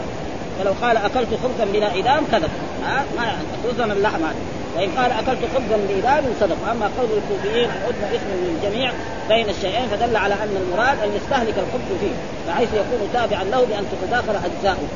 ولو 0.61 0.73
قال 0.83 0.97
أكلت 0.97 1.29
خبزا 1.43 1.65
بلا 1.73 1.99
إدام 1.99 2.25
كذب. 2.33 2.51
ها 2.85 3.05
ما 3.17 3.37
خبزا 3.65 3.85
اللحم 3.85 4.25
هذا. 4.25 4.35
وإن 4.77 4.91
قال 4.99 5.11
أكلت 5.13 5.43
خبزا 5.55 5.79
بإدام 5.89 6.25
صدق. 6.41 6.57
أما 6.71 6.91
قول 6.99 7.09
الكوفيين 7.19 7.71
عدنا 7.87 8.09
اسم 8.17 8.27
من 8.27 8.59
الجميع 8.63 8.93
بين 9.29 9.49
الشيئين 9.49 9.89
فدل 9.89 10.17
على 10.17 10.35
أن 10.35 10.57
المراد 10.63 10.99
أن 11.05 11.11
يستهلك 11.17 11.55
الخبز 11.59 12.01
فيه 12.01 12.15
بحيث 12.49 12.69
يكون 12.75 13.09
تابعا 13.13 13.45
له 13.45 13.61
بأن 13.65 13.85
تتداخل 13.93 14.37
أجزاؤه. 14.49 14.89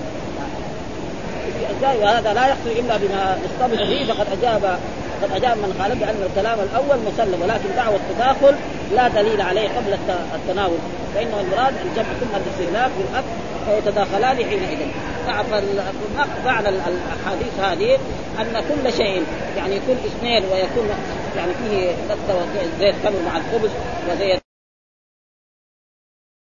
جاي 1.83 1.99
وهذا 1.99 2.33
لا 2.33 2.47
يحصل 2.49 2.71
إلا 2.71 2.97
بما 2.97 3.39
نستبط 3.45 3.89
به. 3.89 4.14
فقد 4.14 4.27
اجاب 4.39 4.79
قد 5.23 5.33
أجاب 5.33 5.57
من 5.57 5.75
خالف 5.79 5.99
بأن 6.01 6.23
الكلام 6.31 6.59
الأول 6.61 6.99
مسلم 7.12 7.43
ولكن 7.43 7.69
دعوى 7.77 7.97
التداخل 7.97 8.55
لا 8.95 9.09
دليل 9.09 9.41
عليه 9.41 9.69
قبل 9.69 9.99
التناول. 10.35 10.79
فإنه 11.14 11.41
المراد 11.41 11.75
الجمع 11.85 12.12
ثم 12.21 12.37
الاستهلاك 12.37 12.91
بالاكل 12.99 13.29
فيتداخلان 13.66 14.37
حينئذ. 14.37 14.79
معنى 16.45 16.69
الأحاديث 16.69 17.61
هذه 17.62 17.99
أن 18.41 18.62
كل 18.69 18.93
شيء 18.93 19.25
يعني 19.57 19.77
يكون 19.77 19.97
اثنين 20.07 20.43
ويكون 20.53 20.89
يعني 21.37 21.53
فيه 21.55 21.93
زيت 22.79 22.95
تمر 23.05 23.23
مع 23.27 23.37
الخبز 23.37 23.71
وزيت 24.11 24.47